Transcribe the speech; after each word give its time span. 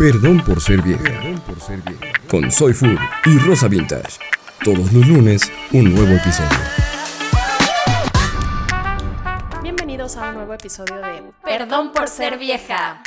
Perdón 0.00 0.42
por 0.42 0.60
ser 0.62 0.80
vieja. 0.80 1.20
Con 2.26 2.50
Soy 2.50 2.72
Food 2.72 2.98
y 3.26 3.38
Rosa 3.40 3.68
Vintage. 3.68 4.18
Todos 4.64 4.90
los 4.94 5.06
lunes, 5.06 5.52
un 5.72 5.94
nuevo 5.94 6.14
episodio. 6.14 6.56
Bienvenidos 9.62 10.16
a 10.16 10.30
un 10.30 10.36
nuevo 10.36 10.54
episodio 10.54 10.96
de 11.02 11.22
Perdón 11.44 11.92
por 11.92 12.08
ser 12.08 12.38
vieja. 12.38 13.02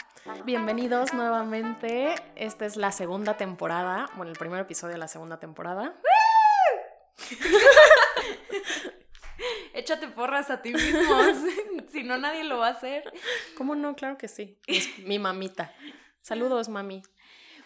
Bienvenidos 0.45 1.15
nuevamente. 1.15 2.13
Esta 2.35 2.67
es 2.67 2.77
la 2.77 2.91
segunda 2.91 3.37
temporada. 3.37 4.11
Bueno, 4.15 4.31
el 4.31 4.37
primer 4.37 4.59
episodio 4.59 4.93
de 4.93 4.99
la 4.99 5.07
segunda 5.07 5.39
temporada. 5.39 5.95
Échate 9.73 10.09
porras 10.09 10.51
a 10.51 10.61
ti 10.61 10.73
mismo. 10.73 11.23
si 11.91 12.03
no, 12.03 12.19
nadie 12.19 12.43
lo 12.43 12.59
va 12.59 12.67
a 12.67 12.71
hacer. 12.71 13.11
¿Cómo 13.57 13.73
no? 13.73 13.95
Claro 13.95 14.19
que 14.19 14.27
sí. 14.27 14.59
Es 14.67 14.99
mi 14.99 15.17
mamita. 15.17 15.73
Saludos, 16.23 16.69
mami. 16.69 17.03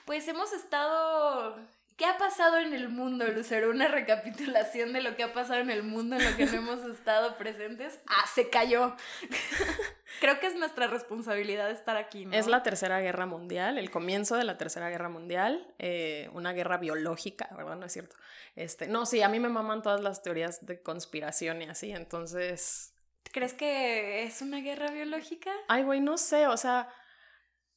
Pues 0.05 0.27
hemos 0.27 0.51
estado. 0.51 1.55
¿Qué 1.95 2.05
ha 2.05 2.17
pasado 2.17 2.57
en 2.57 2.73
el 2.73 2.89
mundo, 2.89 3.27
Lucero? 3.27 3.69
Una 3.69 3.87
recapitulación 3.87 4.93
de 4.93 5.01
lo 5.01 5.15
que 5.15 5.23
ha 5.23 5.31
pasado 5.31 5.59
en 5.59 5.69
el 5.69 5.83
mundo 5.83 6.15
en 6.15 6.25
lo 6.25 6.35
que 6.35 6.47
no 6.47 6.53
hemos 6.57 6.83
estado 6.83 7.37
presentes. 7.37 7.99
¡Ah, 8.07 8.25
se 8.33 8.49
cayó! 8.49 8.95
Creo 10.19 10.39
que 10.39 10.47
es 10.47 10.55
nuestra 10.55 10.87
responsabilidad 10.87 11.69
estar 11.69 11.97
aquí, 11.97 12.25
¿no? 12.25 12.35
Es 12.35 12.47
la 12.47 12.63
Tercera 12.63 12.99
Guerra 12.99 13.27
Mundial, 13.27 13.77
el 13.77 13.91
comienzo 13.91 14.35
de 14.35 14.43
la 14.43 14.57
Tercera 14.57 14.89
Guerra 14.89 15.09
Mundial, 15.09 15.71
eh, 15.77 16.31
una 16.33 16.51
guerra 16.53 16.77
biológica, 16.77 17.49
¿verdad? 17.55 17.75
No 17.75 17.85
es 17.85 17.93
cierto. 17.93 18.15
Este, 18.55 18.87
no, 18.87 19.05
sí, 19.05 19.21
a 19.21 19.29
mí 19.29 19.39
me 19.39 19.49
maman 19.49 19.83
todas 19.83 20.01
las 20.01 20.23
teorías 20.23 20.65
de 20.65 20.81
conspiración 20.81 21.61
y 21.61 21.65
así, 21.65 21.91
entonces... 21.91 22.93
¿Crees 23.31 23.53
que 23.53 24.23
es 24.23 24.41
una 24.41 24.61
guerra 24.61 24.89
biológica? 24.89 25.51
Ay, 25.67 25.83
güey, 25.83 26.01
no 26.01 26.17
sé, 26.17 26.47
o 26.47 26.57
sea... 26.57 26.89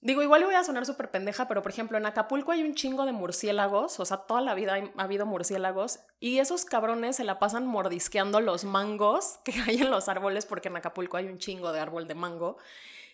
Digo, 0.02 0.22
igual 0.22 0.44
voy 0.44 0.54
a 0.54 0.64
sonar 0.64 0.86
súper 0.86 1.10
pendeja, 1.10 1.46
pero 1.46 1.60
por 1.60 1.70
ejemplo, 1.70 1.98
en 1.98 2.06
Acapulco 2.06 2.52
hay 2.52 2.62
un 2.62 2.74
chingo 2.74 3.04
de 3.04 3.12
murciélagos, 3.12 4.00
o 4.00 4.04
sea, 4.06 4.16
toda 4.16 4.40
la 4.40 4.54
vida 4.54 4.78
ha 4.96 5.02
habido 5.02 5.26
murciélagos, 5.26 6.00
y 6.20 6.38
esos 6.38 6.64
cabrones 6.64 7.16
se 7.16 7.24
la 7.24 7.38
pasan 7.38 7.66
mordisqueando 7.66 8.40
los 8.40 8.64
mangos 8.64 9.40
que 9.44 9.52
hay 9.66 9.82
en 9.82 9.90
los 9.90 10.08
árboles, 10.08 10.46
porque 10.46 10.68
en 10.68 10.76
Acapulco 10.76 11.18
hay 11.18 11.26
un 11.26 11.38
chingo 11.38 11.72
de 11.72 11.80
árbol 11.80 12.08
de 12.08 12.14
mango. 12.14 12.56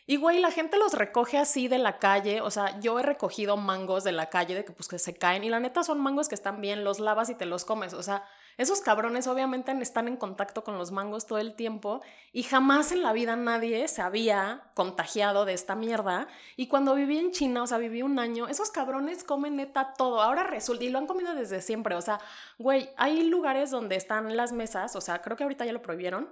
Y 0.07 0.17
güey, 0.17 0.39
la 0.39 0.53
gente 0.53 0.79
los 0.79 0.95
recoge 0.95 1.39
así 1.39 1.67
de 1.67 1.79
la 1.79 1.99
calle, 1.99 2.41
o 2.41 2.53
sea, 2.53 2.79
yo 2.79 3.01
he 3.01 3.03
recogido 3.03 3.57
mangos 3.57 4.05
de 4.05 4.13
la 4.13 4.31
calle 4.31 4.55
de 4.55 4.65
que 4.65 4.71
pues 4.71 4.87
que 4.87 5.01
se 5.01 5.15
caen, 5.17 5.43
y 5.43 5.49
la 5.49 5.59
neta 5.59 5.83
son 5.83 6.01
mangos 6.01 6.29
que 6.29 6.37
están 6.37 6.61
bien, 6.61 6.85
los 6.85 7.01
lavas 7.01 7.29
y 7.31 7.35
te 7.35 7.47
los 7.47 7.65
comes, 7.65 7.95
o 7.95 8.03
sea, 8.05 8.25
esos 8.59 8.81
cabrones 8.81 9.27
obviamente 9.27 9.73
están 9.83 10.09
en 10.09 10.17
contacto 10.17 10.65
con 10.65 10.79
los 10.79 10.91
mangos 10.91 11.27
todo 11.27 11.39
el 11.39 11.55
tiempo 11.55 12.01
y 12.33 12.43
jamás 12.43 12.91
en 12.93 13.03
la 13.03 13.13
vida 13.13 13.37
nadie 13.37 13.87
se 13.89 14.03
había 14.03 14.71
contagiado 14.75 15.45
de 15.45 15.53
esta 15.53 15.75
mierda. 15.75 16.29
Y 16.57 16.69
cuando 16.69 16.95
viví 16.95 17.19
en 17.19 17.33
China, 17.33 17.63
o 17.63 17.67
sea, 17.67 17.79
viví 17.79 18.03
un 18.03 18.19
año, 18.19 18.49
esos 18.49 18.71
cabrones 18.71 19.25
comen 19.25 19.57
neta 19.57 19.95
todo. 19.95 20.23
Ahora 20.23 20.45
resulta, 20.45 20.85
y 20.85 20.89
lo 20.89 20.99
han 20.99 21.07
comido 21.07 21.35
desde 21.35 21.61
siempre, 21.61 21.95
o 21.95 22.01
sea, 22.01 22.21
güey, 22.59 22.91
hay 22.97 23.25
lugares 23.25 23.71
donde 23.71 23.97
están 23.97 24.37
las 24.37 24.53
mesas, 24.53 24.97
o 24.97 25.01
sea, 25.01 25.21
creo 25.21 25.37
que 25.37 25.43
ahorita 25.43 25.65
ya 25.65 25.73
lo 25.73 25.83
prohibieron, 25.83 26.29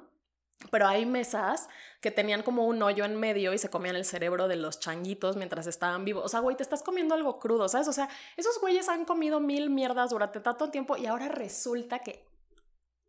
pero 0.71 0.87
hay 0.87 1.07
mesas 1.07 1.69
que 2.01 2.11
tenían 2.11 2.43
como 2.43 2.67
un 2.67 2.83
hoyo 2.83 3.05
en 3.05 3.17
medio 3.17 3.53
y 3.53 3.59
se 3.59 3.71
comían 3.71 3.97
el 3.97 4.05
cerebro 4.05 4.49
de 4.49 4.57
los 4.57 4.81
changuitos 4.81 5.37
mientras 5.37 5.67
estaban 5.67 6.05
vivos. 6.05 6.25
O 6.25 6.29
sea, 6.29 6.41
güey, 6.41 6.57
te 6.57 6.63
estás 6.63 6.83
comiendo 6.83 7.15
algo 7.15 7.39
crudo, 7.39 7.69
¿sabes? 7.69 7.89
O 7.89 7.93
sea, 7.93 8.09
esos 8.37 8.61
güeyes 8.61 8.89
han 8.89 9.05
comido 9.05 9.41
mil 9.41 9.71
mierdas 9.71 10.11
durante 10.11 10.41
tanto 10.41 10.71
tiempo 10.71 10.97
y 10.97 11.07
ahora 11.07 11.29
resulta 11.29 12.01
que 12.01 12.27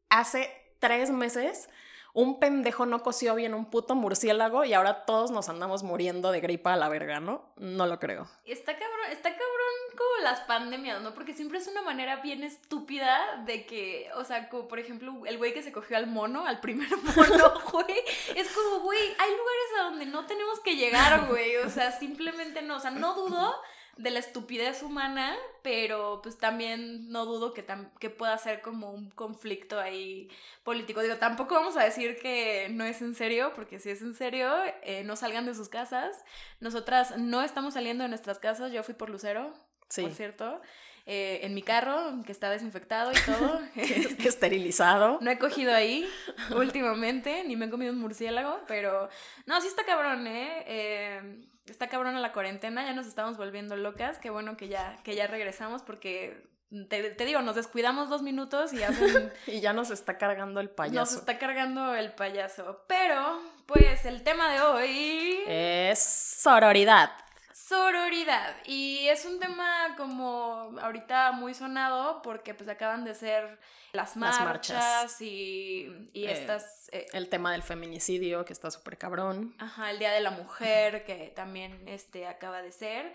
hace 0.09 0.49
tres 0.79 1.11
meses 1.11 1.69
un 2.15 2.39
pendejo 2.39 2.85
no 2.85 3.03
coció 3.03 3.35
bien 3.35 3.53
un 3.53 3.65
puto 3.65 3.93
murciélago 3.93 4.63
y 4.63 4.73
ahora 4.73 5.03
todos 5.05 5.31
nos 5.31 5.49
andamos 5.49 5.83
muriendo 5.83 6.31
de 6.31 6.39
gripa 6.39 6.73
a 6.73 6.77
la 6.77 6.87
verga, 6.87 7.19
¿no? 7.19 7.43
No 7.57 7.85
lo 7.87 7.99
creo. 7.99 8.25
Está 8.45 8.73
cabrón, 8.73 9.11
está 9.11 9.31
cabrón 9.31 9.45
como 9.97 10.23
las 10.23 10.39
pandemias, 10.41 11.01
¿no? 11.01 11.13
Porque 11.13 11.33
siempre 11.33 11.57
es 11.57 11.67
una 11.67 11.81
manera 11.81 12.21
bien 12.21 12.43
estúpida 12.43 13.43
de 13.45 13.65
que, 13.65 14.09
o 14.15 14.23
sea, 14.23 14.47
como 14.47 14.69
por 14.69 14.79
ejemplo 14.79 15.25
el 15.25 15.37
güey 15.37 15.53
que 15.53 15.61
se 15.61 15.73
cogió 15.73 15.97
al 15.97 16.07
mono, 16.07 16.45
al 16.45 16.61
primer 16.61 16.87
mono, 17.15 17.53
güey, 17.69 17.99
es 18.33 18.49
como, 18.49 18.79
güey, 18.79 19.01
hay 19.19 19.31
lugares 19.31 19.79
a 19.79 19.83
donde 19.83 20.05
no 20.05 20.25
tenemos 20.25 20.61
que 20.61 20.77
llegar, 20.77 21.27
güey, 21.27 21.57
o 21.57 21.69
sea, 21.69 21.91
simplemente 21.91 22.61
no, 22.61 22.77
o 22.77 22.79
sea, 22.79 22.91
no 22.91 23.13
dudo 23.13 23.55
de 23.97 24.11
la 24.11 24.19
estupidez 24.19 24.83
humana, 24.83 25.35
pero 25.61 26.19
pues 26.21 26.37
también 26.37 27.09
no 27.09 27.25
dudo 27.25 27.53
que, 27.53 27.65
que 27.99 28.09
pueda 28.09 28.37
ser 28.37 28.61
como 28.61 28.91
un 28.91 29.09
conflicto 29.11 29.79
ahí 29.79 30.29
político. 30.63 31.01
Digo, 31.01 31.15
tampoco 31.15 31.55
vamos 31.55 31.77
a 31.77 31.83
decir 31.83 32.17
que 32.19 32.67
no 32.69 32.83
es 32.83 33.01
en 33.01 33.15
serio, 33.15 33.53
porque 33.55 33.79
si 33.79 33.89
es 33.89 34.01
en 34.01 34.13
serio, 34.13 34.51
eh, 34.83 35.03
no 35.03 35.15
salgan 35.15 35.45
de 35.45 35.55
sus 35.55 35.69
casas. 35.69 36.25
Nosotras 36.59 37.17
no 37.17 37.41
estamos 37.41 37.75
saliendo 37.75 38.03
de 38.03 38.09
nuestras 38.09 38.39
casas, 38.39 38.71
yo 38.73 38.83
fui 38.83 38.93
por 38.93 39.09
Lucero, 39.09 39.53
sí. 39.87 40.01
por 40.01 40.11
cierto. 40.11 40.61
Eh, 41.07 41.41
en 41.43 41.53
mi 41.53 41.61
carro, 41.61 42.23
que 42.25 42.31
está 42.31 42.49
desinfectado 42.49 43.11
y 43.11 43.15
todo. 43.25 43.61
Esterilizado. 44.25 45.19
No 45.21 45.29
he 45.29 45.37
cogido 45.37 45.71
ahí 45.71 46.09
últimamente, 46.55 47.43
ni 47.43 47.55
me 47.55 47.65
he 47.65 47.69
comido 47.69 47.93
un 47.93 47.99
murciélago, 47.99 48.61
pero 48.67 49.07
no, 49.45 49.61
sí 49.61 49.67
está 49.67 49.85
cabrón, 49.85 50.25
¿eh? 50.25 50.63
eh 50.65 51.45
está 51.67 51.87
cabrón 51.87 52.19
la 52.21 52.31
cuarentena, 52.31 52.83
ya 52.83 52.93
nos 52.93 53.07
estamos 53.07 53.37
volviendo 53.37 53.75
locas, 53.75 54.19
qué 54.19 54.29
bueno 54.29 54.57
que 54.57 54.67
ya, 54.67 54.97
que 55.03 55.15
ya 55.15 55.27
regresamos 55.27 55.81
porque 55.81 56.47
te, 56.89 57.25
digo, 57.25 57.41
nos 57.41 57.55
descuidamos 57.55 58.09
dos 58.09 58.21
minutos 58.21 58.73
y, 58.73 58.79
y 59.51 59.61
ya 59.61 59.73
nos 59.73 59.91
está 59.91 60.17
cargando 60.17 60.59
el 60.59 60.69
payaso. 60.69 60.99
Nos 60.99 61.13
está 61.13 61.37
cargando 61.37 61.95
el 61.95 62.11
payaso. 62.13 62.83
Pero, 62.87 63.39
pues 63.65 64.05
el 64.05 64.23
tema 64.23 64.51
de 64.51 64.61
hoy 64.61 65.39
es 65.47 65.99
sororidad. 65.99 67.11
Sororidad. 67.67 68.55
Y 68.65 69.07
es 69.07 69.25
un 69.25 69.39
tema 69.39 69.95
como 69.97 70.77
ahorita 70.79 71.31
muy 71.31 71.55
sonado 71.55 72.21
porque 72.21 72.53
pues 72.53 72.69
acaban 72.69 73.03
de 73.05 73.15
ser 73.15 73.59
las 73.91 74.15
marchas, 74.15 75.19
y, 75.21 75.89
y 76.13 76.25
eh, 76.25 76.31
estas... 76.31 76.89
Eh, 76.91 77.07
el 77.13 77.27
tema 77.29 77.53
del 77.53 77.63
feminicidio 77.63 78.45
que 78.45 78.53
está 78.53 78.69
súper 78.69 78.97
cabrón. 78.97 79.55
Ajá, 79.57 79.89
el 79.89 79.97
Día 79.97 80.11
de 80.11 80.19
la 80.19 80.31
Mujer 80.31 81.05
que 81.05 81.33
también 81.35 81.87
este, 81.87 82.27
acaba 82.27 82.61
de 82.61 82.71
ser 82.71 83.13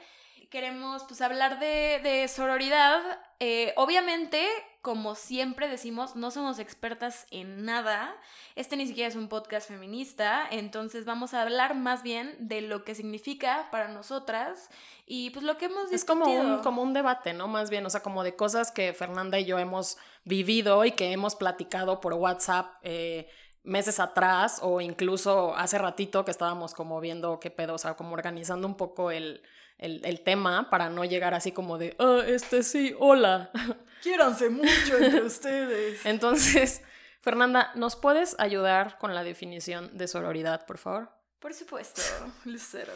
queremos 0.50 1.04
pues 1.04 1.20
hablar 1.20 1.58
de, 1.60 2.00
de 2.02 2.28
sororidad. 2.28 3.00
Eh, 3.38 3.72
obviamente, 3.76 4.46
como 4.82 5.14
siempre 5.14 5.68
decimos, 5.68 6.16
no 6.16 6.30
somos 6.30 6.58
expertas 6.58 7.26
en 7.30 7.64
nada. 7.64 8.16
Este 8.56 8.76
ni 8.76 8.86
siquiera 8.86 9.08
es 9.08 9.16
un 9.16 9.28
podcast 9.28 9.68
feminista, 9.68 10.46
entonces 10.50 11.04
vamos 11.04 11.34
a 11.34 11.42
hablar 11.42 11.74
más 11.74 12.02
bien 12.02 12.34
de 12.38 12.62
lo 12.62 12.82
que 12.82 12.94
significa 12.94 13.68
para 13.70 13.88
nosotras 13.88 14.70
y 15.06 15.30
pues 15.30 15.44
lo 15.44 15.58
que 15.58 15.66
hemos 15.66 15.92
Es 15.92 16.04
como 16.04 16.24
un, 16.24 16.62
como 16.62 16.82
un 16.82 16.94
debate, 16.94 17.34
¿no? 17.34 17.46
Más 17.46 17.68
bien, 17.68 17.84
o 17.84 17.90
sea, 17.90 18.02
como 18.02 18.24
de 18.24 18.36
cosas 18.36 18.72
que 18.72 18.94
Fernanda 18.94 19.38
y 19.38 19.44
yo 19.44 19.58
hemos 19.58 19.98
vivido 20.24 20.84
y 20.84 20.92
que 20.92 21.12
hemos 21.12 21.36
platicado 21.36 22.00
por 22.00 22.14
WhatsApp. 22.14 22.74
Eh, 22.82 23.28
meses 23.62 24.00
atrás 24.00 24.58
o 24.62 24.80
incluso 24.80 25.54
hace 25.54 25.76
ratito 25.76 26.24
que 26.24 26.30
estábamos 26.30 26.72
como 26.72 26.98
viendo 26.98 27.38
qué 27.40 27.50
pedo, 27.50 27.74
o 27.74 27.78
sea, 27.78 27.94
como 27.94 28.14
organizando 28.14 28.66
un 28.66 28.74
poco 28.74 29.10
el, 29.10 29.42
el, 29.76 30.20
tema 30.22 30.70
para 30.70 30.88
no 30.88 31.04
llegar 31.04 31.34
así 31.34 31.52
como 31.52 31.76
de, 31.76 31.94
ah, 31.98 32.22
este 32.26 32.62
sí, 32.62 32.94
hola. 32.98 33.50
Quiéranse 34.02 34.48
mucho 34.48 34.98
entre 34.98 35.22
ustedes. 35.26 36.04
Entonces, 36.04 36.82
Fernanda, 37.20 37.70
¿nos 37.74 37.96
puedes 37.96 38.34
ayudar 38.38 38.98
con 38.98 39.14
la 39.14 39.24
definición 39.24 39.96
de 39.96 40.08
sororidad, 40.08 40.66
por 40.66 40.78
favor? 40.78 41.10
Por 41.38 41.54
supuesto, 41.54 42.02
Lucero. 42.44 42.92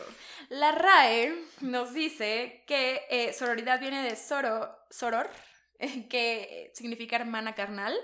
La 0.51 0.73
RAE 0.73 1.35
nos 1.61 1.95
dice 1.95 2.63
que 2.67 3.03
eh, 3.11 3.33
sororidad 3.33 3.81
viene 3.81 4.03
de 4.03 4.17
soro, 4.17 4.77
soror, 4.91 5.29
que 6.11 6.71
significa 6.75 7.17
hermana 7.17 7.55
carnal, 7.55 7.95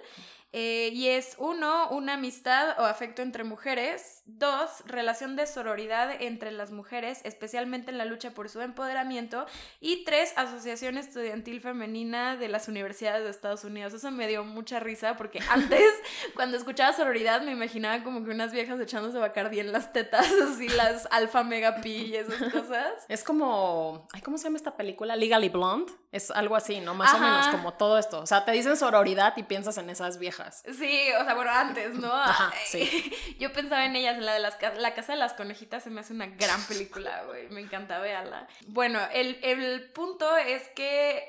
eh, 0.53 0.91
y 0.93 1.09
es 1.09 1.37
uno, 1.38 1.88
una 1.91 2.14
amistad 2.14 2.75
o 2.81 2.85
afecto 2.85 3.23
entre 3.23 3.44
mujeres. 3.44 4.23
Dos, 4.26 4.82
relación 4.85 5.37
de 5.37 5.47
sororidad 5.47 6.11
entre 6.20 6.50
las 6.50 6.73
mujeres, 6.73 7.20
especialmente 7.25 7.91
en 7.91 7.99
la 7.99 8.05
lucha 8.05 8.32
por 8.32 8.49
su 8.49 8.61
empoderamiento. 8.61 9.47
Y 9.81 10.05
tres, 10.05 10.32
asociación 10.37 10.99
estudiantil 10.99 11.61
femenina 11.61 12.37
de 12.37 12.49
las 12.49 12.67
universidades 12.67 13.25
de 13.25 13.31
Estados 13.31 13.62
Unidos. 13.62 13.94
Eso 13.94 14.11
me 14.11 14.26
dio 14.26 14.43
mucha 14.43 14.81
risa 14.81 15.17
porque 15.17 15.38
antes, 15.50 15.93
cuando 16.35 16.56
escuchaba 16.56 16.93
sororidad, 16.93 17.43
me 17.43 17.52
imaginaba 17.52 18.02
como 18.02 18.25
que 18.25 18.31
unas 18.31 18.52
viejas 18.52 18.81
echándose 18.81 19.19
Bacardi 19.19 19.61
en 19.61 19.70
las 19.70 19.93
tetas, 19.93 20.26
así 20.52 20.69
las 20.69 21.06
alfa 21.12 21.44
mega 21.44 21.81
pi 21.81 22.06
y 22.06 22.17
esas 22.17 22.52
cosas. 22.52 22.93
Es 23.08 23.25
como, 23.25 24.06
ay, 24.12 24.20
¿cómo 24.20 24.38
se 24.38 24.44
llama 24.44 24.56
esta 24.56 24.76
película? 24.76 25.17
Legally 25.17 25.49
Blonde. 25.49 25.93
Es 26.12 26.31
algo 26.31 26.56
así, 26.56 26.81
¿no? 26.81 26.94
Más 26.94 27.14
o 27.14 27.19
menos 27.19 27.47
como 27.49 27.75
todo 27.75 27.99
esto. 27.99 28.20
O 28.20 28.26
sea, 28.26 28.44
te 28.44 28.52
dicen 28.52 28.76
sororidad 28.76 29.35
y 29.37 29.43
piensas 29.44 29.79
en 29.79 29.91
esas 29.91 30.19
viejas 30.19 30.39
Sí, 30.64 31.08
o 31.19 31.25
sea, 31.25 31.34
bueno, 31.34 31.50
antes, 31.50 31.94
¿no? 31.94 32.12
Ajá, 32.12 32.52
sí. 32.66 33.12
Yo 33.38 33.52
pensaba 33.52 33.84
en 33.84 33.96
ellas, 33.96 34.16
en 34.16 34.26
la 34.26 34.34
de 34.34 34.40
las, 34.40 34.56
la 34.78 34.94
Casa 34.94 35.12
de 35.12 35.19
las 35.19 35.34
Conejitas 35.34 35.82
se 35.82 35.90
me 35.90 36.00
hace 36.00 36.12
una 36.12 36.26
gran 36.26 36.62
película, 36.66 37.25
güey. 37.25 37.48
Me 37.48 37.60
encanta 37.60 37.98
verla. 37.98 38.48
Bueno, 38.66 39.00
el, 39.12 39.90
punto 39.92 40.37
es 40.37 40.69
que 40.69 41.25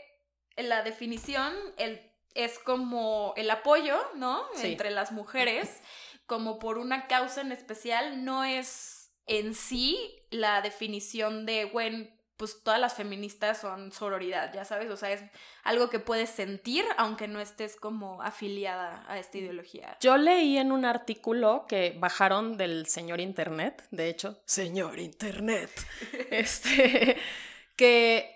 la 0.57 0.83
definición 0.83 1.53
el, 1.77 2.11
es 2.33 2.59
como 2.59 3.33
el 3.37 3.49
apoyo, 3.49 3.99
¿no? 4.15 4.43
Entre 4.61 4.91
las 4.91 5.11
mujeres, 5.11 5.81
como 6.25 6.59
por 6.59 6.77
una 6.77 7.07
causa 7.07 7.41
en 7.41 7.51
especial, 7.51 8.23
no 8.23 8.43
es 8.43 9.11
en 9.27 9.53
sí 9.55 10.25
la 10.29 10.61
definición 10.61 11.45
de, 11.45 11.65
bueno, 11.65 12.07
pues 12.41 12.63
todas 12.63 12.79
las 12.79 12.95
feministas 12.95 13.61
son 13.61 13.91
sororidad, 13.91 14.51
ya 14.51 14.65
sabes, 14.65 14.89
o 14.89 14.97
sea, 14.97 15.11
es 15.11 15.21
algo 15.61 15.91
que 15.91 15.99
puedes 15.99 16.31
sentir 16.31 16.83
aunque 16.97 17.27
no 17.27 17.39
estés 17.39 17.75
como 17.75 18.23
afiliada 18.23 19.05
a 19.07 19.19
esta 19.19 19.37
ideología. 19.37 19.95
Yo 20.01 20.17
leí 20.17 20.57
en 20.57 20.71
un 20.71 20.83
artículo 20.83 21.67
que 21.69 21.95
bajaron 21.99 22.57
del 22.57 22.87
señor 22.87 23.21
Internet, 23.21 23.87
de 23.91 24.09
hecho, 24.09 24.41
señor 24.45 24.97
Internet, 24.97 25.69
este, 26.31 27.15
que 27.75 28.35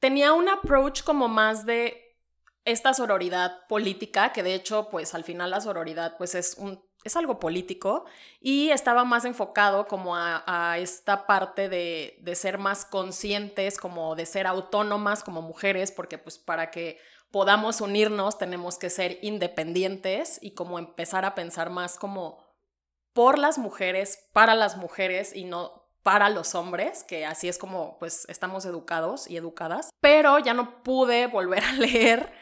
tenía 0.00 0.34
un 0.34 0.50
approach 0.50 1.02
como 1.02 1.26
más 1.26 1.64
de 1.64 2.18
esta 2.66 2.92
sororidad 2.92 3.66
política, 3.70 4.34
que 4.34 4.42
de 4.42 4.54
hecho, 4.54 4.90
pues 4.90 5.14
al 5.14 5.24
final 5.24 5.50
la 5.50 5.62
sororidad 5.62 6.18
pues 6.18 6.34
es 6.34 6.56
un 6.58 6.84
es 7.04 7.16
algo 7.16 7.38
político 7.38 8.06
y 8.40 8.70
estaba 8.70 9.04
más 9.04 9.24
enfocado 9.24 9.86
como 9.86 10.16
a, 10.16 10.76
esta 10.78 11.26
parte 11.26 11.68
de, 11.68 12.18
de, 12.20 12.34
ser 12.34 12.58
más 12.58 12.84
conscientes, 12.84 13.78
como 13.78 14.16
de 14.16 14.26
ser 14.26 14.46
autónomas 14.46 15.22
como 15.22 15.42
mujeres, 15.42 15.92
porque 15.92 16.18
pues 16.18 16.38
para 16.38 16.70
que 16.70 16.98
podamos 17.30 17.80
unirnos 17.80 18.38
tenemos 18.38 18.78
que 18.78 18.90
ser 18.90 19.18
independientes 19.22 20.38
y 20.42 20.52
como 20.52 20.78
empezar 20.78 21.24
a 21.24 21.34
pensar 21.34 21.70
más 21.70 21.98
como 21.98 22.42
por 23.12 23.38
las 23.38 23.58
mujeres, 23.58 24.28
para 24.32 24.54
las 24.54 24.76
mujeres 24.76 25.34
y 25.34 25.44
no 25.44 25.84
para 26.04 26.28
los 26.28 26.54
hombres, 26.54 27.02
que 27.02 27.24
así 27.24 27.48
es 27.48 27.56
como 27.56 27.98
pues 27.98 28.26
estamos 28.28 28.66
educados 28.66 29.28
y 29.28 29.36
educadas. 29.38 29.90
Pero 30.00 30.38
ya 30.38 30.52
no 30.52 30.82
pude 30.82 31.26
volver 31.26 31.64
a 31.64 31.72
leer 31.78 32.32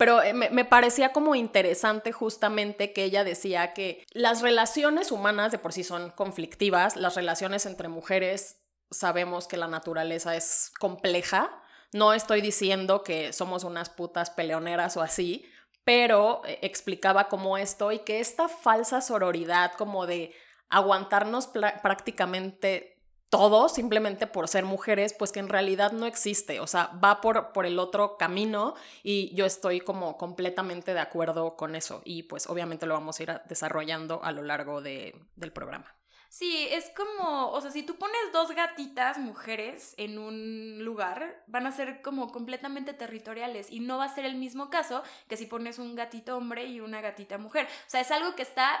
pero 0.00 0.22
eh, 0.22 0.32
me, 0.32 0.64
parecía 0.64 1.12
como 1.12 1.34
interesante 1.34 2.10
justamente 2.10 2.94
que 2.94 3.04
ella 3.04 3.22
decía 3.22 3.74
que 3.74 4.06
las 4.12 4.40
relaciones 4.40 5.12
humanas 5.12 5.52
de 5.52 5.58
por 5.58 5.74
sí 5.74 5.84
son 5.84 6.08
conflictivas, 6.12 6.96
las 6.96 7.16
relaciones 7.16 7.66
entre 7.66 7.88
mujeres 7.88 8.62
sabemos 8.90 9.46
que 9.46 9.58
la 9.58 9.68
naturaleza 9.68 10.34
es 10.36 10.72
compleja, 10.80 11.50
no 11.92 12.14
estoy 12.14 12.40
diciendo 12.40 13.04
que 13.04 13.34
somos 13.34 13.62
unas 13.62 13.90
putas 13.90 14.30
peleoneras 14.30 14.96
o 14.96 15.02
así, 15.02 15.44
pero 15.84 16.40
eh, 16.46 16.60
explicaba 16.62 17.28
como 17.28 17.58
esto 17.58 17.92
y 17.92 17.98
que 17.98 18.20
esta 18.20 18.48
falsa 18.48 19.02
sororidad 19.02 19.72
como 19.74 20.06
de 20.06 20.34
aguantarnos 20.70 21.48
prácticamente 21.82 22.99
todo 23.30 23.68
simplemente 23.68 24.26
por 24.26 24.48
ser 24.48 24.64
mujeres, 24.64 25.14
pues 25.14 25.30
que 25.32 25.38
en 25.38 25.48
realidad 25.48 25.92
no 25.92 26.06
existe, 26.06 26.60
o 26.60 26.66
sea, 26.66 26.90
va 27.02 27.20
por, 27.20 27.52
por 27.52 27.64
el 27.64 27.78
otro 27.78 28.16
camino 28.16 28.74
y 29.04 29.32
yo 29.34 29.46
estoy 29.46 29.80
como 29.80 30.18
completamente 30.18 30.92
de 30.92 31.00
acuerdo 31.00 31.56
con 31.56 31.76
eso 31.76 32.02
y 32.04 32.24
pues 32.24 32.48
obviamente 32.48 32.86
lo 32.86 32.94
vamos 32.94 33.18
a 33.18 33.22
ir 33.22 33.40
desarrollando 33.48 34.22
a 34.24 34.32
lo 34.32 34.42
largo 34.42 34.82
de, 34.82 35.14
del 35.36 35.52
programa. 35.52 35.94
Sí, 36.28 36.68
es 36.70 36.92
como, 36.96 37.50
o 37.50 37.60
sea, 37.60 37.72
si 37.72 37.82
tú 37.82 37.96
pones 37.96 38.20
dos 38.32 38.52
gatitas 38.52 39.18
mujeres 39.18 39.94
en 39.96 40.16
un 40.16 40.84
lugar, 40.84 41.42
van 41.48 41.66
a 41.66 41.72
ser 41.72 42.02
como 42.02 42.30
completamente 42.30 42.94
territoriales 42.94 43.68
y 43.68 43.80
no 43.80 43.98
va 43.98 44.04
a 44.04 44.14
ser 44.14 44.24
el 44.24 44.36
mismo 44.36 44.70
caso 44.70 45.02
que 45.28 45.36
si 45.36 45.46
pones 45.46 45.80
un 45.80 45.96
gatito 45.96 46.36
hombre 46.36 46.66
y 46.66 46.78
una 46.78 47.00
gatita 47.00 47.36
mujer. 47.36 47.66
O 47.66 47.90
sea, 47.90 48.00
es 48.00 48.12
algo 48.12 48.36
que 48.36 48.42
está 48.42 48.80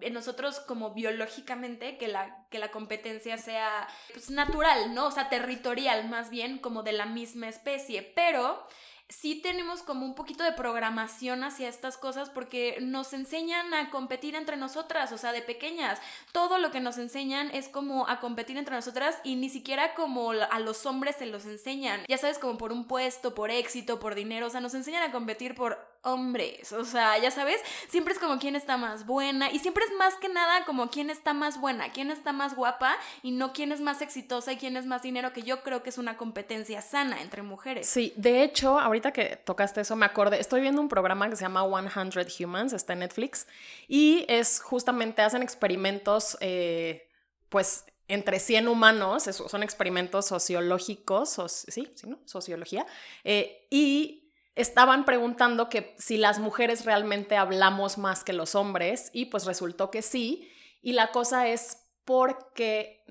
en 0.00 0.14
nosotros 0.14 0.60
como 0.60 0.90
biológicamente 0.90 1.98
que 1.98 2.08
la, 2.08 2.44
que 2.50 2.58
la 2.58 2.70
competencia 2.70 3.38
sea 3.38 3.88
pues, 4.12 4.30
natural, 4.30 4.94
¿no? 4.94 5.06
O 5.06 5.10
sea, 5.10 5.28
territorial 5.28 6.08
más 6.08 6.30
bien, 6.30 6.58
como 6.58 6.82
de 6.82 6.92
la 6.92 7.06
misma 7.06 7.48
especie, 7.48 8.02
pero 8.14 8.66
sí 9.10 9.40
tenemos 9.42 9.82
como 9.82 10.06
un 10.06 10.14
poquito 10.14 10.44
de 10.44 10.52
programación 10.52 11.42
hacia 11.42 11.68
estas 11.68 11.98
cosas 11.98 12.30
porque 12.30 12.78
nos 12.80 13.12
enseñan 13.12 13.74
a 13.74 13.90
competir 13.90 14.36
entre 14.36 14.56
nosotras, 14.56 15.12
o 15.12 15.18
sea, 15.18 15.32
de 15.32 15.42
pequeñas. 15.42 16.00
Todo 16.32 16.58
lo 16.58 16.70
que 16.70 16.80
nos 16.80 16.96
enseñan 16.96 17.50
es 17.52 17.68
como 17.68 18.08
a 18.08 18.20
competir 18.20 18.56
entre 18.56 18.76
nosotras 18.76 19.18
y 19.24 19.34
ni 19.34 19.50
siquiera 19.50 19.94
como 19.94 20.30
a 20.30 20.60
los 20.60 20.86
hombres 20.86 21.16
se 21.16 21.26
los 21.26 21.44
enseñan. 21.44 22.02
Ya 22.08 22.18
sabes, 22.18 22.38
como 22.38 22.56
por 22.56 22.72
un 22.72 22.86
puesto, 22.86 23.34
por 23.34 23.50
éxito, 23.50 23.98
por 23.98 24.14
dinero, 24.14 24.46
o 24.46 24.50
sea, 24.50 24.60
nos 24.60 24.74
enseñan 24.74 25.02
a 25.02 25.12
competir 25.12 25.54
por 25.56 25.89
hombres, 26.02 26.72
o 26.72 26.84
sea, 26.84 27.18
ya 27.18 27.30
sabes, 27.30 27.60
siempre 27.88 28.14
es 28.14 28.18
como 28.20 28.38
quién 28.38 28.56
está 28.56 28.76
más 28.76 29.04
buena 29.04 29.50
y 29.50 29.58
siempre 29.58 29.84
es 29.84 29.92
más 29.98 30.14
que 30.16 30.28
nada 30.28 30.64
como 30.64 30.88
quién 30.88 31.10
está 31.10 31.34
más 31.34 31.60
buena, 31.60 31.92
quién 31.92 32.10
está 32.10 32.32
más 32.32 32.54
guapa 32.54 32.96
y 33.22 33.32
no 33.32 33.52
quién 33.52 33.70
es 33.70 33.80
más 33.80 34.00
exitosa 34.00 34.52
y 34.52 34.56
quién 34.56 34.76
es 34.76 34.86
más 34.86 35.02
dinero, 35.02 35.32
que 35.32 35.42
yo 35.42 35.62
creo 35.62 35.82
que 35.82 35.90
es 35.90 35.98
una 35.98 36.16
competencia 36.16 36.80
sana 36.80 37.20
entre 37.20 37.42
mujeres. 37.42 37.86
Sí, 37.86 38.14
de 38.16 38.42
hecho, 38.42 38.78
ahorita 38.78 39.12
que 39.12 39.36
tocaste 39.36 39.82
eso, 39.82 39.94
me 39.96 40.06
acordé, 40.06 40.40
estoy 40.40 40.62
viendo 40.62 40.80
un 40.80 40.88
programa 40.88 41.28
que 41.28 41.36
se 41.36 41.42
llama 41.42 41.64
100 41.64 42.26
Humans, 42.38 42.72
está 42.72 42.94
en 42.94 43.00
Netflix, 43.00 43.46
y 43.86 44.24
es 44.28 44.60
justamente, 44.60 45.22
hacen 45.22 45.42
experimentos, 45.42 46.38
eh, 46.40 47.08
pues, 47.48 47.84
entre 48.08 48.40
100 48.40 48.68
humanos, 48.68 49.24
son 49.24 49.62
experimentos 49.62 50.26
sociológicos, 50.26 51.38
sí, 51.68 51.92
sí, 51.94 52.06
¿no? 52.08 52.18
Sociología, 52.24 52.86
eh, 53.22 53.66
y 53.70 54.19
estaban 54.60 55.04
preguntando 55.04 55.68
que 55.68 55.94
si 55.98 56.16
las 56.16 56.38
mujeres 56.38 56.84
realmente 56.84 57.36
hablamos 57.36 57.98
más 57.98 58.24
que 58.24 58.32
los 58.32 58.54
hombres, 58.54 59.10
y 59.12 59.26
pues 59.26 59.44
resultó 59.44 59.90
que 59.90 60.02
sí, 60.02 60.50
y 60.82 60.92
la 60.92 61.12
cosa 61.12 61.48
es 61.48 61.78
porque, 62.04 63.04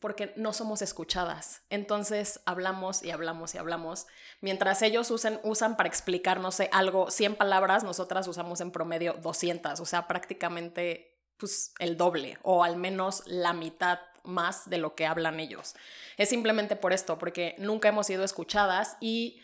porque 0.00 0.32
no 0.36 0.52
somos 0.52 0.82
escuchadas. 0.82 1.62
Entonces 1.70 2.40
hablamos 2.44 3.02
y 3.02 3.10
hablamos 3.10 3.54
y 3.54 3.58
hablamos. 3.58 4.06
Mientras 4.40 4.82
ellos 4.82 5.10
usen, 5.10 5.38
usan 5.44 5.76
para 5.76 5.88
explicar, 5.88 6.40
no 6.40 6.50
sé, 6.50 6.68
algo 6.72 7.10
100 7.10 7.36
palabras, 7.36 7.84
nosotras 7.84 8.26
usamos 8.26 8.60
en 8.60 8.72
promedio 8.72 9.12
200, 9.14 9.78
o 9.78 9.84
sea, 9.84 10.08
prácticamente 10.08 11.20
pues, 11.36 11.72
el 11.78 11.96
doble 11.96 12.38
o 12.42 12.64
al 12.64 12.76
menos 12.76 13.22
la 13.26 13.52
mitad 13.52 14.00
más 14.24 14.68
de 14.68 14.78
lo 14.78 14.94
que 14.94 15.06
hablan 15.06 15.38
ellos. 15.38 15.74
Es 16.16 16.28
simplemente 16.28 16.76
por 16.76 16.92
esto, 16.92 17.18
porque 17.18 17.54
nunca 17.58 17.88
hemos 17.88 18.06
sido 18.06 18.24
escuchadas 18.24 18.96
y 19.00 19.40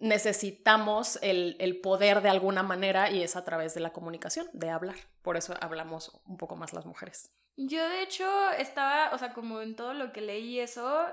necesitamos 0.00 1.18
el, 1.22 1.56
el, 1.60 1.80
poder 1.80 2.22
de 2.22 2.30
alguna 2.30 2.62
manera 2.62 3.10
y 3.10 3.22
es 3.22 3.36
a 3.36 3.44
través 3.44 3.74
de 3.74 3.80
la 3.80 3.92
comunicación, 3.92 4.48
de 4.52 4.70
hablar. 4.70 4.96
Por 5.22 5.36
eso 5.36 5.54
hablamos 5.60 6.20
un 6.26 6.36
poco 6.36 6.56
más 6.56 6.72
las 6.72 6.86
mujeres. 6.86 7.30
Yo 7.56 7.86
de 7.88 8.02
hecho 8.02 8.24
estaba, 8.58 9.14
o 9.14 9.18
sea, 9.18 9.34
como 9.34 9.60
en 9.60 9.76
todo 9.76 9.92
lo 9.92 10.12
que 10.12 10.22
leí 10.22 10.58
eso, 10.58 11.04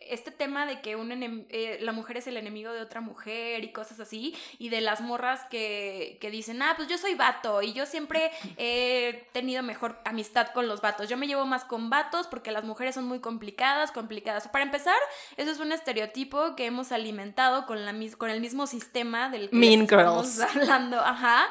este 0.00 0.30
tema 0.30 0.66
de 0.66 0.80
que 0.80 0.96
un 0.96 1.10
eh, 1.12 1.78
la 1.80 1.92
mujer 1.92 2.18
es 2.18 2.26
el 2.26 2.36
enemigo 2.36 2.72
de 2.72 2.80
otra 2.80 3.00
mujer 3.00 3.64
y 3.64 3.72
cosas 3.72 4.00
así, 4.00 4.34
y 4.58 4.68
de 4.68 4.80
las 4.80 5.00
morras 5.00 5.44
que, 5.50 6.18
que, 6.20 6.30
dicen, 6.30 6.62
ah, 6.62 6.74
pues 6.76 6.88
yo 6.88 6.98
soy 6.98 7.14
vato 7.14 7.62
y 7.62 7.72
yo 7.72 7.86
siempre 7.86 8.30
he 8.56 9.26
tenido 9.32 9.62
mejor 9.62 9.98
amistad 10.04 10.48
con 10.48 10.68
los 10.68 10.80
vatos, 10.80 11.08
yo 11.08 11.16
me 11.16 11.26
llevo 11.26 11.46
más 11.46 11.64
con 11.64 11.90
vatos 11.90 12.26
porque 12.26 12.50
las 12.50 12.64
mujeres 12.64 12.94
son 12.94 13.04
muy 13.04 13.20
complicadas, 13.20 13.92
complicadas. 13.92 14.48
Para 14.48 14.64
empezar, 14.64 14.96
eso 15.36 15.50
es 15.50 15.60
un 15.60 15.72
estereotipo 15.72 16.56
que 16.56 16.66
hemos 16.66 16.92
alimentado 16.92 17.66
con, 17.66 17.84
la, 17.84 17.94
con 18.16 18.30
el 18.30 18.40
mismo 18.40 18.66
sistema 18.66 19.28
del 19.30 19.50
que 19.50 19.56
mean 19.56 19.82
estamos 19.82 20.40
hablando, 20.54 21.00
ajá. 21.00 21.48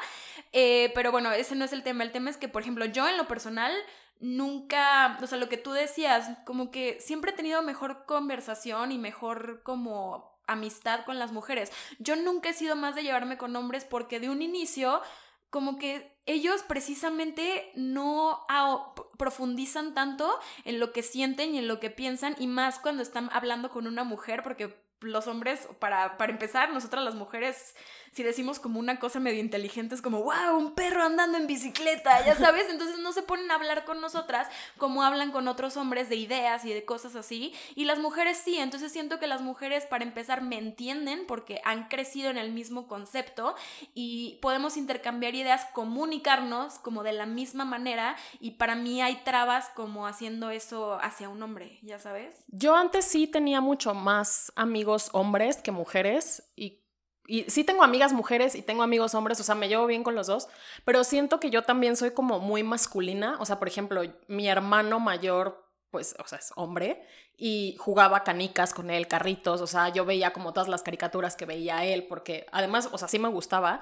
Eh, 0.52 0.92
pero 0.94 1.12
bueno, 1.12 1.32
ese 1.32 1.54
no 1.54 1.64
es 1.64 1.72
el 1.72 1.82
tema, 1.82 2.04
el 2.04 2.12
tema 2.12 2.30
es 2.30 2.36
que, 2.36 2.48
por 2.48 2.62
ejemplo, 2.62 2.84
yo 2.86 3.08
en 3.08 3.16
lo 3.16 3.26
personal 3.26 3.72
nunca, 4.20 5.18
o 5.22 5.26
sea, 5.26 5.38
lo 5.38 5.48
que 5.48 5.56
tú 5.56 5.72
decías, 5.72 6.30
como 6.44 6.70
que 6.70 6.98
siempre 7.00 7.32
he 7.32 7.34
tenido 7.34 7.62
mejor 7.62 8.06
conversación 8.06 8.92
y 8.92 8.98
mejor 8.98 9.62
como 9.62 10.36
amistad 10.46 11.04
con 11.04 11.18
las 11.18 11.32
mujeres. 11.32 11.72
Yo 11.98 12.16
nunca 12.16 12.50
he 12.50 12.54
sido 12.54 12.76
más 12.76 12.94
de 12.94 13.02
llevarme 13.02 13.36
con 13.36 13.54
hombres 13.56 13.84
porque 13.84 14.20
de 14.20 14.30
un 14.30 14.42
inicio 14.42 15.02
como 15.50 15.78
que 15.78 16.16
ellos 16.26 16.62
precisamente 16.62 17.70
no 17.76 18.44
profundizan 19.16 19.94
tanto 19.94 20.38
en 20.64 20.80
lo 20.80 20.92
que 20.92 21.02
sienten 21.02 21.54
y 21.54 21.58
en 21.58 21.68
lo 21.68 21.80
que 21.80 21.90
piensan 21.90 22.34
y 22.38 22.46
más 22.46 22.78
cuando 22.78 23.02
están 23.02 23.30
hablando 23.32 23.70
con 23.70 23.86
una 23.86 24.04
mujer 24.04 24.42
porque 24.42 24.74
los 25.00 25.26
hombres, 25.26 25.68
para, 25.78 26.16
para 26.16 26.32
empezar, 26.32 26.72
nosotras 26.72 27.04
las 27.04 27.14
mujeres 27.14 27.74
si 28.16 28.22
decimos 28.22 28.58
como 28.58 28.80
una 28.80 28.98
cosa 28.98 29.20
medio 29.20 29.40
inteligente, 29.40 29.94
es 29.94 30.00
como, 30.00 30.22
wow, 30.22 30.56
un 30.56 30.74
perro 30.74 31.02
andando 31.02 31.36
en 31.36 31.46
bicicleta, 31.46 32.24
ya 32.24 32.34
sabes, 32.38 32.66
entonces 32.70 32.98
no 32.98 33.12
se 33.12 33.22
ponen 33.22 33.50
a 33.50 33.56
hablar 33.56 33.84
con 33.84 34.00
nosotras 34.00 34.48
como 34.78 35.02
hablan 35.02 35.32
con 35.32 35.48
otros 35.48 35.76
hombres 35.76 36.08
de 36.08 36.16
ideas 36.16 36.64
y 36.64 36.72
de 36.72 36.86
cosas 36.86 37.14
así, 37.14 37.52
y 37.74 37.84
las 37.84 37.98
mujeres 37.98 38.38
sí, 38.42 38.56
entonces 38.56 38.90
siento 38.90 39.18
que 39.18 39.26
las 39.26 39.42
mujeres 39.42 39.84
para 39.84 40.02
empezar 40.02 40.40
me 40.40 40.56
entienden 40.56 41.26
porque 41.26 41.60
han 41.62 41.88
crecido 41.88 42.30
en 42.30 42.38
el 42.38 42.52
mismo 42.52 42.88
concepto 42.88 43.54
y 43.92 44.38
podemos 44.40 44.78
intercambiar 44.78 45.34
ideas, 45.34 45.66
comunicarnos 45.74 46.78
como 46.78 47.02
de 47.02 47.12
la 47.12 47.26
misma 47.26 47.66
manera 47.66 48.16
y 48.40 48.52
para 48.52 48.76
mí 48.76 49.02
hay 49.02 49.16
trabas 49.24 49.68
como 49.74 50.06
haciendo 50.06 50.48
eso 50.48 50.98
hacia 51.02 51.28
un 51.28 51.42
hombre, 51.42 51.80
ya 51.82 51.98
sabes. 51.98 52.44
Yo 52.48 52.76
antes 52.76 53.04
sí 53.04 53.26
tenía 53.26 53.60
mucho 53.60 53.92
más 53.92 54.54
amigos 54.56 55.10
hombres 55.12 55.58
que 55.58 55.70
mujeres 55.70 56.42
y 56.56 56.85
y 57.26 57.44
sí 57.50 57.64
tengo 57.64 57.82
amigas 57.82 58.12
mujeres 58.12 58.54
y 58.54 58.62
tengo 58.62 58.82
amigos 58.82 59.14
hombres, 59.14 59.40
o 59.40 59.44
sea, 59.44 59.54
me 59.54 59.68
llevo 59.68 59.86
bien 59.86 60.04
con 60.04 60.14
los 60.14 60.26
dos, 60.26 60.48
pero 60.84 61.04
siento 61.04 61.40
que 61.40 61.50
yo 61.50 61.62
también 61.62 61.96
soy 61.96 62.12
como 62.12 62.38
muy 62.38 62.62
masculina, 62.62 63.36
o 63.40 63.46
sea, 63.46 63.58
por 63.58 63.68
ejemplo, 63.68 64.02
mi 64.28 64.48
hermano 64.48 65.00
mayor, 65.00 65.66
pues, 65.90 66.14
o 66.18 66.26
sea, 66.26 66.38
es 66.38 66.52
hombre 66.56 67.02
y 67.36 67.76
jugaba 67.78 68.24
canicas 68.24 68.72
con 68.72 68.90
él, 68.90 69.08
carritos, 69.08 69.60
o 69.60 69.66
sea, 69.66 69.88
yo 69.88 70.04
veía 70.04 70.32
como 70.32 70.52
todas 70.52 70.68
las 70.68 70.82
caricaturas 70.82 71.36
que 71.36 71.46
veía 71.46 71.84
él, 71.84 72.06
porque 72.08 72.46
además, 72.52 72.88
o 72.92 72.98
sea, 72.98 73.08
sí 73.08 73.18
me 73.18 73.28
gustaba. 73.28 73.80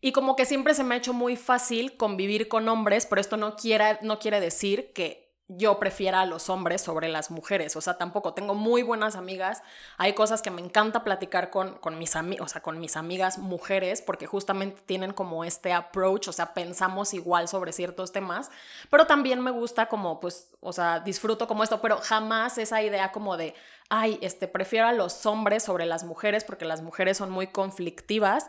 Y 0.00 0.12
como 0.12 0.36
que 0.36 0.44
siempre 0.44 0.74
se 0.74 0.84
me 0.84 0.94
ha 0.94 0.98
hecho 0.98 1.14
muy 1.14 1.36
fácil 1.36 1.96
convivir 1.96 2.48
con 2.48 2.68
hombres, 2.68 3.06
pero 3.06 3.20
esto 3.20 3.36
no 3.36 3.56
quiere, 3.56 3.98
no 4.02 4.18
quiere 4.18 4.40
decir 4.40 4.92
que 4.92 5.25
yo 5.48 5.78
prefiera 5.78 6.22
a 6.22 6.26
los 6.26 6.50
hombres 6.50 6.80
sobre 6.80 7.08
las 7.08 7.30
mujeres. 7.30 7.76
O 7.76 7.80
sea, 7.80 7.96
tampoco 7.96 8.34
tengo 8.34 8.54
muy 8.54 8.82
buenas 8.82 9.14
amigas. 9.14 9.62
Hay 9.96 10.12
cosas 10.14 10.42
que 10.42 10.50
me 10.50 10.60
encanta 10.60 11.04
platicar 11.04 11.50
con, 11.50 11.78
con 11.78 11.98
mis, 11.98 12.14
o 12.40 12.48
sea, 12.48 12.62
con 12.62 12.80
mis 12.80 12.96
amigas 12.96 13.38
mujeres 13.38 14.02
porque 14.02 14.26
justamente 14.26 14.82
tienen 14.86 15.12
como 15.12 15.44
este 15.44 15.72
approach, 15.72 16.28
o 16.28 16.32
sea, 16.32 16.52
pensamos 16.52 17.14
igual 17.14 17.46
sobre 17.46 17.72
ciertos 17.72 18.10
temas, 18.10 18.50
pero 18.90 19.06
también 19.06 19.40
me 19.40 19.52
gusta 19.52 19.86
como, 19.86 20.18
pues, 20.18 20.48
o 20.60 20.72
sea, 20.72 20.98
disfruto 20.98 21.46
como 21.46 21.62
esto, 21.62 21.80
pero 21.80 21.98
jamás 21.98 22.58
esa 22.58 22.82
idea 22.82 23.12
como 23.12 23.36
de, 23.36 23.54
ay, 23.88 24.18
este, 24.22 24.48
prefiero 24.48 24.88
a 24.88 24.92
los 24.92 25.26
hombres 25.26 25.62
sobre 25.62 25.86
las 25.86 26.02
mujeres 26.02 26.42
porque 26.42 26.64
las 26.64 26.82
mujeres 26.82 27.18
son 27.18 27.30
muy 27.30 27.46
conflictivas. 27.46 28.48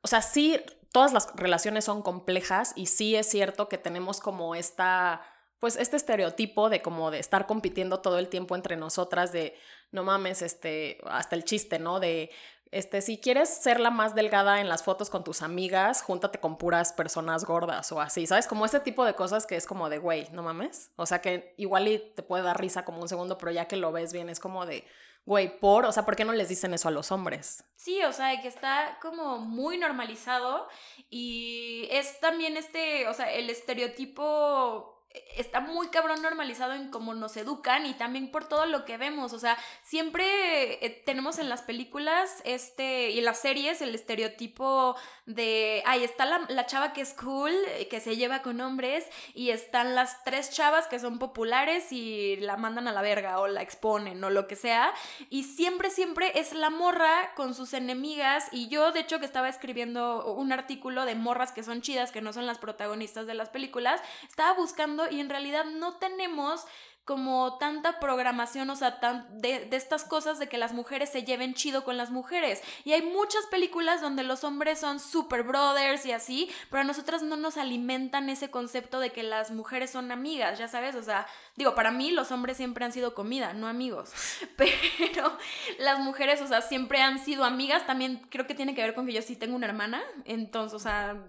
O 0.00 0.08
sea, 0.08 0.22
sí, 0.22 0.58
todas 0.90 1.12
las 1.12 1.34
relaciones 1.36 1.84
son 1.84 2.00
complejas 2.00 2.72
y 2.76 2.86
sí 2.86 3.14
es 3.14 3.28
cierto 3.28 3.68
que 3.68 3.76
tenemos 3.76 4.20
como 4.20 4.54
esta 4.54 5.20
pues 5.64 5.76
este 5.76 5.96
estereotipo 5.96 6.68
de 6.68 6.82
como 6.82 7.10
de 7.10 7.18
estar 7.18 7.46
compitiendo 7.46 8.00
todo 8.00 8.18
el 8.18 8.28
tiempo 8.28 8.54
entre 8.54 8.76
nosotras 8.76 9.32
de 9.32 9.56
no 9.92 10.04
mames, 10.04 10.42
este, 10.42 10.98
hasta 11.06 11.36
el 11.36 11.44
chiste, 11.44 11.78
¿no? 11.78 12.00
De 12.00 12.30
este, 12.70 13.00
si 13.00 13.16
quieres 13.16 13.48
ser 13.48 13.80
la 13.80 13.88
más 13.88 14.14
delgada 14.14 14.60
en 14.60 14.68
las 14.68 14.82
fotos 14.82 15.08
con 15.08 15.24
tus 15.24 15.40
amigas, 15.40 16.02
júntate 16.02 16.38
con 16.38 16.58
puras 16.58 16.92
personas 16.92 17.46
gordas 17.46 17.90
o 17.92 18.02
así, 18.02 18.26
¿sabes? 18.26 18.46
Como 18.46 18.66
ese 18.66 18.78
tipo 18.78 19.06
de 19.06 19.14
cosas 19.14 19.46
que 19.46 19.56
es 19.56 19.64
como 19.64 19.88
de, 19.88 19.96
güey, 19.96 20.28
no 20.32 20.42
mames. 20.42 20.90
O 20.96 21.06
sea 21.06 21.22
que 21.22 21.54
igual 21.56 21.88
y 21.88 21.98
te 21.98 22.22
puede 22.22 22.42
dar 22.42 22.60
risa 22.60 22.84
como 22.84 23.00
un 23.00 23.08
segundo, 23.08 23.38
pero 23.38 23.50
ya 23.50 23.66
que 23.66 23.76
lo 23.76 23.90
ves 23.90 24.12
bien 24.12 24.28
es 24.28 24.40
como 24.40 24.66
de, 24.66 24.84
güey, 25.24 25.60
por, 25.60 25.86
o 25.86 25.92
sea, 25.92 26.04
¿por 26.04 26.14
qué 26.14 26.26
no 26.26 26.34
les 26.34 26.50
dicen 26.50 26.74
eso 26.74 26.88
a 26.88 26.90
los 26.90 27.10
hombres? 27.10 27.64
Sí, 27.76 28.02
o 28.02 28.12
sea, 28.12 28.38
que 28.42 28.48
está 28.48 28.98
como 29.00 29.38
muy 29.38 29.78
normalizado 29.78 30.68
y 31.08 31.88
es 31.90 32.20
también 32.20 32.58
este, 32.58 33.08
o 33.08 33.14
sea, 33.14 33.32
el 33.32 33.48
estereotipo 33.48 34.93
está 35.36 35.60
muy 35.60 35.88
cabrón 35.88 36.22
normalizado 36.22 36.74
en 36.74 36.90
cómo 36.90 37.14
nos 37.14 37.36
educan 37.36 37.86
y 37.86 37.94
también 37.94 38.30
por 38.30 38.48
todo 38.48 38.66
lo 38.66 38.84
que 38.84 38.96
vemos. 38.96 39.32
O 39.32 39.38
sea, 39.38 39.56
siempre 39.82 40.84
eh, 40.84 41.02
tenemos 41.04 41.38
en 41.38 41.48
las 41.48 41.62
películas 41.62 42.42
este 42.44 43.10
y 43.10 43.20
las 43.20 43.40
series 43.40 43.80
el 43.80 43.94
estereotipo 43.94 44.96
de, 45.26 45.82
ay, 45.86 46.04
está 46.04 46.24
la, 46.24 46.44
la, 46.48 46.66
chava 46.66 46.92
que 46.92 47.00
es 47.00 47.14
cool, 47.14 47.52
eh, 47.68 47.88
que 47.88 48.00
se 48.00 48.16
lleva 48.16 48.42
con 48.42 48.60
hombres, 48.60 49.06
y 49.34 49.50
están 49.50 49.94
las 49.94 50.22
tres 50.24 50.50
chavas 50.50 50.86
que 50.86 50.98
son 50.98 51.18
populares 51.18 51.92
y 51.92 52.36
la 52.36 52.56
mandan 52.56 52.88
a 52.88 52.92
la 52.92 53.02
verga 53.02 53.40
o 53.40 53.46
la 53.46 53.62
exponen 53.62 54.22
o 54.24 54.30
lo 54.30 54.46
que 54.46 54.56
sea. 54.56 54.92
Y 55.30 55.44
siempre, 55.44 55.90
siempre 55.90 56.38
es 56.38 56.52
la 56.54 56.70
morra 56.70 57.32
con 57.36 57.54
sus 57.54 57.72
enemigas. 57.72 58.48
Y 58.52 58.68
yo, 58.68 58.92
de 58.92 59.00
hecho, 59.00 59.20
que 59.20 59.26
estaba 59.26 59.48
escribiendo 59.48 60.32
un 60.34 60.52
artículo 60.52 61.04
de 61.04 61.14
morras 61.14 61.52
que 61.52 61.62
son 61.62 61.82
chidas, 61.82 62.12
que 62.12 62.20
no 62.20 62.32
son 62.32 62.46
las 62.46 62.58
protagonistas 62.58 63.26
de 63.26 63.34
las 63.34 63.48
películas, 63.48 64.00
estaba 64.28 64.52
buscando 64.52 65.03
y 65.10 65.20
en 65.20 65.28
realidad 65.28 65.64
no 65.64 65.94
tenemos 65.96 66.66
como 67.04 67.58
tanta 67.58 68.00
programación, 68.00 68.70
o 68.70 68.76
sea, 68.76 68.98
de, 69.32 69.66
de, 69.66 69.76
estas 69.76 70.04
cosas 70.04 70.38
de 70.38 70.48
que 70.48 70.56
las 70.56 70.72
mujeres 70.72 71.10
se 71.10 71.22
lleven 71.22 71.52
chido 71.52 71.84
con 71.84 71.98
las 71.98 72.10
mujeres. 72.10 72.62
Y 72.84 72.92
hay 72.92 73.02
muchas 73.02 73.44
películas 73.46 74.00
donde 74.00 74.22
los 74.22 74.42
hombres 74.42 74.78
son 74.78 74.98
super 74.98 75.42
brothers 75.42 76.06
y 76.06 76.12
así, 76.12 76.50
pero 76.70 76.80
a 76.80 76.84
nosotras 76.84 77.22
no 77.22 77.36
nos 77.36 77.58
alimentan 77.58 78.30
ese 78.30 78.50
concepto 78.50 79.00
de 79.00 79.10
que 79.10 79.22
las 79.22 79.50
mujeres 79.50 79.90
son 79.90 80.12
amigas, 80.12 80.58
ya 80.58 80.66
sabes, 80.66 80.94
o 80.94 81.02
sea, 81.02 81.26
digo, 81.56 81.74
para 81.74 81.90
mí 81.90 82.10
los 82.10 82.32
hombres 82.32 82.56
siempre 82.56 82.86
han 82.86 82.92
sido 82.92 83.14
comida, 83.14 83.52
no 83.52 83.66
amigos, 83.66 84.12
pero 84.56 85.36
las 85.78 85.98
mujeres, 85.98 86.40
o 86.40 86.46
sea, 86.46 86.62
siempre 86.62 87.02
han 87.02 87.22
sido 87.22 87.44
amigas, 87.44 87.86
también 87.86 88.26
creo 88.30 88.46
que 88.46 88.54
tiene 88.54 88.74
que 88.74 88.82
ver 88.82 88.94
con 88.94 89.04
que 89.04 89.12
yo 89.12 89.20
sí 89.20 89.36
tengo 89.36 89.56
una 89.56 89.66
hermana, 89.66 90.02
entonces, 90.24 90.74
o 90.74 90.78
sea 90.78 91.22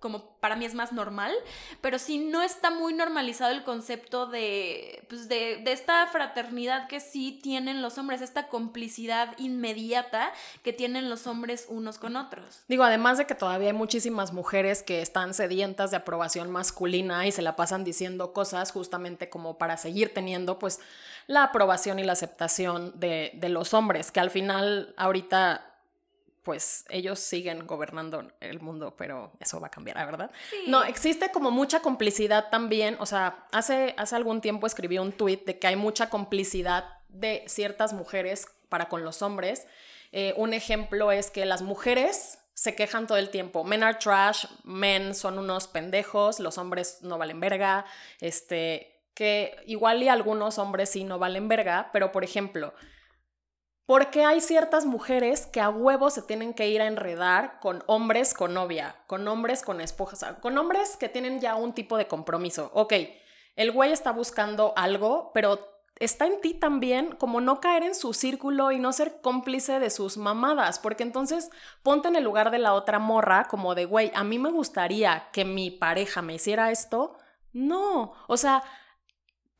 como 0.00 0.24
para 0.40 0.56
mí 0.56 0.64
es 0.64 0.74
más 0.74 0.92
normal, 0.92 1.32
pero 1.82 1.98
sí 1.98 2.18
no 2.18 2.42
está 2.42 2.70
muy 2.70 2.94
normalizado 2.94 3.52
el 3.52 3.62
concepto 3.62 4.26
de, 4.26 5.04
pues 5.08 5.28
de, 5.28 5.60
de, 5.62 5.72
esta 5.72 6.06
fraternidad 6.06 6.88
que 6.88 7.00
sí 7.00 7.38
tienen 7.42 7.82
los 7.82 7.98
hombres, 7.98 8.22
esta 8.22 8.48
complicidad 8.48 9.38
inmediata 9.38 10.32
que 10.62 10.72
tienen 10.72 11.10
los 11.10 11.26
hombres 11.26 11.66
unos 11.68 11.98
con 11.98 12.16
otros. 12.16 12.62
Digo, 12.66 12.82
además 12.82 13.18
de 13.18 13.26
que 13.26 13.34
todavía 13.34 13.68
hay 13.68 13.74
muchísimas 13.74 14.32
mujeres 14.32 14.82
que 14.82 15.02
están 15.02 15.34
sedientas 15.34 15.90
de 15.90 15.98
aprobación 15.98 16.50
masculina 16.50 17.26
y 17.26 17.32
se 17.32 17.42
la 17.42 17.54
pasan 17.54 17.84
diciendo 17.84 18.32
cosas 18.32 18.72
justamente 18.72 19.28
como 19.28 19.58
para 19.58 19.76
seguir 19.76 20.14
teniendo 20.14 20.58
pues 20.58 20.80
la 21.26 21.44
aprobación 21.44 21.98
y 21.98 22.04
la 22.04 22.12
aceptación 22.14 22.98
de, 22.98 23.32
de 23.34 23.48
los 23.50 23.74
hombres, 23.74 24.10
que 24.10 24.20
al 24.20 24.30
final 24.30 24.94
ahorita 24.96 25.69
pues 26.42 26.84
ellos 26.88 27.20
siguen 27.20 27.66
gobernando 27.66 28.32
el 28.40 28.60
mundo, 28.60 28.94
pero 28.96 29.32
eso 29.40 29.60
va 29.60 29.66
a 29.66 29.70
cambiar, 29.70 29.96
¿verdad? 30.06 30.30
No, 30.66 30.84
existe 30.84 31.30
como 31.30 31.50
mucha 31.50 31.80
complicidad 31.80 32.48
también, 32.50 32.96
o 32.98 33.06
sea, 33.06 33.46
hace, 33.52 33.94
hace 33.98 34.16
algún 34.16 34.40
tiempo 34.40 34.66
escribí 34.66 34.98
un 34.98 35.12
tuit 35.12 35.44
de 35.44 35.58
que 35.58 35.66
hay 35.66 35.76
mucha 35.76 36.08
complicidad 36.08 36.84
de 37.08 37.44
ciertas 37.46 37.92
mujeres 37.92 38.46
para 38.68 38.88
con 38.88 39.04
los 39.04 39.20
hombres. 39.22 39.66
Eh, 40.12 40.32
un 40.36 40.54
ejemplo 40.54 41.12
es 41.12 41.30
que 41.30 41.44
las 41.44 41.62
mujeres 41.62 42.38
se 42.54 42.74
quejan 42.74 43.06
todo 43.06 43.18
el 43.18 43.30
tiempo, 43.30 43.64
men 43.64 43.82
are 43.82 43.98
trash, 43.98 44.44
men 44.64 45.14
son 45.14 45.38
unos 45.38 45.66
pendejos, 45.66 46.40
los 46.40 46.58
hombres 46.58 46.98
no 47.02 47.16
valen 47.16 47.40
verga, 47.40 47.84
este, 48.20 49.02
que 49.14 49.56
igual 49.66 50.02
y 50.02 50.08
algunos 50.08 50.58
hombres 50.58 50.90
sí 50.90 51.04
no 51.04 51.18
valen 51.18 51.48
verga, 51.48 51.90
pero 51.92 52.12
por 52.12 52.24
ejemplo, 52.24 52.74
porque 53.90 54.24
hay 54.24 54.40
ciertas 54.40 54.86
mujeres 54.86 55.46
que 55.46 55.60
a 55.60 55.68
huevo 55.68 56.10
se 56.10 56.22
tienen 56.22 56.54
que 56.54 56.68
ir 56.68 56.80
a 56.80 56.86
enredar 56.86 57.58
con 57.58 57.82
hombres 57.88 58.34
con 58.34 58.54
novia, 58.54 58.94
con 59.08 59.26
hombres 59.26 59.64
con 59.64 59.80
esposa, 59.80 60.38
con 60.38 60.56
hombres 60.58 60.96
que 60.96 61.08
tienen 61.08 61.40
ya 61.40 61.56
un 61.56 61.72
tipo 61.72 61.96
de 61.96 62.06
compromiso. 62.06 62.70
Ok, 62.72 62.92
el 63.56 63.72
güey 63.72 63.90
está 63.90 64.12
buscando 64.12 64.74
algo, 64.76 65.32
pero 65.34 65.58
está 65.96 66.28
en 66.28 66.40
ti 66.40 66.54
también 66.54 67.16
como 67.16 67.40
no 67.40 67.60
caer 67.60 67.82
en 67.82 67.96
su 67.96 68.14
círculo 68.14 68.70
y 68.70 68.78
no 68.78 68.92
ser 68.92 69.20
cómplice 69.22 69.80
de 69.80 69.90
sus 69.90 70.18
mamadas, 70.18 70.78
porque 70.78 71.02
entonces 71.02 71.50
ponte 71.82 72.06
en 72.06 72.14
el 72.14 72.22
lugar 72.22 72.52
de 72.52 72.60
la 72.60 72.74
otra 72.74 73.00
morra 73.00 73.48
como 73.50 73.74
de, 73.74 73.86
güey, 73.86 74.12
a 74.14 74.22
mí 74.22 74.38
me 74.38 74.52
gustaría 74.52 75.30
que 75.32 75.44
mi 75.44 75.72
pareja 75.72 76.22
me 76.22 76.34
hiciera 76.34 76.70
esto. 76.70 77.16
No, 77.52 78.12
o 78.28 78.36
sea, 78.36 78.62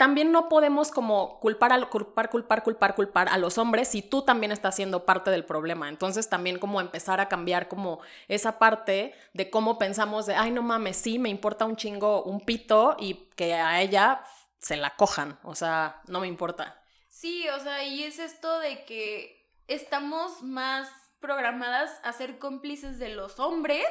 también 0.01 0.33
no 0.33 0.49
podemos 0.49 0.91
como 0.91 1.39
culpar, 1.41 1.75
a, 1.75 1.91
culpar, 1.91 2.31
culpar, 2.31 2.63
culpar, 2.63 2.95
culpar 2.95 3.29
a 3.29 3.37
los 3.37 3.59
hombres 3.59 3.89
si 3.89 4.01
tú 4.01 4.23
también 4.23 4.51
estás 4.51 4.77
siendo 4.77 5.05
parte 5.05 5.31
del 5.31 5.45
problema. 5.45 5.91
Entonces 5.91 6.31
también 6.31 6.59
como 6.59 6.81
empezar 6.81 7.21
a 7.21 7.29
cambiar 7.29 7.69
como 7.69 8.01
esa 8.27 8.59
parte 8.59 9.13
de 9.35 9.51
cómo 9.51 9.77
pensamos 9.77 10.25
de, 10.25 10.37
ay, 10.37 10.53
no 10.53 10.63
mames, 10.63 10.97
sí, 10.97 11.19
me 11.19 11.29
importa 11.29 11.67
un 11.67 11.77
chingo 11.77 12.23
un 12.23 12.41
pito 12.41 12.97
y 12.99 13.29
que 13.37 13.53
a 13.53 13.83
ella 13.83 14.25
se 14.57 14.79
la 14.79 14.97
cojan. 14.97 15.39
O 15.43 15.55
sea, 15.55 16.01
no 16.07 16.21
me 16.21 16.29
importa. 16.29 16.83
Sí, 17.11 17.47
o 17.51 17.61
sea, 17.61 17.85
y 17.85 18.03
es 18.03 18.21
esto 18.21 18.59
de 18.61 18.87
que 18.87 19.53
estamos 19.69 20.43
más 20.43 20.89
programadas 21.21 21.91
a 22.05 22.15
ser 22.15 22.39
cómplices 22.39 22.99
de 22.99 23.11
los 23.11 23.39
hombres 23.39 23.85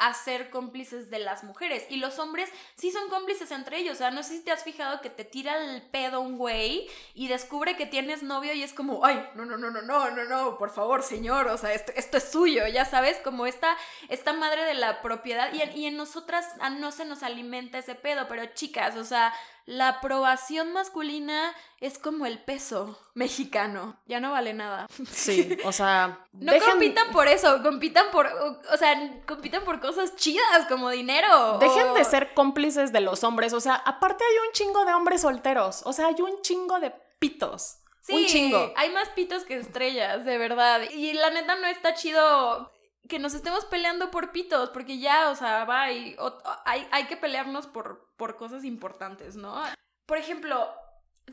a 0.00 0.14
ser 0.14 0.48
cómplices 0.48 1.10
de 1.10 1.18
las 1.18 1.44
mujeres. 1.44 1.84
Y 1.90 1.96
los 1.96 2.18
hombres 2.18 2.50
sí 2.74 2.90
son 2.90 3.08
cómplices 3.10 3.50
entre 3.50 3.76
ellos. 3.76 3.94
O 3.94 3.98
sea, 3.98 4.10
no 4.10 4.22
sé 4.22 4.38
si 4.38 4.42
te 4.42 4.50
has 4.50 4.64
fijado 4.64 5.02
que 5.02 5.10
te 5.10 5.24
tira 5.24 5.62
el 5.62 5.82
pedo 5.82 6.22
un 6.22 6.38
güey 6.38 6.88
y 7.14 7.28
descubre 7.28 7.76
que 7.76 7.84
tienes 7.84 8.22
novio 8.22 8.54
y 8.54 8.62
es 8.62 8.72
como, 8.72 9.04
ay, 9.04 9.22
no, 9.34 9.44
no, 9.44 9.58
no, 9.58 9.70
no, 9.70 9.82
no, 9.82 10.10
no, 10.10 10.24
no, 10.24 10.58
por 10.58 10.70
favor, 10.70 11.02
señor, 11.02 11.48
o 11.48 11.58
sea, 11.58 11.74
esto, 11.74 11.92
esto 11.94 12.16
es 12.16 12.32
suyo, 12.32 12.66
ya 12.66 12.86
sabes, 12.86 13.18
como 13.18 13.44
esta, 13.44 13.76
esta 14.08 14.32
madre 14.32 14.64
de 14.64 14.74
la 14.74 15.02
propiedad. 15.02 15.52
Y, 15.52 15.62
y 15.78 15.86
en 15.86 15.98
nosotras 15.98 16.46
ah, 16.60 16.70
no 16.70 16.92
se 16.92 17.04
nos 17.04 17.22
alimenta 17.22 17.78
ese 17.78 17.94
pedo, 17.94 18.26
pero 18.26 18.46
chicas, 18.54 18.96
o 18.96 19.04
sea, 19.04 19.34
la 19.70 19.86
aprobación 19.86 20.72
masculina 20.72 21.54
es 21.78 21.96
como 21.96 22.26
el 22.26 22.40
peso 22.40 22.98
mexicano. 23.14 23.96
Ya 24.06 24.18
no 24.18 24.32
vale 24.32 24.52
nada. 24.52 24.88
Sí, 25.12 25.56
o 25.64 25.70
sea. 25.70 26.26
no 26.32 26.52
compitan 26.58 27.12
por 27.12 27.28
eso, 27.28 27.62
compitan 27.62 28.06
por. 28.10 28.26
O 28.26 28.76
sea, 28.76 29.22
compitan 29.26 29.62
por 29.62 29.80
cosas 29.80 30.16
chidas 30.16 30.66
como 30.68 30.90
dinero. 30.90 31.58
Dejen 31.58 31.94
de 31.94 32.04
ser 32.04 32.34
cómplices 32.34 32.92
de 32.92 33.00
los 33.00 33.22
hombres. 33.22 33.52
O 33.52 33.60
sea, 33.60 33.76
aparte 33.76 34.24
hay 34.24 34.48
un 34.48 34.52
chingo 34.52 34.84
de 34.84 34.92
hombres 34.92 35.20
solteros. 35.20 35.82
O 35.84 35.92
sea, 35.92 36.08
hay 36.08 36.20
un 36.20 36.42
chingo 36.42 36.80
de 36.80 36.92
pitos. 37.20 37.76
Sí, 38.00 38.14
un 38.14 38.26
chingo. 38.26 38.72
Hay 38.74 38.90
más 38.90 39.08
pitos 39.10 39.44
que 39.44 39.56
estrellas, 39.56 40.24
de 40.24 40.36
verdad. 40.36 40.80
Y 40.90 41.12
la 41.12 41.30
neta 41.30 41.54
no 41.54 41.68
está 41.68 41.94
chido 41.94 42.72
que 43.10 43.18
nos 43.18 43.34
estemos 43.34 43.64
peleando 43.66 44.10
por 44.10 44.30
pitos, 44.30 44.70
porque 44.70 44.98
ya, 44.98 45.30
o 45.30 45.34
sea, 45.34 45.64
va 45.64 45.90
y 45.90 46.16
hay, 46.64 46.86
hay, 46.92 47.04
que 47.04 47.16
pelearnos 47.16 47.66
por, 47.66 48.08
por 48.16 48.36
cosas 48.36 48.64
importantes, 48.64 49.34
¿no? 49.34 49.60
Por 50.06 50.16
ejemplo, 50.16 50.72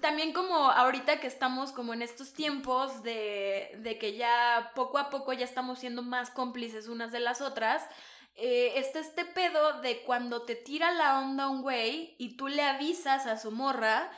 también 0.01 0.33
como 0.33 0.71
ahorita 0.71 1.19
que 1.19 1.27
estamos 1.27 1.71
como 1.71 1.93
en 1.93 2.01
estos 2.01 2.33
tiempos 2.33 3.03
de, 3.03 3.77
de 3.77 3.99
que 3.99 4.17
ya 4.17 4.71
poco 4.75 4.97
a 4.97 5.11
poco 5.11 5.33
ya 5.33 5.45
estamos 5.45 5.79
siendo 5.79 6.01
más 6.01 6.31
cómplices 6.31 6.87
unas 6.87 7.11
de 7.11 7.19
las 7.19 7.41
otras, 7.41 7.87
eh, 8.33 8.73
está 8.75 8.99
este 8.99 9.23
pedo 9.23 9.79
de 9.81 10.01
cuando 10.01 10.41
te 10.41 10.55
tira 10.55 10.91
la 10.91 11.19
onda 11.19 11.47
un 11.47 11.61
güey 11.61 12.15
y 12.17 12.37
tú 12.37 12.47
le 12.47 12.63
avisas 12.63 13.27
a 13.27 13.37
su 13.37 13.51
morra, 13.51 14.11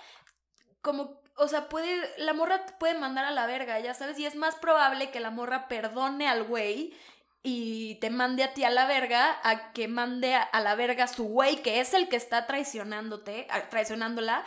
como 0.81 1.19
o 1.35 1.47
sea, 1.47 1.69
puede, 1.69 2.09
la 2.17 2.33
morra 2.33 2.65
puede 2.79 2.97
mandar 2.97 3.25
a 3.25 3.31
la 3.31 3.45
verga, 3.45 3.79
ya 3.79 3.93
sabes, 3.93 4.17
y 4.19 4.25
es 4.25 4.35
más 4.35 4.55
probable 4.55 5.09
que 5.11 5.21
la 5.21 5.29
morra 5.29 5.67
perdone 5.69 6.27
al 6.27 6.43
güey 6.43 6.93
y 7.41 7.95
te 7.95 8.09
mande 8.09 8.43
a 8.43 8.53
ti 8.53 8.63
a 8.63 8.69
la 8.69 8.85
verga 8.85 9.39
a 9.43 9.71
que 9.71 9.87
mande 9.87 10.35
a, 10.35 10.59
la 10.59 10.75
verga 10.75 11.05
a 11.05 11.07
su 11.07 11.23
güey, 11.25 11.61
que 11.61 11.79
es 11.79 11.93
el 11.93 12.09
que 12.09 12.17
está 12.17 12.47
traicionándote, 12.47 13.47
traicionándola, 13.69 14.43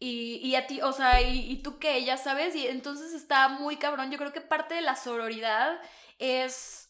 Y, 0.00 0.36
y 0.44 0.54
a 0.54 0.66
ti, 0.66 0.80
o 0.82 0.92
sea, 0.92 1.20
y, 1.22 1.56
tú 1.62 1.78
qué, 1.78 2.04
ya 2.04 2.16
sabes, 2.16 2.54
y 2.54 2.68
entonces 2.68 3.12
está 3.14 3.48
muy 3.48 3.76
cabrón. 3.78 4.10
Yo 4.12 4.18
creo 4.18 4.32
que 4.32 4.40
parte 4.40 4.74
de 4.74 4.82
la 4.82 4.94
sororidad 4.94 5.80
es 6.18 6.88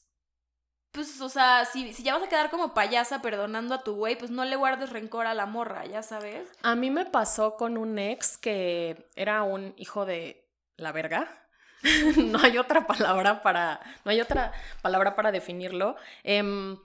pues, 0.93 1.21
o 1.21 1.29
sea, 1.29 1.65
si, 1.65 1.93
si 1.93 2.03
ya 2.03 2.15
vas 2.15 2.25
a 2.25 2.29
quedar 2.29 2.51
como 2.51 2.75
payasa 2.75 3.23
perdonando 3.23 3.75
a 3.75 3.85
tu 3.85 3.95
güey, 3.95 4.19
pues 4.19 4.31
no 4.31 4.45
le 4.45 4.57
guardes 4.57 4.91
rencor 4.91 5.27
a 5.27 5.35
la 5.35 5.47
morra, 5.47 5.87
ya 5.87 6.03
sabes. 6.03 6.51
A 6.63 6.75
mí 6.75 6.91
me 6.91 7.07
pasó 7.07 7.57
con 7.57 7.79
un 7.79 7.99
ex 7.99 8.37
que 8.37 9.09
era 9.15 9.43
un 9.43 9.75
hijo 9.77 10.07
de 10.07 10.51
la 10.77 10.93
verga. 10.93 11.48
no 12.17 12.39
hay 12.41 12.59
otra 12.59 12.87
palabra 12.87 13.43
para. 13.43 13.81
No 14.05 14.11
hay 14.11 14.21
otra 14.21 14.53
palabra 14.83 15.15
para 15.15 15.33
definirlo. 15.33 15.97
Em, 16.23 16.79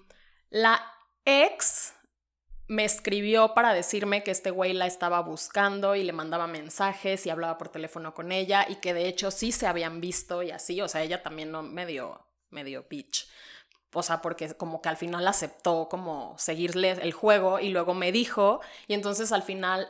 la 0.50 0.81
ex 1.25 1.93
me 2.67 2.85
escribió 2.85 3.53
para 3.53 3.73
decirme 3.73 4.23
que 4.23 4.31
este 4.31 4.51
güey 4.51 4.73
la 4.73 4.88
estaba 4.88 5.19
buscando 5.21 5.95
y 5.95 6.03
le 6.03 6.13
mandaba 6.13 6.47
mensajes 6.47 7.25
y 7.25 7.29
hablaba 7.29 7.57
por 7.57 7.69
teléfono 7.69 8.13
con 8.13 8.31
ella 8.31 8.65
y 8.67 8.75
que 8.75 8.93
de 8.93 9.07
hecho 9.07 9.31
sí 9.31 9.51
se 9.51 9.67
habían 9.67 10.00
visto 10.00 10.43
y 10.43 10.51
así, 10.51 10.81
o 10.81 10.88
sea, 10.88 11.03
ella 11.03 11.21
también 11.21 11.51
no 11.51 11.62
medio 11.62 12.25
medio 12.50 12.85
bitch 12.89 13.27
o 13.93 14.03
sea, 14.03 14.21
porque 14.21 14.53
como 14.55 14.81
que 14.81 14.89
al 14.89 14.97
final 14.97 15.27
aceptó 15.27 15.88
como 15.89 16.35
seguirle 16.38 16.91
el 16.91 17.13
juego 17.13 17.59
y 17.59 17.69
luego 17.69 17.93
me 17.93 18.12
dijo, 18.12 18.62
y 18.88 18.93
entonces 18.93 19.31
al 19.31 19.43
final, 19.43 19.88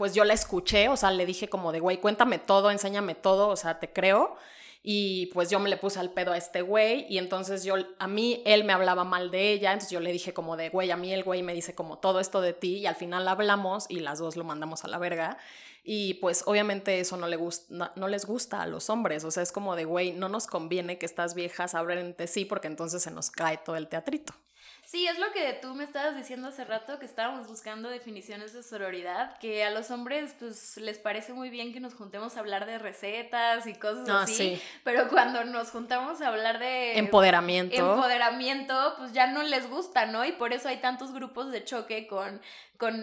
pues 0.00 0.14
yo 0.14 0.24
la 0.24 0.32
escuché, 0.32 0.88
o 0.88 0.96
sea, 0.96 1.10
le 1.10 1.26
dije 1.26 1.50
como 1.50 1.72
de, 1.72 1.80
güey, 1.80 1.98
cuéntame 1.98 2.38
todo, 2.38 2.70
enséñame 2.70 3.14
todo, 3.14 3.48
o 3.48 3.56
sea, 3.56 3.80
te 3.80 3.92
creo. 3.92 4.34
Y 4.82 5.26
pues 5.34 5.50
yo 5.50 5.60
me 5.60 5.68
le 5.68 5.76
puse 5.76 6.00
al 6.00 6.08
pedo 6.08 6.32
a 6.32 6.38
este 6.38 6.62
güey 6.62 7.04
y 7.10 7.18
entonces 7.18 7.64
yo, 7.64 7.74
a 7.98 8.08
mí, 8.08 8.42
él 8.46 8.64
me 8.64 8.72
hablaba 8.72 9.04
mal 9.04 9.30
de 9.30 9.52
ella, 9.52 9.72
entonces 9.74 9.90
yo 9.90 10.00
le 10.00 10.10
dije 10.10 10.32
como 10.32 10.56
de, 10.56 10.70
güey, 10.70 10.90
a 10.90 10.96
mí 10.96 11.12
el 11.12 11.22
güey 11.22 11.42
me 11.42 11.52
dice 11.52 11.74
como 11.74 11.98
todo 11.98 12.18
esto 12.18 12.40
de 12.40 12.54
ti 12.54 12.78
y 12.78 12.86
al 12.86 12.94
final 12.94 13.28
hablamos 13.28 13.84
y 13.90 14.00
las 14.00 14.20
dos 14.20 14.36
lo 14.36 14.44
mandamos 14.44 14.84
a 14.84 14.88
la 14.88 14.96
verga. 14.96 15.36
Y 15.84 16.14
pues 16.14 16.44
obviamente 16.46 16.98
eso 16.98 17.18
no, 17.18 17.26
le 17.26 17.36
gusta, 17.36 17.92
no, 17.94 18.08
les 18.08 18.24
gusta 18.24 18.62
a 18.62 18.66
los 18.66 18.88
hombres, 18.88 19.22
o 19.24 19.30
sea, 19.30 19.42
es 19.42 19.52
como 19.52 19.76
de, 19.76 19.84
güey, 19.84 20.12
no 20.12 20.30
nos 20.30 20.46
conviene 20.46 20.96
que 20.96 21.04
estas 21.04 21.34
viejas 21.34 21.74
abran 21.74 21.98
entre 21.98 22.26
sí 22.26 22.46
porque 22.46 22.68
entonces 22.68 23.02
se 23.02 23.10
nos 23.10 23.30
cae 23.30 23.58
todo 23.58 23.76
el 23.76 23.86
teatrito. 23.86 24.32
Sí, 24.90 25.06
es 25.06 25.20
lo 25.20 25.30
que 25.30 25.52
tú 25.52 25.72
me 25.76 25.84
estabas 25.84 26.16
diciendo 26.16 26.48
hace 26.48 26.64
rato, 26.64 26.98
que 26.98 27.06
estábamos 27.06 27.46
buscando 27.46 27.88
definiciones 27.88 28.52
de 28.52 28.64
sororidad, 28.64 29.38
que 29.38 29.62
a 29.62 29.70
los 29.70 29.92
hombres 29.92 30.34
pues 30.36 30.78
les 30.78 30.98
parece 30.98 31.32
muy 31.32 31.48
bien 31.48 31.72
que 31.72 31.78
nos 31.78 31.94
juntemos 31.94 32.36
a 32.36 32.40
hablar 32.40 32.66
de 32.66 32.76
recetas 32.76 33.68
y 33.68 33.74
cosas 33.74 34.08
ah, 34.08 34.22
así, 34.22 34.60
pero 34.82 35.08
cuando 35.08 35.44
nos 35.44 35.70
juntamos 35.70 36.20
a 36.20 36.26
hablar 36.26 36.58
de 36.58 36.98
empoderamiento, 36.98 37.76
empoderamiento, 37.76 38.94
pues 38.98 39.12
ya 39.12 39.28
no 39.28 39.44
les 39.44 39.70
gusta, 39.70 40.06
¿no? 40.06 40.24
Y 40.24 40.32
por 40.32 40.52
eso 40.52 40.68
hay 40.68 40.78
tantos 40.78 41.12
grupos 41.12 41.52
de 41.52 41.62
choque 41.62 42.08
con 42.08 42.40
con 42.80 42.96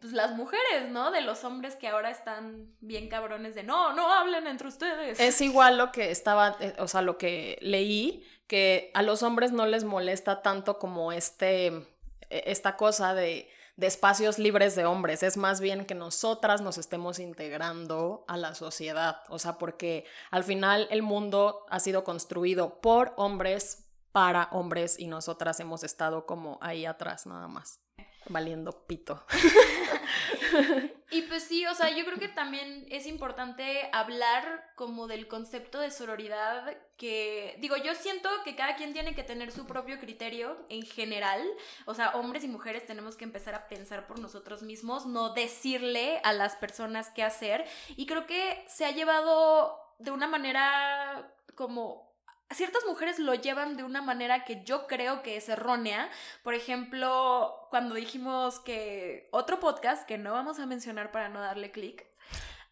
pues, 0.00 0.12
las 0.12 0.32
mujeres, 0.32 0.90
¿no? 0.90 1.12
De 1.12 1.20
los 1.20 1.44
hombres 1.44 1.76
que 1.76 1.86
ahora 1.86 2.10
están 2.10 2.66
bien 2.80 3.08
cabrones 3.08 3.54
de 3.54 3.62
no, 3.62 3.92
no 3.92 4.12
hablen 4.12 4.48
entre 4.48 4.66
ustedes. 4.66 5.20
Es 5.20 5.40
igual 5.40 5.78
lo 5.78 5.92
que 5.92 6.10
estaba, 6.10 6.56
eh, 6.58 6.74
o 6.78 6.88
sea, 6.88 7.02
lo 7.02 7.18
que 7.18 7.56
leí, 7.60 8.26
que 8.52 8.90
a 8.92 9.00
los 9.00 9.22
hombres 9.22 9.50
no 9.50 9.64
les 9.64 9.82
molesta 9.82 10.42
tanto 10.42 10.78
como 10.78 11.10
este, 11.10 11.68
e, 11.68 11.84
esta 12.28 12.76
cosa 12.76 13.14
de, 13.14 13.48
de 13.78 13.86
espacios 13.86 14.38
libres 14.38 14.74
de 14.74 14.84
hombres, 14.84 15.22
es 15.22 15.38
más 15.38 15.58
bien 15.58 15.86
que 15.86 15.94
nosotras 15.94 16.60
nos 16.60 16.76
estemos 16.76 17.18
integrando 17.18 18.26
a 18.28 18.36
la 18.36 18.54
sociedad, 18.54 19.22
o 19.30 19.38
sea, 19.38 19.56
porque 19.56 20.04
al 20.30 20.44
final 20.44 20.86
el 20.90 21.00
mundo 21.00 21.64
ha 21.70 21.80
sido 21.80 22.04
construido 22.04 22.78
por 22.82 23.14
hombres 23.16 23.86
para 24.12 24.50
hombres 24.52 24.98
y 24.98 25.06
nosotras 25.06 25.58
hemos 25.58 25.82
estado 25.82 26.26
como 26.26 26.58
ahí 26.60 26.84
atrás 26.84 27.24
nada 27.24 27.48
más 27.48 27.80
valiendo 28.28 28.86
pito. 28.86 29.24
y 31.10 31.22
pues 31.22 31.44
sí, 31.44 31.66
o 31.66 31.74
sea, 31.74 31.90
yo 31.90 32.04
creo 32.04 32.18
que 32.18 32.28
también 32.28 32.86
es 32.90 33.06
importante 33.06 33.88
hablar 33.92 34.72
como 34.74 35.06
del 35.06 35.28
concepto 35.28 35.80
de 35.80 35.90
sororidad 35.90 36.76
que, 36.96 37.56
digo, 37.60 37.76
yo 37.76 37.94
siento 37.94 38.28
que 38.44 38.54
cada 38.54 38.76
quien 38.76 38.92
tiene 38.92 39.14
que 39.14 39.24
tener 39.24 39.50
su 39.50 39.66
propio 39.66 39.98
criterio 39.98 40.56
en 40.68 40.82
general, 40.82 41.42
o 41.86 41.94
sea, 41.94 42.10
hombres 42.10 42.44
y 42.44 42.48
mujeres 42.48 42.86
tenemos 42.86 43.16
que 43.16 43.24
empezar 43.24 43.54
a 43.54 43.68
pensar 43.68 44.06
por 44.06 44.18
nosotros 44.18 44.62
mismos, 44.62 45.06
no 45.06 45.34
decirle 45.34 46.20
a 46.24 46.32
las 46.32 46.56
personas 46.56 47.10
qué 47.10 47.22
hacer, 47.22 47.66
y 47.96 48.06
creo 48.06 48.26
que 48.26 48.64
se 48.68 48.84
ha 48.84 48.92
llevado 48.92 49.78
de 49.98 50.10
una 50.10 50.28
manera 50.28 51.34
como 51.54 52.11
ciertas 52.54 52.84
mujeres 52.86 53.18
lo 53.18 53.34
llevan 53.34 53.76
de 53.76 53.84
una 53.84 54.02
manera 54.02 54.44
que 54.44 54.62
yo 54.64 54.86
creo 54.86 55.22
que 55.22 55.36
es 55.36 55.48
errónea. 55.48 56.10
Por 56.42 56.54
ejemplo, 56.54 57.66
cuando 57.70 57.94
dijimos 57.94 58.60
que 58.60 59.28
otro 59.30 59.60
podcast, 59.60 60.06
que 60.06 60.18
no 60.18 60.32
vamos 60.32 60.58
a 60.58 60.66
mencionar 60.66 61.10
para 61.12 61.28
no 61.28 61.40
darle 61.40 61.70
clic, 61.70 62.06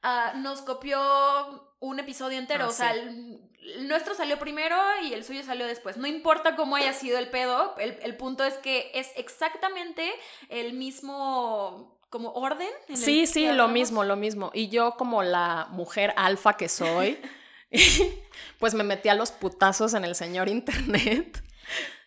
ah, 0.03 0.33
nos 0.37 0.63
copió 0.63 1.75
un 1.81 1.99
episodio 1.99 2.39
entero. 2.39 2.65
Ah, 2.65 2.69
o 2.69 2.73
sea, 2.73 2.93
el, 2.93 3.41
nuestro 3.89 4.15
salió 4.15 4.39
primero 4.39 4.77
y 5.03 5.15
el 5.15 5.25
suyo 5.25 5.43
salió 5.43 5.67
después. 5.67 5.97
No 5.97 6.07
importa 6.07 6.57
cómo 6.57 6.77
haya 6.77 6.93
sido 6.93 7.19
el 7.19 7.31
pedo, 7.31 7.75
el, 7.79 7.99
el 8.03 8.17
punto 8.17 8.45
es 8.45 8.59
que 8.59 8.91
es 8.95 9.11
exactamente 9.17 10.11
el 10.49 10.73
mismo 10.73 11.99
como 12.11 12.33
orden. 12.33 12.69
sí, 12.95 13.27
sí, 13.27 13.47
lo 13.53 13.69
mismo, 13.69 14.05
lo 14.05 14.17
mismo. 14.17 14.51
Y 14.53 14.69
yo 14.69 14.97
como 14.97 15.23
la 15.23 15.69
mujer 15.71 16.13
alfa 16.17 16.57
que 16.57 16.69
soy. 16.69 17.19
pues 18.59 18.75
me 18.75 18.85
metí 18.85 19.09
a 19.09 19.15
los 19.15 19.33
putazos 19.33 19.95
en 19.95 20.05
el 20.05 20.15
señor 20.15 20.49
internet. 20.49 21.43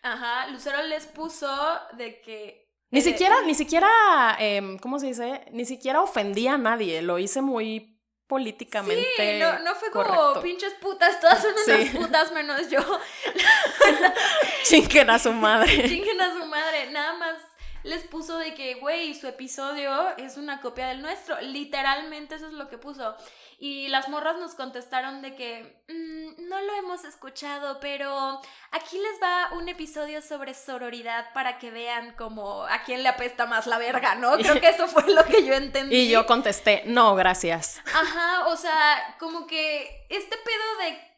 Ajá, 0.02 0.48
Lucero 0.48 0.82
les 0.82 1.06
puso 1.06 1.50
de 1.96 2.20
que... 2.20 2.68
Ni 2.90 3.00
siquiera, 3.00 3.42
ni 3.42 3.54
siquiera, 3.54 3.90
em, 4.38 4.78
¿cómo 4.78 5.00
se 5.00 5.06
dice? 5.06 5.44
Ni 5.50 5.64
siquiera 5.64 6.00
ofendí 6.00 6.46
a 6.46 6.58
nadie, 6.58 7.02
lo 7.02 7.18
hice 7.18 7.42
muy 7.42 7.98
políticamente. 8.28 9.06
Sí, 9.16 9.38
no, 9.40 9.58
no 9.60 9.74
fue 9.74 9.90
como 9.90 10.40
pinches 10.40 10.74
putas, 10.74 11.20
todas 11.20 11.42
son 11.42 11.54
unas 11.66 11.90
putas 11.90 12.32
menos 12.32 12.70
yo. 12.70 12.80
Chinguen 14.64 15.10
a 15.10 15.18
su 15.18 15.32
madre. 15.32 15.88
Chinguen 15.88 16.20
a 16.20 16.32
su 16.38 16.46
madre, 16.46 16.90
nada 16.90 17.14
más 17.14 17.36
les 17.84 18.02
puso 18.04 18.38
de 18.38 18.54
que, 18.54 18.74
güey, 18.74 19.14
su 19.14 19.28
episodio 19.28 20.16
es 20.16 20.36
una 20.38 20.60
copia 20.60 20.88
del 20.88 21.02
nuestro. 21.02 21.40
Literalmente 21.42 22.34
eso 22.34 22.46
es 22.46 22.54
lo 22.54 22.68
que 22.68 22.78
puso. 22.78 23.14
Y 23.58 23.88
las 23.88 24.08
morras 24.08 24.38
nos 24.38 24.54
contestaron 24.54 25.20
de 25.22 25.34
que 25.34 25.82
mm, 25.88 26.48
no 26.48 26.60
lo 26.60 26.74
hemos 26.76 27.04
escuchado, 27.04 27.78
pero 27.80 28.40
aquí 28.72 28.98
les 28.98 29.22
va 29.22 29.50
un 29.52 29.68
episodio 29.68 30.22
sobre 30.22 30.54
sororidad 30.54 31.32
para 31.34 31.58
que 31.58 31.70
vean 31.70 32.14
como 32.16 32.64
a 32.64 32.82
quién 32.84 33.02
le 33.02 33.10
apesta 33.10 33.46
más 33.46 33.66
la 33.66 33.78
verga, 33.78 34.14
¿no? 34.14 34.32
Creo 34.38 34.60
que 34.60 34.70
eso 34.70 34.88
fue 34.88 35.10
lo 35.12 35.24
que 35.24 35.44
yo 35.44 35.54
entendí. 35.54 35.94
Y 35.94 36.08
yo 36.08 36.26
contesté, 36.26 36.82
no, 36.86 37.14
gracias. 37.14 37.80
Ajá, 37.94 38.46
o 38.48 38.56
sea, 38.56 39.16
como 39.18 39.46
que 39.46 40.06
este 40.08 40.36
pedo 40.38 40.76
de 40.84 41.13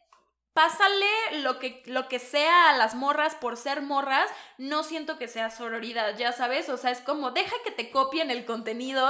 pásale 0.57 1.05
lo 1.43 1.59
que, 1.59 1.83
lo 1.85 2.07
que 2.07 2.17
sea 2.17 2.71
a 2.71 2.77
las 2.77 2.95
morras 2.95 3.35
por 3.35 3.57
ser 3.57 3.83
morras, 3.83 4.27
no 4.57 4.81
siento 4.81 5.19
que 5.19 5.27
sea 5.27 5.51
sororidad, 5.51 6.17
ya 6.17 6.31
sabes, 6.31 6.67
o 6.69 6.77
sea, 6.77 6.89
es 6.89 6.99
como 6.99 7.29
deja 7.29 7.55
que 7.63 7.69
te 7.69 7.91
copien 7.91 8.31
el 8.31 8.43
contenido, 8.43 9.07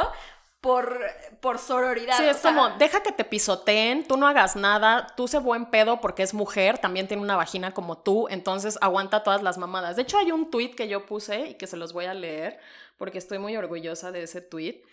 por, 0.59 0.99
por 1.39 1.59
sororidad. 1.59 2.17
Sí, 2.17 2.25
es 2.25 2.37
como, 2.37 2.67
deja 2.71 3.01
que 3.01 3.13
te 3.13 3.23
pisoteen, 3.23 4.05
tú 4.05 4.17
no 4.17 4.27
hagas 4.27 4.57
nada, 4.57 5.07
tú 5.15 5.29
sé 5.29 5.39
buen 5.39 5.67
pedo 5.67 6.01
porque 6.01 6.23
es 6.23 6.33
mujer, 6.33 6.79
también 6.79 7.07
tiene 7.07 7.23
una 7.23 7.37
vagina 7.37 7.73
como 7.73 7.99
tú, 7.99 8.27
entonces 8.29 8.77
aguanta 8.81 9.23
todas 9.23 9.41
las 9.41 9.57
mamadas. 9.57 9.95
De 9.95 10.01
hecho, 10.01 10.17
hay 10.17 10.33
un 10.33 10.51
tweet 10.51 10.71
que 10.71 10.89
yo 10.89 11.05
puse 11.05 11.51
y 11.51 11.53
que 11.53 11.67
se 11.67 11.77
los 11.77 11.93
voy 11.93 12.05
a 12.05 12.13
leer 12.13 12.59
porque 12.97 13.19
estoy 13.19 13.37
muy 13.37 13.55
orgullosa 13.55 14.11
de 14.11 14.23
ese 14.23 14.41
tweet. 14.41 14.83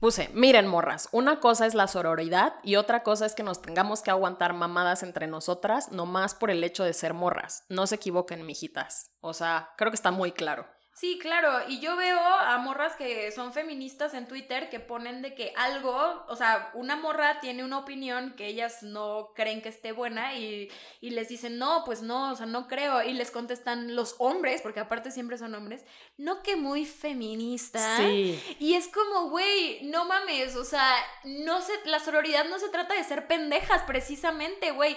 Puse, 0.00 0.28
miren 0.34 0.66
morras, 0.66 1.08
una 1.12 1.40
cosa 1.40 1.64
es 1.64 1.74
la 1.74 1.88
sororidad 1.88 2.54
y 2.62 2.76
otra 2.76 3.02
cosa 3.02 3.24
es 3.24 3.34
que 3.34 3.42
nos 3.42 3.62
tengamos 3.62 4.02
que 4.02 4.10
aguantar 4.10 4.52
mamadas 4.52 5.02
entre 5.02 5.26
nosotras, 5.26 5.90
nomás 5.90 6.34
por 6.34 6.50
el 6.50 6.62
hecho 6.64 6.84
de 6.84 6.92
ser 6.92 7.14
morras. 7.14 7.64
No 7.70 7.86
se 7.86 7.94
equivoquen, 7.94 8.44
mijitas. 8.44 9.12
O 9.20 9.32
sea, 9.32 9.70
creo 9.78 9.90
que 9.90 9.96
está 9.96 10.10
muy 10.10 10.32
claro. 10.32 10.66
Sí, 10.96 11.18
claro, 11.20 11.68
y 11.68 11.78
yo 11.78 11.94
veo 11.94 12.18
a 12.18 12.56
morras 12.56 12.96
que 12.96 13.30
son 13.30 13.52
feministas 13.52 14.14
en 14.14 14.26
Twitter 14.26 14.70
que 14.70 14.80
ponen 14.80 15.20
de 15.20 15.34
que 15.34 15.52
algo, 15.54 16.24
o 16.26 16.36
sea, 16.36 16.70
una 16.72 16.96
morra 16.96 17.38
tiene 17.40 17.64
una 17.64 17.80
opinión 17.80 18.32
que 18.34 18.46
ellas 18.46 18.82
no 18.82 19.32
creen 19.34 19.60
que 19.60 19.68
esté 19.68 19.92
buena 19.92 20.34
y, 20.36 20.70
y, 21.02 21.10
les 21.10 21.28
dicen, 21.28 21.58
no, 21.58 21.82
pues 21.84 22.00
no, 22.00 22.32
o 22.32 22.34
sea, 22.34 22.46
no 22.46 22.66
creo, 22.66 23.02
y 23.02 23.12
les 23.12 23.30
contestan 23.30 23.94
los 23.94 24.14
hombres, 24.16 24.62
porque 24.62 24.80
aparte 24.80 25.10
siempre 25.10 25.36
son 25.36 25.54
hombres, 25.54 25.84
no 26.16 26.42
que 26.42 26.56
muy 26.56 26.86
feminista. 26.86 27.98
Sí. 27.98 28.42
Y 28.58 28.72
es 28.72 28.88
como, 28.88 29.28
güey, 29.28 29.82
no 29.82 30.06
mames, 30.06 30.56
o 30.56 30.64
sea, 30.64 30.94
no 31.24 31.60
se, 31.60 31.74
la 31.84 32.00
sororidad 32.00 32.46
no 32.46 32.58
se 32.58 32.70
trata 32.70 32.94
de 32.94 33.04
ser 33.04 33.26
pendejas 33.26 33.82
precisamente, 33.82 34.70
güey 34.70 34.96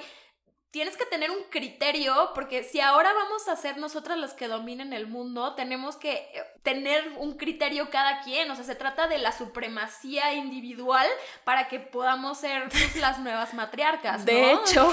tienes 0.71 0.97
que 0.97 1.05
tener 1.05 1.31
un 1.31 1.43
criterio, 1.49 2.31
porque 2.35 2.63
si 2.63 2.79
ahora 2.79 3.11
vamos 3.13 3.47
a 3.47 3.55
ser 3.55 3.77
nosotras 3.77 4.17
las 4.17 4.33
que 4.33 4.47
dominen 4.47 4.93
el 4.93 5.07
mundo, 5.07 5.55
tenemos 5.55 5.95
que 5.95 6.13
eh, 6.13 6.43
tener 6.63 7.13
un 7.17 7.37
criterio 7.37 7.89
cada 7.89 8.21
quien, 8.21 8.49
o 8.51 8.55
sea, 8.55 8.63
se 8.63 8.75
trata 8.75 9.07
de 9.07 9.17
la 9.17 9.31
supremacía 9.31 10.33
individual 10.33 11.07
para 11.43 11.67
que 11.67 11.79
podamos 11.79 12.37
ser 12.37 12.69
pues, 12.69 12.95
las 12.97 13.19
nuevas 13.19 13.53
matriarcas. 13.53 14.25
De 14.25 14.53
hecho, 14.53 14.91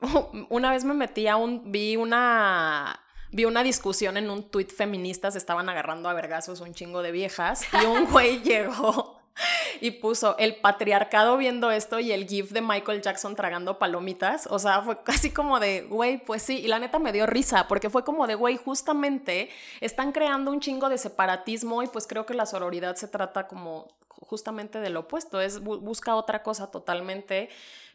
una 0.48 0.70
vez 0.70 0.84
me 0.84 0.94
metí 0.94 1.26
a 1.28 1.36
un, 1.36 1.70
vi 1.70 1.96
una... 1.96 3.04
Vi 3.30 3.44
una 3.44 3.62
discusión 3.62 4.16
en 4.16 4.30
un 4.30 4.50
tuit 4.50 4.72
feminista, 4.72 5.30
se 5.30 5.36
estaban 5.36 5.68
agarrando 5.68 6.08
a 6.08 6.14
vergazos 6.14 6.60
un 6.60 6.72
chingo 6.72 7.02
de 7.02 7.12
viejas 7.12 7.60
y 7.74 7.84
un 7.84 8.06
güey 8.10 8.40
llegó 8.40 9.17
y 9.80 9.92
puso 9.92 10.36
el 10.38 10.56
patriarcado 10.56 11.36
viendo 11.36 11.70
esto 11.70 11.98
y 11.98 12.12
el 12.12 12.26
gif 12.26 12.50
de 12.50 12.60
Michael 12.60 13.02
Jackson 13.02 13.36
tragando 13.36 13.78
palomitas. 13.78 14.46
O 14.50 14.58
sea, 14.58 14.82
fue 14.82 15.02
casi 15.02 15.30
como 15.30 15.60
de, 15.60 15.82
güey, 15.82 16.18
pues 16.18 16.42
sí. 16.42 16.58
Y 16.58 16.68
la 16.68 16.78
neta 16.78 16.98
me 16.98 17.12
dio 17.12 17.26
risa 17.26 17.68
porque 17.68 17.90
fue 17.90 18.04
como 18.04 18.26
de, 18.26 18.34
güey, 18.34 18.56
justamente 18.56 19.50
están 19.80 20.12
creando 20.12 20.50
un 20.50 20.60
chingo 20.60 20.88
de 20.88 20.98
separatismo 20.98 21.82
y 21.82 21.86
pues 21.86 22.06
creo 22.06 22.26
que 22.26 22.34
la 22.34 22.46
sororidad 22.46 22.96
se 22.96 23.08
trata 23.08 23.46
como 23.46 23.88
justamente 24.08 24.80
del 24.80 24.96
opuesto, 24.96 25.40
es 25.40 25.60
busca 25.60 26.14
otra 26.14 26.42
cosa 26.42 26.70
totalmente, 26.70 27.48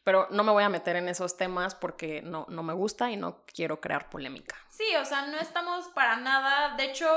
pero 0.03 0.27
no 0.31 0.43
me 0.43 0.51
voy 0.51 0.63
a 0.63 0.69
meter 0.69 0.95
en 0.95 1.07
esos 1.09 1.37
temas 1.37 1.75
porque 1.75 2.21
no, 2.21 2.45
no 2.49 2.63
me 2.63 2.73
gusta 2.73 3.11
y 3.11 3.17
no 3.17 3.43
quiero 3.45 3.79
crear 3.79 4.09
polémica. 4.09 4.55
Sí, 4.69 4.83
o 4.99 5.05
sea, 5.05 5.27
no 5.27 5.37
estamos 5.37 5.87
para 5.89 6.17
nada, 6.17 6.75
de 6.75 6.85
hecho, 6.85 7.07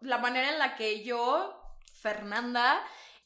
la 0.00 0.18
manera 0.18 0.50
en 0.50 0.58
la 0.58 0.76
que 0.76 1.02
yo, 1.02 1.60
Fernanda, 2.00 2.80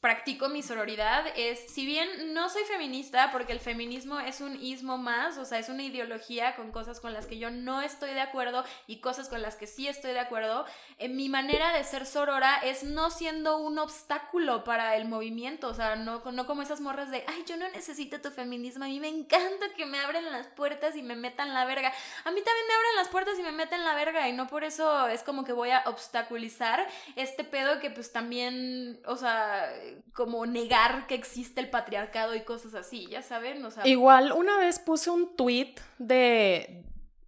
practico 0.07 0.47
mi 0.47 0.63
sororidad 0.63 1.25
es, 1.35 1.59
si 1.69 1.85
bien 1.85 2.33
no 2.33 2.47
soy 2.47 2.63
feminista, 2.63 3.29
porque 3.33 3.51
el 3.51 3.59
feminismo 3.59 4.21
es 4.21 4.39
un 4.39 4.55
ismo 4.55 4.97
más, 4.97 5.37
o 5.37 5.43
sea, 5.43 5.59
es 5.59 5.67
una 5.67 5.83
ideología 5.83 6.55
con 6.55 6.71
cosas 6.71 7.01
con 7.01 7.11
las 7.11 7.27
que 7.27 7.37
yo 7.37 7.51
no 7.51 7.81
estoy 7.81 8.13
de 8.13 8.21
acuerdo 8.21 8.63
y 8.87 9.01
cosas 9.01 9.27
con 9.27 9.41
las 9.41 9.57
que 9.57 9.67
sí 9.67 9.85
estoy 9.85 10.13
de 10.13 10.21
acuerdo, 10.21 10.65
en 10.97 11.17
mi 11.17 11.27
manera 11.27 11.73
de 11.73 11.83
ser 11.83 12.05
sorora 12.05 12.55
es 12.63 12.85
no 12.85 13.11
siendo 13.11 13.57
un 13.57 13.79
obstáculo 13.79 14.63
para 14.63 14.95
el 14.95 15.09
movimiento, 15.09 15.67
o 15.67 15.73
sea, 15.73 15.97
no, 15.97 16.23
no 16.31 16.45
como 16.45 16.61
esas 16.61 16.79
morras 16.79 17.11
de, 17.11 17.25
ay, 17.27 17.43
yo 17.45 17.57
no 17.57 17.67
necesito 17.67 18.21
tu 18.21 18.31
feminismo, 18.31 18.85
a 18.85 18.87
mí 18.87 19.01
me 19.01 19.09
encanta 19.09 19.73
que 19.75 19.85
me 19.85 19.99
abren 19.99 20.31
las 20.31 20.47
puertas 20.47 20.95
y 20.95 21.03
me 21.03 21.17
metan 21.17 21.53
la 21.53 21.65
verga. 21.65 21.91
A 22.23 22.31
mí 22.31 22.41
también 22.41 22.65
me 22.65 22.73
abren 22.75 22.95
las 22.95 23.09
puertas 23.09 23.37
y 23.37 23.43
me 23.43 23.51
meten 23.51 23.83
la 23.83 23.93
verga 23.93 24.29
y 24.29 24.31
no 24.31 24.47
por 24.47 24.63
eso 24.63 25.09
es 25.09 25.21
como 25.23 25.43
que 25.43 25.51
voy 25.51 25.71
a 25.71 25.83
obstaculizar 25.85 26.87
este 27.17 27.43
pedo 27.43 27.81
que 27.81 27.89
pues 27.89 28.13
también, 28.13 29.01
o 29.05 29.17
sea, 29.17 29.69
como 30.13 30.45
negar 30.45 31.07
que 31.07 31.15
existe 31.15 31.61
el 31.61 31.69
patriarcado 31.69 32.35
y 32.35 32.41
cosas 32.41 32.73
así, 32.73 33.07
ya 33.07 33.21
saben, 33.21 33.63
o 33.63 33.71
sea... 33.71 33.87
Igual, 33.87 34.31
una 34.31 34.57
vez 34.57 34.79
puse 34.79 35.09
un 35.09 35.35
tweet 35.35 35.75
de, 35.97 36.83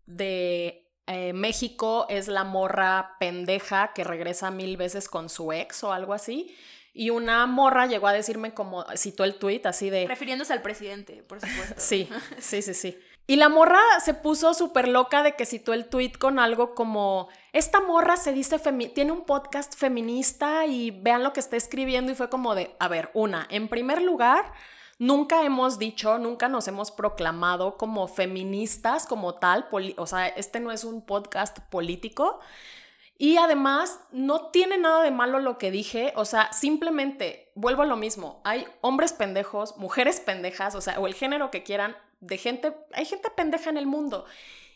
de 0.05 0.89
eh, 1.07 1.33
México 1.33 2.05
es 2.09 2.27
la 2.27 2.43
morra 2.43 3.15
pendeja 3.19 3.93
que 3.93 4.03
regresa 4.03 4.51
mil 4.51 4.77
veces 4.77 5.09
con 5.09 5.29
su 5.29 5.51
ex 5.51 5.83
o 5.83 5.91
algo 5.91 6.13
así. 6.13 6.55
Y 6.93 7.11
una 7.11 7.45
morra 7.45 7.87
llegó 7.87 8.07
a 8.07 8.13
decirme 8.13 8.53
como, 8.53 8.85
citó 8.95 9.23
el 9.23 9.35
tweet 9.35 9.61
así 9.65 9.89
de... 9.89 10.07
Refiriéndose 10.07 10.53
al 10.53 10.61
presidente, 10.61 11.23
por 11.23 11.39
supuesto. 11.39 11.75
sí, 11.77 12.09
sí, 12.39 12.61
sí, 12.61 12.73
sí. 12.73 12.97
Y 13.29 13.35
la 13.35 13.47
morra 13.47 13.79
se 14.03 14.15
puso 14.15 14.55
súper 14.55 14.87
loca 14.87 15.21
de 15.21 15.35
que 15.35 15.45
citó 15.45 15.73
el 15.73 15.85
tweet 15.85 16.13
con 16.13 16.39
algo 16.39 16.73
como, 16.73 17.27
esta 17.53 17.79
morra 17.79 18.17
se 18.17 18.33
dice, 18.33 18.57
tiene 18.95 19.11
un 19.11 19.23
podcast 19.23 19.75
feminista 19.75 20.65
y 20.65 20.89
vean 20.89 21.21
lo 21.21 21.31
que 21.31 21.39
está 21.39 21.55
escribiendo 21.55 22.11
y 22.11 22.15
fue 22.15 22.31
como 22.31 22.55
de, 22.55 22.75
a 22.79 22.87
ver, 22.87 23.11
una, 23.13 23.45
en 23.51 23.67
primer 23.67 24.01
lugar, 24.01 24.51
nunca 24.97 25.43
hemos 25.43 25.77
dicho, 25.77 26.17
nunca 26.17 26.47
nos 26.47 26.67
hemos 26.67 26.89
proclamado 26.89 27.77
como 27.77 28.07
feministas 28.07 29.05
como 29.05 29.35
tal, 29.35 29.67
o 29.97 30.07
sea, 30.07 30.27
este 30.29 30.59
no 30.59 30.71
es 30.71 30.83
un 30.83 31.05
podcast 31.05 31.59
político. 31.69 32.39
Y 33.19 33.37
además, 33.37 33.99
no 34.11 34.47
tiene 34.47 34.79
nada 34.79 35.03
de 35.03 35.11
malo 35.11 35.37
lo 35.37 35.59
que 35.59 35.69
dije, 35.69 36.13
o 36.15 36.25
sea, 36.25 36.51
simplemente, 36.51 37.51
vuelvo 37.53 37.83
a 37.83 37.85
lo 37.85 37.95
mismo, 37.95 38.41
hay 38.43 38.65
hombres 38.81 39.13
pendejos, 39.13 39.77
mujeres 39.77 40.19
pendejas, 40.19 40.73
o 40.73 40.81
sea, 40.81 40.99
o 40.99 41.05
el 41.05 41.13
género 41.13 41.51
que 41.51 41.61
quieran, 41.61 41.95
de 42.19 42.37
gente, 42.37 42.75
hay 42.93 43.05
gente 43.05 43.29
pendeja 43.29 43.69
en 43.69 43.77
el 43.77 43.85
mundo. 43.85 44.25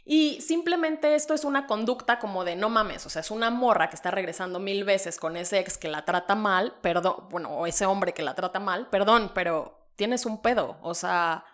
Y 0.06 0.42
simplemente 0.42 1.16
esto 1.16 1.34
es 1.34 1.46
una 1.46 1.66
conducta 1.66 2.20
como 2.20 2.44
de 2.44 2.58
no 2.58 2.70
mames, 2.70 3.06
o 3.06 3.10
sea, 3.10 3.22
es 3.22 3.32
una 3.32 3.50
morra 3.50 3.90
que 3.90 3.96
está 3.96 4.12
regresando 4.12 4.60
mil 4.60 4.84
veces 4.84 5.18
con 5.18 5.38
ese 5.38 5.60
ex 5.60 5.78
que 5.78 5.88
la 5.88 6.04
trata 6.04 6.36
mal, 6.36 6.76
perdón, 6.82 7.28
bueno, 7.30 7.50
o 7.50 7.68
ese 7.68 7.86
hombre 7.86 8.14
que 8.14 8.22
la 8.22 8.36
trata 8.36 8.60
mal, 8.60 8.90
perdón, 8.90 9.32
pero 9.34 9.88
tienes 9.96 10.26
un 10.26 10.42
pedo, 10.42 10.78
o 10.82 10.94
sea... 10.94 11.46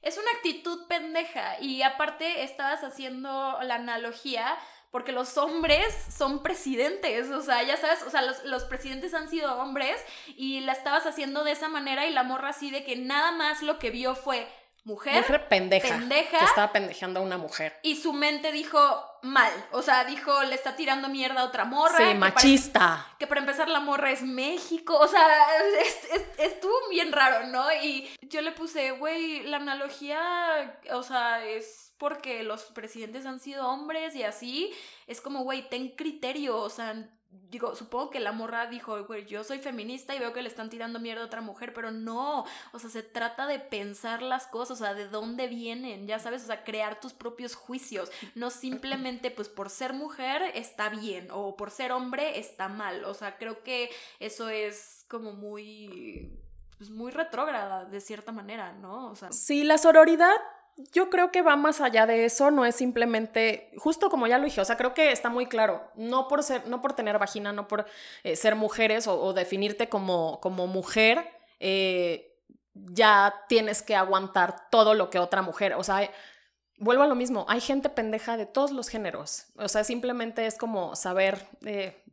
Es 0.00 0.16
una 0.16 0.30
actitud 0.36 0.86
pendeja 0.86 1.60
y 1.60 1.82
aparte 1.82 2.44
estabas 2.44 2.82
haciendo 2.82 3.58
la 3.62 3.74
analogía 3.74 4.56
porque 4.90 5.12
los 5.12 5.36
hombres 5.36 5.84
son 6.16 6.42
presidentes, 6.42 7.28
o 7.30 7.42
sea, 7.42 7.62
ya 7.62 7.76
sabes, 7.76 8.02
o 8.04 8.10
sea, 8.10 8.22
los, 8.22 8.42
los, 8.44 8.64
presidentes 8.64 9.12
han 9.12 9.28
sido 9.28 9.60
hombres 9.60 10.00
y 10.28 10.60
la 10.60 10.72
estabas 10.72 11.04
haciendo 11.04 11.44
de 11.44 11.52
esa 11.52 11.68
manera 11.68 12.06
y 12.06 12.12
la 12.12 12.22
morra 12.22 12.50
así 12.50 12.70
de 12.70 12.84
que 12.84 12.96
nada 12.96 13.32
más 13.32 13.60
lo 13.60 13.78
que 13.78 13.90
vio 13.90 14.14
fue 14.14 14.48
mujer, 14.88 15.16
mujer 15.16 15.48
pendeja, 15.48 15.98
que 16.08 16.44
estaba 16.44 16.72
pendejeando 16.72 17.20
a 17.20 17.22
una 17.22 17.36
mujer. 17.36 17.78
Y 17.82 17.96
su 17.96 18.12
mente 18.12 18.50
dijo 18.50 18.78
mal, 19.22 19.52
o 19.72 19.82
sea, 19.82 20.04
dijo, 20.04 20.42
le 20.44 20.54
está 20.54 20.76
tirando 20.76 21.08
mierda 21.08 21.42
a 21.42 21.44
otra 21.44 21.64
morra. 21.64 21.98
Sí, 21.98 22.14
machista. 22.14 23.06
que 23.18 23.26
para 23.26 23.40
empezar 23.40 23.68
la 23.68 23.80
morra 23.80 24.10
es 24.10 24.22
México, 24.22 24.96
o 24.98 25.06
sea, 25.06 25.28
estuvo 26.38 26.74
bien 26.90 27.12
raro, 27.12 27.46
¿no? 27.48 27.70
Y 27.82 28.08
yo 28.22 28.40
le 28.40 28.52
puse, 28.52 28.92
güey, 28.92 29.42
la 29.42 29.58
analogía, 29.58 30.80
o 30.92 31.02
sea, 31.02 31.44
es 31.44 31.92
porque 31.98 32.42
los 32.42 32.62
presidentes 32.64 33.26
han 33.26 33.40
sido 33.40 33.68
hombres 33.68 34.14
y 34.14 34.22
así, 34.22 34.72
es 35.06 35.20
como, 35.20 35.42
güey, 35.42 35.68
ten 35.68 35.88
criterio, 35.90 36.56
o 36.56 36.70
sea, 36.70 37.08
digo, 37.30 37.74
supongo 37.74 38.10
que 38.10 38.20
la 38.20 38.32
morra 38.32 38.66
dijo, 38.66 39.04
güey, 39.04 39.26
yo 39.26 39.44
soy 39.44 39.58
feminista 39.58 40.14
y 40.14 40.18
veo 40.18 40.32
que 40.32 40.42
le 40.42 40.48
están 40.48 40.70
tirando 40.70 40.98
mierda 40.98 41.22
a 41.22 41.26
otra 41.26 41.40
mujer, 41.40 41.72
pero 41.72 41.90
no, 41.90 42.44
o 42.72 42.78
sea, 42.78 42.90
se 42.90 43.02
trata 43.02 43.46
de 43.46 43.58
pensar 43.58 44.22
las 44.22 44.46
cosas, 44.46 44.80
o 44.80 44.84
sea, 44.84 44.94
de 44.94 45.08
dónde 45.08 45.46
vienen, 45.46 46.06
ya 46.06 46.18
sabes, 46.18 46.44
o 46.44 46.46
sea, 46.46 46.64
crear 46.64 47.00
tus 47.00 47.12
propios 47.12 47.54
juicios, 47.54 48.10
no 48.34 48.50
simplemente 48.50 49.30
pues 49.30 49.48
por 49.48 49.70
ser 49.70 49.92
mujer 49.92 50.42
está 50.54 50.88
bien 50.88 51.28
o 51.30 51.56
por 51.56 51.70
ser 51.70 51.92
hombre 51.92 52.38
está 52.38 52.68
mal, 52.68 53.04
o 53.04 53.14
sea, 53.14 53.38
creo 53.38 53.62
que 53.62 53.90
eso 54.20 54.48
es 54.48 55.04
como 55.08 55.32
muy 55.32 56.38
pues 56.76 56.90
muy 56.90 57.10
retrógrada 57.10 57.86
de 57.86 58.00
cierta 58.00 58.30
manera, 58.30 58.72
¿no? 58.72 59.10
O 59.10 59.16
sea, 59.16 59.32
sí, 59.32 59.64
la 59.64 59.78
sororidad 59.78 60.36
yo 60.92 61.10
creo 61.10 61.32
que 61.32 61.42
va 61.42 61.56
más 61.56 61.80
allá 61.80 62.06
de 62.06 62.24
eso, 62.24 62.50
no 62.50 62.64
es 62.64 62.76
simplemente, 62.76 63.70
justo 63.76 64.10
como 64.10 64.26
ya 64.26 64.38
lo 64.38 64.44
dije, 64.44 64.60
o 64.60 64.64
sea, 64.64 64.76
creo 64.76 64.94
que 64.94 65.10
está 65.10 65.28
muy 65.28 65.46
claro, 65.46 65.90
no 65.96 66.28
por 66.28 66.42
ser, 66.42 66.66
no 66.68 66.80
por 66.80 66.92
tener 66.92 67.18
vagina, 67.18 67.52
no 67.52 67.66
por 67.68 67.86
eh, 68.22 68.36
ser 68.36 68.54
mujeres 68.54 69.06
o, 69.08 69.32
definirte 69.32 69.88
como, 69.88 70.40
como 70.40 70.66
mujer, 70.66 71.28
eh, 71.58 72.36
ya 72.74 73.34
tienes 73.48 73.82
que 73.82 73.96
aguantar 73.96 74.70
todo 74.70 74.94
lo 74.94 75.10
que 75.10 75.18
otra 75.18 75.42
mujer, 75.42 75.74
o 75.74 75.82
sea, 75.82 76.08
vuelvo 76.78 77.02
a 77.02 77.08
lo 77.08 77.16
mismo, 77.16 77.44
hay 77.48 77.60
gente 77.60 77.88
pendeja 77.88 78.36
de 78.36 78.46
todos 78.46 78.70
los 78.70 78.88
géneros, 78.88 79.46
o 79.56 79.68
sea, 79.68 79.82
simplemente 79.82 80.46
es 80.46 80.56
como 80.56 80.94
saber 80.94 81.48
eh, 81.64 82.04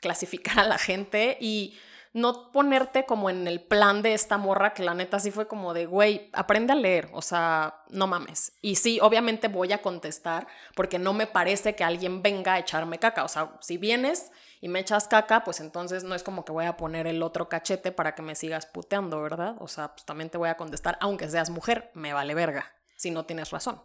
clasificar 0.00 0.60
a 0.60 0.66
la 0.66 0.78
gente 0.78 1.36
y 1.40 1.78
no 2.14 2.52
ponerte 2.52 3.06
como 3.06 3.28
en 3.28 3.48
el 3.48 3.60
plan 3.60 4.00
de 4.00 4.14
esta 4.14 4.38
morra 4.38 4.72
que 4.72 4.84
la 4.84 4.94
neta 4.94 5.18
sí 5.18 5.32
fue 5.32 5.48
como 5.48 5.74
de, 5.74 5.86
güey, 5.86 6.30
aprende 6.32 6.72
a 6.72 6.76
leer, 6.76 7.10
o 7.12 7.20
sea, 7.20 7.82
no 7.90 8.06
mames. 8.06 8.52
Y 8.62 8.76
sí, 8.76 9.00
obviamente 9.02 9.48
voy 9.48 9.72
a 9.72 9.82
contestar 9.82 10.46
porque 10.76 11.00
no 11.00 11.12
me 11.12 11.26
parece 11.26 11.74
que 11.74 11.82
alguien 11.82 12.22
venga 12.22 12.54
a 12.54 12.60
echarme 12.60 13.00
caca, 13.00 13.24
o 13.24 13.28
sea, 13.28 13.56
si 13.60 13.78
vienes 13.78 14.30
y 14.60 14.68
me 14.68 14.78
echas 14.78 15.08
caca, 15.08 15.42
pues 15.42 15.58
entonces 15.58 16.04
no 16.04 16.14
es 16.14 16.22
como 16.22 16.44
que 16.44 16.52
voy 16.52 16.66
a 16.66 16.76
poner 16.76 17.08
el 17.08 17.20
otro 17.20 17.48
cachete 17.48 17.90
para 17.90 18.14
que 18.14 18.22
me 18.22 18.36
sigas 18.36 18.64
puteando, 18.64 19.20
¿verdad? 19.20 19.56
O 19.58 19.66
sea, 19.66 19.88
pues 19.94 20.04
también 20.04 20.30
te 20.30 20.38
voy 20.38 20.48
a 20.48 20.56
contestar, 20.56 20.96
aunque 21.00 21.28
seas 21.28 21.50
mujer, 21.50 21.90
me 21.94 22.12
vale 22.12 22.34
verga, 22.34 22.72
si 22.94 23.10
no 23.10 23.26
tienes 23.26 23.50
razón 23.50 23.82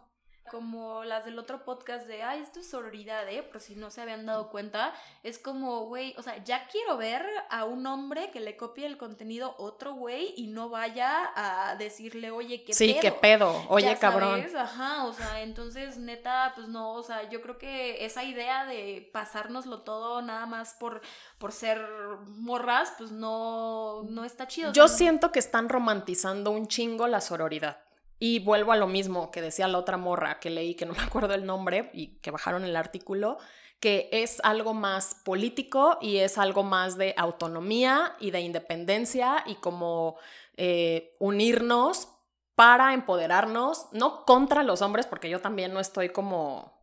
como 0.50 1.04
las 1.04 1.24
del 1.24 1.38
otro 1.38 1.64
podcast 1.64 2.06
de, 2.06 2.22
ay, 2.22 2.40
esto 2.40 2.60
es 2.60 2.68
sororidad, 2.68 3.28
¿eh? 3.28 3.42
Por 3.42 3.60
si 3.60 3.76
no 3.76 3.90
se 3.90 4.02
habían 4.02 4.26
dado 4.26 4.50
cuenta, 4.50 4.92
es 5.22 5.38
como, 5.38 5.86
güey, 5.86 6.14
o 6.18 6.22
sea, 6.22 6.42
ya 6.44 6.66
quiero 6.66 6.96
ver 6.96 7.24
a 7.48 7.64
un 7.64 7.86
hombre 7.86 8.30
que 8.30 8.40
le 8.40 8.56
copie 8.56 8.86
el 8.86 8.96
contenido 8.96 9.54
otro 9.58 9.94
güey 9.94 10.34
y 10.36 10.48
no 10.48 10.68
vaya 10.68 11.30
a 11.36 11.76
decirle, 11.76 12.30
oye, 12.30 12.64
qué 12.64 12.74
sí, 12.74 12.88
pedo. 12.88 13.00
qué 13.00 13.12
pedo, 13.12 13.64
oye, 13.68 13.96
cabrón. 13.98 14.44
Ajá, 14.56 15.04
o 15.04 15.12
sea, 15.12 15.40
entonces, 15.42 15.98
neta, 15.98 16.52
pues 16.54 16.68
no, 16.68 16.92
o 16.94 17.02
sea, 17.02 17.28
yo 17.28 17.40
creo 17.40 17.56
que 17.56 18.04
esa 18.04 18.24
idea 18.24 18.66
de 18.66 19.08
pasárnoslo 19.12 19.82
todo 19.82 20.20
nada 20.22 20.46
más 20.46 20.74
por, 20.74 21.00
por 21.38 21.52
ser 21.52 21.80
morras, 22.26 22.92
pues 22.98 23.12
no, 23.12 24.02
no 24.08 24.24
está 24.24 24.48
chido. 24.48 24.72
Yo 24.72 24.88
siento 24.88 25.30
que 25.30 25.38
están 25.38 25.68
romantizando 25.68 26.50
un 26.50 26.66
chingo 26.66 27.06
la 27.06 27.20
sororidad. 27.20 27.78
Y 28.20 28.38
vuelvo 28.38 28.70
a 28.70 28.76
lo 28.76 28.86
mismo 28.86 29.32
que 29.32 29.40
decía 29.40 29.66
la 29.66 29.78
otra 29.78 29.96
morra 29.96 30.38
que 30.38 30.50
leí, 30.50 30.76
que 30.76 30.86
no 30.86 30.92
me 30.96 31.02
acuerdo 31.02 31.34
el 31.34 31.44
nombre 31.44 31.90
y 31.92 32.18
que 32.18 32.30
bajaron 32.30 32.64
el 32.64 32.76
artículo, 32.76 33.38
que 33.80 34.10
es 34.12 34.40
algo 34.44 34.74
más 34.74 35.16
político 35.24 35.98
y 36.00 36.18
es 36.18 36.38
algo 36.38 36.62
más 36.62 36.98
de 36.98 37.14
autonomía 37.16 38.14
y 38.20 38.30
de 38.30 38.40
independencia 38.40 39.42
y 39.46 39.54
como 39.56 40.18
eh, 40.56 41.14
unirnos 41.18 42.08
para 42.54 42.92
empoderarnos, 42.92 43.86
no 43.92 44.26
contra 44.26 44.62
los 44.62 44.82
hombres, 44.82 45.06
porque 45.06 45.30
yo 45.30 45.40
también 45.40 45.72
no 45.72 45.80
estoy 45.80 46.10
como, 46.10 46.78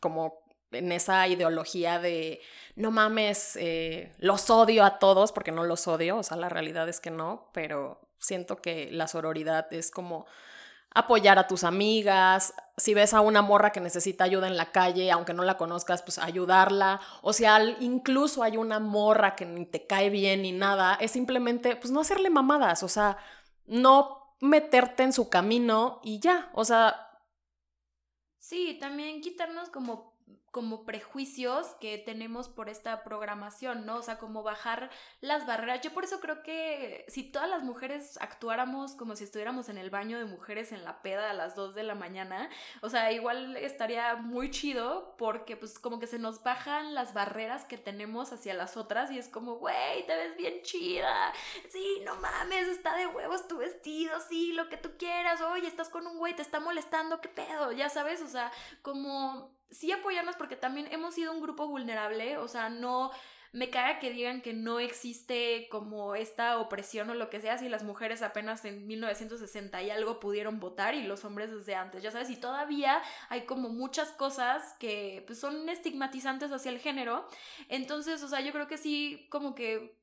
como 0.00 0.42
en 0.72 0.90
esa 0.90 1.28
ideología 1.28 2.00
de 2.00 2.40
no 2.74 2.90
mames, 2.90 3.54
eh, 3.54 4.12
los 4.18 4.50
odio 4.50 4.84
a 4.84 4.98
todos, 4.98 5.30
porque 5.30 5.52
no 5.52 5.62
los 5.62 5.86
odio, 5.86 6.16
o 6.16 6.22
sea, 6.24 6.36
la 6.36 6.48
realidad 6.48 6.88
es 6.88 6.98
que 6.98 7.12
no, 7.12 7.48
pero 7.52 8.00
siento 8.18 8.60
que 8.60 8.90
la 8.90 9.06
sororidad 9.06 9.72
es 9.72 9.92
como 9.92 10.26
apoyar 10.92 11.38
a 11.38 11.46
tus 11.46 11.64
amigas, 11.64 12.52
si 12.76 12.94
ves 12.94 13.14
a 13.14 13.20
una 13.20 13.42
morra 13.42 13.70
que 13.70 13.80
necesita 13.80 14.24
ayuda 14.24 14.48
en 14.48 14.56
la 14.56 14.72
calle, 14.72 15.10
aunque 15.10 15.34
no 15.34 15.44
la 15.44 15.56
conozcas, 15.56 16.02
pues 16.02 16.18
ayudarla, 16.18 17.00
o 17.22 17.32
sea, 17.32 17.62
incluso 17.80 18.42
hay 18.42 18.56
una 18.56 18.80
morra 18.80 19.36
que 19.36 19.46
ni 19.46 19.66
te 19.66 19.86
cae 19.86 20.10
bien 20.10 20.42
ni 20.42 20.52
nada, 20.52 20.94
es 21.00 21.12
simplemente, 21.12 21.76
pues 21.76 21.92
no 21.92 22.00
hacerle 22.00 22.30
mamadas, 22.30 22.82
o 22.82 22.88
sea, 22.88 23.18
no 23.66 24.34
meterte 24.40 25.02
en 25.02 25.12
su 25.12 25.28
camino 25.28 26.00
y 26.02 26.18
ya, 26.18 26.50
o 26.54 26.64
sea... 26.64 27.06
Sí, 28.38 28.78
también 28.80 29.20
quitarnos 29.20 29.68
como 29.68 30.09
como 30.50 30.84
prejuicios 30.84 31.66
que 31.80 31.98
tenemos 31.98 32.48
por 32.48 32.68
esta 32.68 33.04
programación, 33.04 33.86
¿no? 33.86 33.96
O 33.96 34.02
sea, 34.02 34.18
como 34.18 34.42
bajar 34.42 34.90
las 35.20 35.46
barreras. 35.46 35.80
Yo 35.80 35.92
por 35.92 36.04
eso 36.04 36.20
creo 36.20 36.42
que 36.42 37.04
si 37.08 37.22
todas 37.22 37.48
las 37.48 37.62
mujeres 37.62 38.18
actuáramos 38.20 38.94
como 38.94 39.14
si 39.14 39.24
estuviéramos 39.24 39.68
en 39.68 39.78
el 39.78 39.90
baño 39.90 40.18
de 40.18 40.24
mujeres 40.24 40.72
en 40.72 40.84
la 40.84 41.02
peda 41.02 41.30
a 41.30 41.34
las 41.34 41.54
2 41.54 41.74
de 41.74 41.84
la 41.84 41.94
mañana, 41.94 42.48
o 42.82 42.88
sea, 42.88 43.12
igual 43.12 43.56
estaría 43.56 44.16
muy 44.16 44.50
chido 44.50 45.14
porque 45.18 45.56
pues 45.56 45.78
como 45.78 46.00
que 46.00 46.06
se 46.08 46.18
nos 46.18 46.42
bajan 46.42 46.94
las 46.94 47.14
barreras 47.14 47.64
que 47.64 47.78
tenemos 47.78 48.32
hacia 48.32 48.54
las 48.54 48.76
otras 48.76 49.10
y 49.12 49.18
es 49.18 49.28
como, 49.28 49.56
güey, 49.56 50.04
te 50.06 50.16
ves 50.16 50.36
bien 50.36 50.62
chida, 50.62 51.32
sí, 51.68 52.02
no 52.04 52.16
mames, 52.16 52.66
está 52.68 52.96
de 52.96 53.06
huevos 53.06 53.46
tu 53.46 53.58
vestido, 53.58 54.18
sí, 54.28 54.52
lo 54.52 54.68
que 54.68 54.76
tú 54.76 54.90
quieras, 54.98 55.40
oye, 55.40 55.68
estás 55.68 55.88
con 55.88 56.06
un 56.06 56.18
güey, 56.18 56.34
te 56.34 56.42
está 56.42 56.58
molestando, 56.58 57.20
qué 57.20 57.28
pedo, 57.28 57.72
ya 57.72 57.88
sabes, 57.88 58.20
o 58.22 58.28
sea, 58.28 58.50
como 58.82 59.59
sí 59.70 59.92
apoyarnos 59.92 60.36
porque 60.36 60.56
también 60.56 60.88
hemos 60.90 61.14
sido 61.14 61.32
un 61.32 61.40
grupo 61.40 61.66
vulnerable, 61.68 62.38
o 62.38 62.48
sea, 62.48 62.68
no 62.68 63.10
me 63.52 63.68
caga 63.68 63.98
que 63.98 64.10
digan 64.10 64.42
que 64.42 64.52
no 64.52 64.78
existe 64.78 65.66
como 65.70 66.14
esta 66.14 66.58
opresión 66.58 67.10
o 67.10 67.14
lo 67.14 67.30
que 67.30 67.40
sea 67.40 67.58
si 67.58 67.68
las 67.68 67.82
mujeres 67.82 68.22
apenas 68.22 68.64
en 68.64 68.86
1960 68.86 69.82
y 69.82 69.90
algo 69.90 70.20
pudieron 70.20 70.60
votar 70.60 70.94
y 70.94 71.02
los 71.02 71.24
hombres 71.24 71.50
desde 71.50 71.74
antes, 71.74 72.02
ya 72.02 72.12
sabes, 72.12 72.30
y 72.30 72.36
todavía 72.36 73.02
hay 73.28 73.42
como 73.42 73.68
muchas 73.68 74.12
cosas 74.12 74.74
que 74.78 75.24
pues, 75.26 75.40
son 75.40 75.68
estigmatizantes 75.68 76.52
hacia 76.52 76.70
el 76.70 76.78
género, 76.78 77.26
entonces, 77.68 78.22
o 78.22 78.28
sea, 78.28 78.40
yo 78.40 78.52
creo 78.52 78.68
que 78.68 78.78
sí 78.78 79.26
como 79.30 79.54
que 79.54 79.99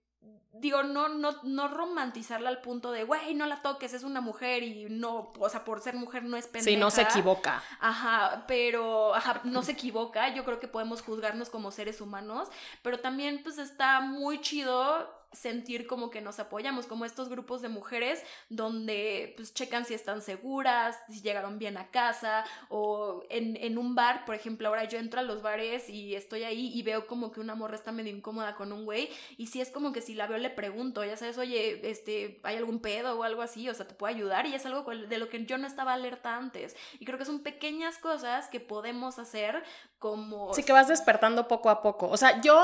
digo, 0.60 0.84
no, 0.84 1.10
no, 1.10 1.36
no 1.44 1.68
romantizarla 1.68 2.50
al 2.50 2.62
punto 2.62 2.92
de, 2.92 3.04
güey, 3.04 3.36
no 3.36 3.46
la 3.46 3.62
toques, 3.62 3.94
es 3.94 4.04
una 4.04 4.22
mujer 4.22 4.64
y 4.64 4.88
no, 4.90 5.32
o 5.38 5.50
sea, 5.50 5.64
por 5.64 5.82
ser 5.82 5.96
mujer 5.96 6.24
no 6.24 6.38
es 6.38 6.48
pendeja. 6.48 6.66
Sí, 6.66 6.78
no 6.78 6.90
se 6.92 7.04
equivoca. 7.04 7.64
Ajá, 7.80 8.46
pero, 8.48 9.14
ajá, 9.14 9.42
no 9.44 9.64
se 9.64 9.74
equivoca, 9.74 10.34
yo 10.34 10.44
creo 10.44 10.60
que 10.60 10.68
podemos 10.68 11.02
juzgarnos 11.02 11.50
como 11.50 11.72
seres 11.72 12.02
humanos, 12.02 12.50
pero 12.82 13.00
también 13.00 13.42
pues 13.44 13.58
está 13.58 14.00
muy 14.02 14.42
chido 14.42 15.17
sentir 15.32 15.88
como 15.88 16.10
que 16.10 16.22
nos 16.22 16.40
apoyamos, 16.40 16.88
como 16.88 17.06
estos 17.06 17.30
grupos 17.30 17.62
de 17.62 17.70
mujeres 17.70 18.24
donde 18.50 19.34
pues 19.36 19.54
checan 19.54 19.86
si 19.86 19.94
están 19.94 20.22
seguras, 20.22 20.98
si 21.10 21.22
llegaron 21.22 21.60
bien 21.60 21.78
a 21.78 21.92
casa 21.92 22.44
o 22.70 23.24
en, 23.30 23.56
en, 23.58 23.78
un 23.78 23.96
bar, 23.96 24.26
por 24.26 24.36
ejemplo, 24.36 24.68
ahora 24.68 24.86
yo 24.86 24.98
entro 24.98 25.20
a 25.20 25.24
los 25.24 25.42
bares 25.42 25.90
y 25.90 26.16
estoy 26.16 26.44
ahí 26.44 26.72
y 26.74 26.82
veo 26.84 27.08
como 27.08 27.32
que 27.32 27.40
una 27.40 27.56
morra 27.56 27.76
está 27.76 27.92
medio 27.92 28.16
incómoda 28.16 28.56
con 28.56 28.72
un 28.72 28.86
güey 28.86 29.10
y 29.38 29.48
si 29.48 29.62
es 29.62 29.70
como 29.70 29.92
que 29.92 30.02
si 30.02 30.14
la 30.14 30.28
veo 30.28 30.38
le 30.38 30.50
pregunto, 30.50 31.04
ya 31.04 31.18
sabes, 31.18 31.38
oye, 31.38 31.82
este, 31.90 32.40
¿hay 32.44 32.56
algún 32.58 32.80
pedo 32.80 33.18
o 33.20 33.24
algo 33.24 33.42
así? 33.42 33.70
O 33.70 33.74
sea, 33.74 33.88
¿te 33.88 33.96
puedo 33.96 34.14
ayudar? 34.14 34.46
Y 34.46 34.56
es 34.56 34.66
algo 34.66 34.84
de 34.84 35.18
lo 35.18 35.30
que 35.30 35.46
yo 35.46 35.58
no 35.58 35.68
estaba 35.68 35.94
alerta 35.94 36.36
antes. 36.36 36.76
Y 37.00 37.06
creo 37.06 37.18
que 37.18 37.26
son 37.26 37.42
pequeñas 37.42 37.98
cosas 37.98 38.48
que 38.48 38.60
podemos 38.60 39.20
hacer 39.20 39.64
como... 40.00 40.54
Sí, 40.54 40.64
que 40.64 40.74
vas 40.74 40.88
despertando 40.88 41.48
poco 41.48 41.70
a 41.70 41.82
poco. 41.82 42.08
O 42.10 42.18
sea, 42.18 42.42
yo 42.42 42.56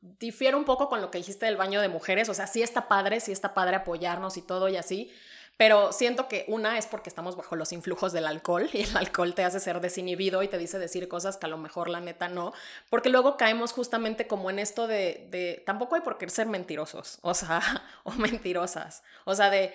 difiero 0.00 0.58
un 0.58 0.64
poco 0.64 0.88
con 0.88 1.00
lo 1.00 1.10
que 1.10 1.18
dijiste 1.18 1.46
del 1.46 1.56
baño 1.56 1.80
de 1.80 1.88
mujeres, 1.88 2.28
o 2.28 2.34
sea, 2.34 2.46
sí 2.46 2.62
está 2.62 2.88
padre, 2.88 3.20
sí 3.20 3.32
está 3.32 3.54
padre 3.54 3.76
apoyarnos 3.76 4.36
y 4.36 4.42
todo 4.42 4.68
y 4.68 4.76
así, 4.76 5.12
pero 5.56 5.92
siento 5.92 6.28
que 6.28 6.44
una 6.48 6.78
es 6.78 6.86
porque 6.86 7.08
estamos 7.08 7.36
bajo 7.36 7.56
los 7.56 7.72
influjos 7.72 8.12
del 8.12 8.26
alcohol 8.26 8.68
y 8.72 8.82
el 8.82 8.96
alcohol 8.96 9.34
te 9.34 9.44
hace 9.44 9.60
ser 9.60 9.80
desinhibido 9.80 10.42
y 10.42 10.48
te 10.48 10.58
dice 10.58 10.78
decir 10.78 11.08
cosas 11.08 11.36
que 11.36 11.46
a 11.46 11.48
lo 11.48 11.58
mejor 11.58 11.88
la 11.88 12.00
neta 12.00 12.28
no, 12.28 12.52
porque 12.90 13.10
luego 13.10 13.36
caemos 13.36 13.72
justamente 13.72 14.26
como 14.26 14.50
en 14.50 14.58
esto 14.58 14.86
de, 14.86 15.28
de 15.30 15.62
tampoco 15.66 15.94
hay 15.94 16.00
por 16.00 16.18
qué 16.18 16.28
ser 16.28 16.46
mentirosos, 16.46 17.18
o 17.22 17.34
sea, 17.34 17.60
o 18.04 18.12
mentirosas, 18.12 19.02
o 19.24 19.34
sea, 19.34 19.50
de 19.50 19.74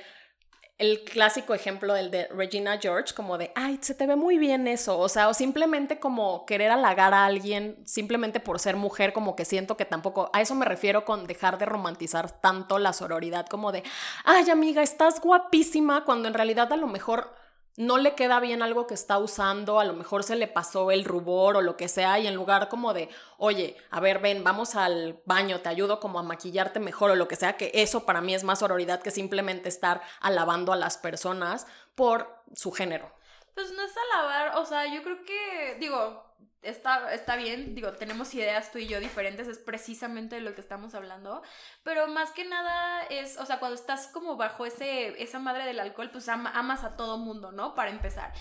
el 0.77 1.03
clásico 1.03 1.55
ejemplo 1.55 1.93
del 1.93 2.11
de 2.11 2.27
Regina 2.27 2.77
George, 2.79 3.15
como 3.15 3.37
de, 3.37 3.51
ay, 3.55 3.79
se 3.81 3.95
te 3.95 4.05
ve 4.05 4.15
muy 4.15 4.37
bien 4.37 4.67
eso, 4.67 4.99
o 4.99 5.09
sea, 5.09 5.27
o 5.27 5.33
simplemente 5.33 5.99
como 5.99 6.45
querer 6.45 6.69
halagar 6.69 7.15
a 7.15 7.25
alguien 7.25 7.77
simplemente 7.85 8.39
por 8.39 8.59
ser 8.59 8.75
mujer, 8.75 9.11
como 9.11 9.35
que 9.35 9.43
siento 9.43 9.75
que 9.75 9.85
tampoco, 9.85 10.29
a 10.33 10.41
eso 10.41 10.53
me 10.53 10.65
refiero 10.65 11.03
con 11.03 11.25
dejar 11.25 11.57
de 11.57 11.65
romantizar 11.65 12.31
tanto 12.41 12.77
la 12.77 12.93
sororidad, 12.93 13.47
como 13.47 13.71
de, 13.71 13.81
ay, 14.23 14.49
amiga, 14.51 14.83
estás 14.83 15.19
guapísima, 15.19 16.05
cuando 16.05 16.27
en 16.27 16.35
realidad 16.35 16.71
a 16.71 16.77
lo 16.77 16.87
mejor 16.87 17.33
no 17.77 17.99
le 17.99 18.15
queda 18.15 18.39
bien 18.39 18.63
algo 18.63 18.87
que 18.87 18.95
está 18.95 19.19
usando, 19.19 19.79
a 19.79 19.85
lo 19.85 19.93
mejor 19.93 20.23
se 20.23 20.35
le 20.35 20.47
pasó 20.47 20.89
el 20.89 21.05
rubor 21.05 21.55
o 21.55 21.61
lo 21.61 21.77
que 21.77 21.87
sea, 21.87 22.17
y 22.17 22.25
en 22.25 22.33
lugar 22.33 22.69
como 22.69 22.91
de, 22.93 23.07
oye, 23.37 23.77
a 23.91 23.99
ver, 23.99 24.17
ven, 24.17 24.43
vamos 24.43 24.75
al 24.75 25.21
baño, 25.25 25.61
te 25.61 25.69
ayudo 25.69 25.99
como 25.99 26.17
a 26.17 26.23
maquillarte 26.23 26.79
mejor 26.79 27.11
o 27.11 27.15
lo 27.15 27.27
que 27.27 27.35
sea, 27.35 27.55
que 27.55 27.71
eso 27.75 28.03
para 28.03 28.19
mí 28.19 28.33
es 28.33 28.43
más 28.43 28.59
sororidad 28.59 29.01
que 29.01 29.11
simplemente 29.11 29.69
estar 29.69 30.01
alabando 30.21 30.73
a 30.73 30.75
las 30.75 30.97
personas 30.97 31.67
por 31.93 32.41
su 32.55 32.71
género. 32.71 33.11
Pues 33.53 33.71
no 33.71 33.83
es 33.83 33.93
alabar, 34.11 34.57
o 34.57 34.65
sea, 34.65 34.91
yo 34.91 35.03
creo 35.03 35.23
que, 35.23 35.77
digo, 35.79 36.25
está, 36.61 37.13
está 37.13 37.35
bien, 37.35 37.75
digo, 37.75 37.93
tenemos 37.93 38.33
ideas 38.33 38.71
tú 38.71 38.79
y 38.79 38.87
yo 38.87 38.99
diferentes, 38.99 39.47
es 39.47 39.59
precisamente 39.59 40.35
de 40.35 40.41
lo 40.41 40.55
que 40.55 40.61
estamos 40.61 40.95
hablando, 40.95 41.41
pero 41.83 42.07
más 42.07 42.31
que 42.31 42.45
nada 42.45 43.03
es, 43.03 43.37
o 43.37 43.45
sea, 43.45 43.59
cuando 43.59 43.75
estás 43.75 44.07
como 44.07 44.37
bajo 44.37 44.65
ese, 44.65 45.21
esa 45.21 45.39
madre 45.39 45.65
del 45.65 45.79
alcohol, 45.79 46.09
pues 46.11 46.29
amas 46.29 46.83
a 46.83 46.95
todo 46.97 47.17
mundo, 47.17 47.51
¿no? 47.51 47.75
Para 47.75 47.91
empezar. 47.91 48.33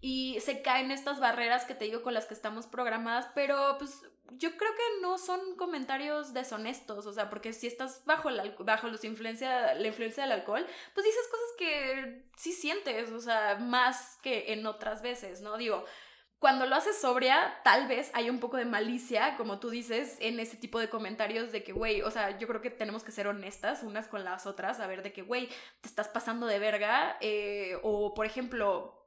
Y 0.00 0.40
se 0.40 0.62
caen 0.62 0.90
estas 0.90 1.20
barreras 1.20 1.64
que 1.64 1.76
te 1.76 1.84
digo 1.84 2.02
con 2.02 2.12
las 2.12 2.26
que 2.26 2.34
estamos 2.34 2.66
programadas, 2.66 3.28
pero 3.34 3.76
pues 3.78 4.02
yo 4.32 4.56
creo 4.56 4.72
que 4.72 5.00
no 5.00 5.18
son 5.18 5.56
comentarios 5.56 6.32
deshonestos, 6.32 7.06
o 7.06 7.12
sea, 7.12 7.30
porque 7.30 7.52
si 7.52 7.66
estás 7.66 8.04
bajo, 8.04 8.28
el, 8.28 8.54
bajo 8.60 8.88
los 8.88 9.04
influencia, 9.04 9.74
la 9.74 9.86
influencia 9.86 10.24
del 10.24 10.32
alcohol, 10.32 10.66
pues 10.94 11.06
dices 11.06 11.28
cosas 11.30 11.48
que 11.58 12.24
sí 12.36 12.52
sientes, 12.52 13.10
o 13.10 13.20
sea, 13.20 13.58
más 13.60 14.18
que 14.22 14.52
en 14.52 14.66
otras 14.66 15.02
veces, 15.02 15.40
¿no? 15.40 15.56
Digo, 15.56 15.84
cuando 16.42 16.66
lo 16.66 16.74
haces 16.74 17.00
sobria, 17.00 17.54
tal 17.62 17.86
vez 17.86 18.10
hay 18.14 18.28
un 18.28 18.40
poco 18.40 18.56
de 18.56 18.64
malicia, 18.64 19.36
como 19.36 19.60
tú 19.60 19.70
dices, 19.70 20.16
en 20.18 20.40
ese 20.40 20.56
tipo 20.56 20.80
de 20.80 20.88
comentarios 20.88 21.52
de 21.52 21.62
que, 21.62 21.72
güey, 21.72 22.02
o 22.02 22.10
sea, 22.10 22.36
yo 22.36 22.48
creo 22.48 22.60
que 22.60 22.68
tenemos 22.68 23.04
que 23.04 23.12
ser 23.12 23.28
honestas 23.28 23.84
unas 23.84 24.08
con 24.08 24.24
las 24.24 24.44
otras, 24.44 24.80
a 24.80 24.88
ver 24.88 25.04
de 25.04 25.12
que, 25.12 25.22
güey, 25.22 25.48
te 25.80 25.88
estás 25.88 26.08
pasando 26.08 26.48
de 26.48 26.58
verga, 26.58 27.16
eh, 27.20 27.78
o 27.84 28.12
por 28.12 28.26
ejemplo, 28.26 29.01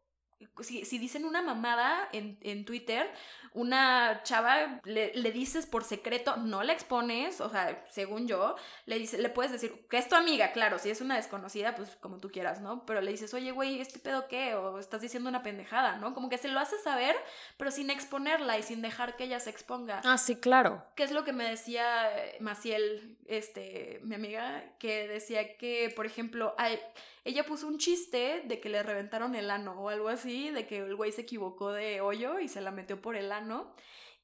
si, 0.61 0.85
si, 0.85 0.97
dicen 0.97 1.25
una 1.25 1.41
mamada 1.41 2.09
en, 2.11 2.37
en 2.41 2.65
Twitter, 2.65 3.09
una 3.53 4.21
chava 4.23 4.81
le, 4.83 5.13
le, 5.13 5.31
dices 5.31 5.65
por 5.65 5.83
secreto, 5.83 6.35
no 6.37 6.63
la 6.63 6.73
expones, 6.73 7.39
o 7.39 7.49
sea, 7.49 7.83
según 7.89 8.27
yo, 8.27 8.55
le, 8.85 8.99
dice, 8.99 9.17
le 9.17 9.29
puedes 9.29 9.51
decir 9.51 9.87
que 9.89 9.97
es 9.97 10.09
tu 10.09 10.15
amiga, 10.15 10.51
claro, 10.51 10.77
si 10.77 10.89
es 10.89 11.01
una 11.01 11.15
desconocida, 11.15 11.75
pues 11.75 11.95
como 12.01 12.19
tú 12.19 12.29
quieras, 12.29 12.61
¿no? 12.61 12.85
Pero 12.85 13.01
le 13.01 13.11
dices, 13.11 13.33
oye, 13.33 13.51
güey, 13.51 13.79
¿este 13.79 13.99
pedo 13.99 14.27
qué? 14.27 14.55
O 14.55 14.77
estás 14.79 15.01
diciendo 15.01 15.29
una 15.29 15.43
pendejada, 15.43 15.97
¿no? 15.97 16.13
Como 16.13 16.29
que 16.29 16.37
se 16.37 16.49
lo 16.49 16.59
hace 16.59 16.77
saber, 16.79 17.15
pero 17.57 17.71
sin 17.71 17.89
exponerla 17.89 18.57
y 18.57 18.63
sin 18.63 18.81
dejar 18.81 19.15
que 19.15 19.25
ella 19.25 19.39
se 19.39 19.49
exponga. 19.49 20.01
Ah, 20.03 20.17
sí, 20.17 20.35
claro. 20.35 20.85
¿Qué 20.95 21.03
es 21.03 21.11
lo 21.11 21.23
que 21.23 21.33
me 21.33 21.49
decía 21.49 22.09
Maciel, 22.39 23.17
este, 23.25 23.99
mi 24.03 24.15
amiga? 24.15 24.63
Que 24.79 25.07
decía 25.07 25.57
que, 25.57 25.93
por 25.95 26.05
ejemplo, 26.05 26.55
hay 26.57 26.79
ella 27.25 27.43
puso 27.43 27.67
un 27.67 27.79
chiste 27.79 28.43
de 28.45 28.59
que 28.59 28.69
le 28.69 28.83
reventaron 28.83 29.33
el 29.35 29.49
ano 29.49 29.73
o 29.81 29.89
algo 29.89 30.09
así, 30.09 30.51
de 30.51 30.67
que 30.67 30.77
el 30.77 30.95
güey 30.95 31.11
se 31.11 31.21
equivocó 31.21 31.71
de 31.71 31.99
hoyo 31.99 32.39
y 32.39 32.47
se 32.47 32.61
la 32.61 32.71
metió 32.71 33.01
por 33.01 33.15
el 33.15 33.31
ano. 33.31 33.73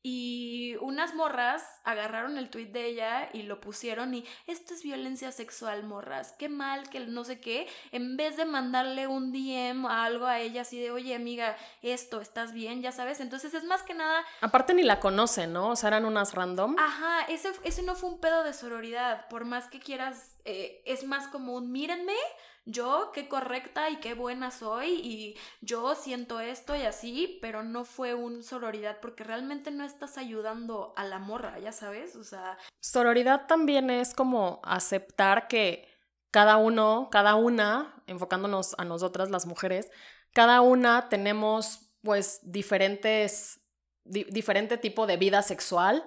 Y 0.03 0.77
unas 0.81 1.13
morras 1.13 1.63
agarraron 1.83 2.39
el 2.39 2.49
tweet 2.49 2.67
de 2.67 2.87
ella 2.87 3.29
y 3.33 3.43
lo 3.43 3.61
pusieron 3.61 4.15
y 4.15 4.25
esto 4.47 4.73
es 4.73 4.81
violencia 4.81 5.31
sexual, 5.31 5.83
morras, 5.83 6.33
qué 6.39 6.49
mal, 6.49 6.89
que 6.89 7.01
no 7.01 7.23
sé 7.23 7.39
qué, 7.39 7.67
en 7.91 8.17
vez 8.17 8.35
de 8.35 8.45
mandarle 8.45 9.05
un 9.05 9.31
DM 9.31 9.85
o 9.85 9.89
algo 9.89 10.25
a 10.25 10.39
ella 10.39 10.61
así 10.61 10.79
de, 10.79 10.89
oye 10.89 11.13
amiga, 11.13 11.55
esto, 11.83 12.19
¿estás 12.19 12.51
bien? 12.51 12.81
Ya 12.81 12.91
sabes, 12.91 13.19
entonces 13.19 13.53
es 13.53 13.63
más 13.63 13.83
que 13.83 13.93
nada... 13.93 14.25
Aparte 14.41 14.73
ni 14.73 14.81
la 14.81 14.99
conocen, 14.99 15.53
¿no? 15.53 15.69
O 15.69 15.75
sea, 15.75 15.89
eran 15.89 16.05
unas 16.05 16.33
random. 16.33 16.77
Ajá, 16.79 17.21
ese, 17.29 17.51
ese 17.63 17.83
no 17.83 17.93
fue 17.93 18.09
un 18.09 18.19
pedo 18.19 18.43
de 18.43 18.53
sororidad, 18.53 19.27
por 19.29 19.45
más 19.45 19.67
que 19.67 19.79
quieras, 19.79 20.35
eh, 20.45 20.81
es 20.85 21.03
más 21.03 21.27
como 21.27 21.53
un 21.53 21.71
mírenme, 21.71 22.17
yo 22.65 23.11
qué 23.13 23.27
correcta 23.27 23.89
y 23.89 23.97
qué 23.97 24.13
buena 24.13 24.51
soy 24.51 24.89
y 24.89 25.37
yo 25.61 25.95
siento 25.95 26.39
esto 26.39 26.75
y 26.75 26.83
así, 26.83 27.39
pero 27.41 27.63
no 27.63 27.85
fue 27.85 28.13
un 28.13 28.43
sororidad 28.43 28.99
porque 29.01 29.23
realmente 29.23 29.71
no 29.71 29.83
estás 29.83 30.17
ayudando 30.17 30.93
a 30.95 31.05
la 31.05 31.19
morra, 31.19 31.59
ya 31.59 31.71
sabes, 31.71 32.15
o 32.15 32.23
sea... 32.23 32.57
Sororidad 32.79 33.47
también 33.47 33.89
es 33.89 34.13
como 34.13 34.59
aceptar 34.63 35.47
que 35.47 35.87
cada 36.29 36.57
uno, 36.57 37.09
cada 37.11 37.35
una, 37.35 38.03
enfocándonos 38.07 38.75
a 38.77 38.85
nosotras 38.85 39.29
las 39.29 39.45
mujeres, 39.45 39.89
cada 40.33 40.61
una 40.61 41.09
tenemos 41.09 41.91
pues 42.01 42.39
diferentes, 42.43 43.59
diferente 44.05 44.77
tipo 44.77 45.07
de 45.07 45.17
vida 45.17 45.41
sexual, 45.41 46.03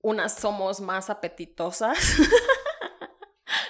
unas 0.00 0.34
somos 0.34 0.80
más 0.80 1.10
apetitosas. 1.10 1.98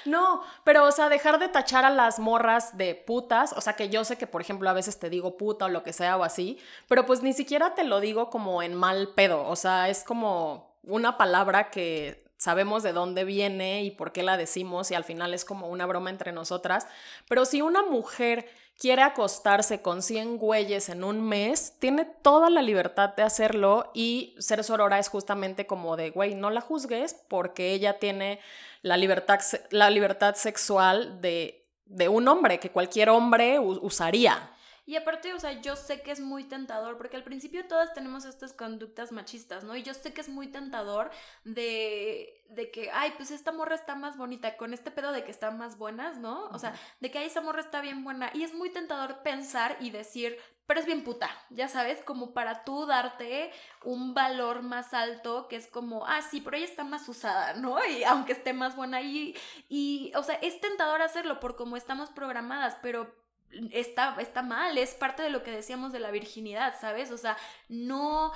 No, 0.05 0.43
pero 0.65 0.85
o 0.85 0.93
sea, 0.93 1.09
dejar 1.09 1.39
de 1.39 1.49
tachar 1.49 1.85
a 1.85 1.91
las 1.91 2.19
morras 2.19 2.77
de 2.77 2.95
putas, 2.95 3.53
o 3.55 3.61
sea, 3.61 3.75
que 3.75 3.89
yo 3.89 4.05
sé 4.05 4.19
que 4.19 4.27
por 4.27 4.41
ejemplo 4.41 4.69
a 4.69 4.75
veces 4.75 4.99
te 4.99 5.11
digo 5.11 5.37
puta 5.37 5.67
o 5.67 5.69
lo 5.69 5.83
que 5.83 5.93
sea 5.93 6.17
o 6.17 6.25
así, 6.25 6.59
pero 6.89 7.07
pues 7.07 7.23
ni 7.23 7.33
siquiera 7.33 7.75
te 7.75 7.85
lo 7.85 8.01
digo 8.01 8.31
como 8.31 8.63
en 8.63 8.75
mal 8.75 9.13
pedo, 9.15 9.47
o 9.47 9.57
sea, 9.57 9.89
es 9.89 10.05
como 10.05 10.77
una 10.83 11.17
palabra 11.17 11.71
que 11.71 12.25
sabemos 12.37 12.83
de 12.83 12.93
dónde 12.93 13.25
viene 13.25 13.85
y 13.85 13.91
por 13.91 14.13
qué 14.13 14.23
la 14.23 14.37
decimos 14.37 14.91
y 14.91 14.95
al 14.95 15.05
final 15.05 15.33
es 15.33 15.45
como 15.45 15.69
una 15.69 15.87
broma 15.87 16.11
entre 16.11 16.33
nosotras, 16.33 16.87
pero 17.29 17.47
si 17.47 17.63
una 17.63 17.83
mujer 17.83 18.47
quiere 18.79 19.03
acostarse 19.03 19.83
con 19.83 20.03
100 20.03 20.39
güeyes 20.39 20.89
en 20.89 21.05
un 21.05 21.23
mes, 21.27 21.75
tiene 21.79 22.05
toda 22.05 22.51
la 22.51 22.63
libertad 22.63 23.15
de 23.15 23.23
hacerlo 23.23 23.91
y 23.95 24.35
ser 24.39 24.65
sorora 24.65 24.99
es 24.99 25.09
justamente 25.09 25.67
como 25.67 25.97
de, 25.97 26.11
güey, 26.11 26.35
no 26.35 26.51
la 26.51 26.61
juzgues 26.61 27.17
porque 27.29 27.73
ella 27.73 27.99
tiene 27.99 28.41
la 28.83 28.97
libertad, 28.97 29.41
la 29.71 29.91
libertad 29.91 30.35
sexual 30.35 31.21
de, 31.21 31.67
de 31.87 32.09
un 32.09 32.29
hombre 32.29 32.59
que 32.59 32.71
cualquier 32.71 33.09
hombre 33.09 33.59
usaría. 33.59 34.51
Y 34.87 34.97
aparte, 34.97 35.33
o 35.33 35.41
sea, 35.41 35.61
yo 35.63 35.77
sé 35.77 36.03
que 36.03 36.11
es 36.11 36.21
muy 36.21 36.45
tentador, 36.45 36.99
porque 36.99 37.17
al 37.17 37.25
principio 37.25 37.67
todas 37.67 37.95
tenemos 37.95 38.25
estas 38.27 38.53
conductas 38.53 39.13
machistas, 39.13 39.65
¿no? 39.65 39.75
Y 39.77 39.83
yo 39.83 39.95
sé 39.95 40.13
que 40.13 40.21
es 40.21 40.29
muy 40.29 40.49
tentador 40.49 41.11
de, 41.45 42.45
de 42.51 42.71
que, 42.71 42.91
ay, 42.93 43.15
pues 43.17 43.31
esta 43.31 43.51
morra 43.51 43.75
está 43.75 43.95
más 43.95 44.19
bonita, 44.19 44.57
con 44.59 44.75
este 44.75 44.91
pedo 44.91 45.13
de 45.13 45.25
que 45.25 45.31
están 45.31 45.57
más 45.57 45.79
buenas, 45.79 46.19
¿no? 46.19 46.49
O 46.51 46.59
sea, 46.59 46.75
de 47.01 47.11
que, 47.11 47.19
ay, 47.19 47.27
esa 47.27 47.41
morra 47.41 47.61
está 47.61 47.81
bien 47.81 48.05
buena. 48.05 48.31
Y 48.35 48.45
es 48.45 48.53
muy 48.53 48.71
tentador 48.71 49.23
pensar 49.23 49.77
y 49.81 49.91
decir, 49.91 50.37
pero 50.67 50.81
es 50.81 50.87
bien 50.87 51.05
puta, 51.05 51.31
ya 51.51 51.69
sabes, 51.69 52.03
como 52.03 52.33
para 52.33 52.65
tú 52.65 52.87
darte 52.87 53.53
un 53.83 54.15
valor 54.15 54.63
más 54.63 54.95
alto, 54.95 55.47
que 55.49 55.57
es 55.57 55.67
como, 55.67 56.07
ah, 56.07 56.23
sí, 56.23 56.41
pero 56.41 56.57
ella 56.57 56.67
está 56.67 56.85
más 56.85 57.09
usada, 57.09 57.55
¿no? 57.55 57.85
Y 57.87 58.05
aunque 58.05 58.33
esté 58.33 58.53
más 58.53 58.75
buena 58.77 59.03
y, 59.03 59.37
y, 59.69 60.13
o 60.15 60.23
sea, 60.23 60.37
es 60.37 60.61
tentador 60.61 61.03
hacerlo 61.03 61.41
por 61.41 61.57
cómo 61.57 61.77
estamos 61.77 62.11
programadas, 62.11 62.77
pero 62.83 63.24
está, 63.73 64.17
está 64.21 64.43
mal, 64.43 64.77
es 64.79 64.95
parte 64.95 65.23
de 65.23 65.31
lo 65.31 65.43
que 65.43 65.51
decíamos 65.51 65.93
de 65.93 66.01
la 66.01 66.11
virginidad, 66.11 66.75
¿sabes? 66.81 67.11
O 67.11 67.19
sea, 67.19 67.37
no, 67.69 68.33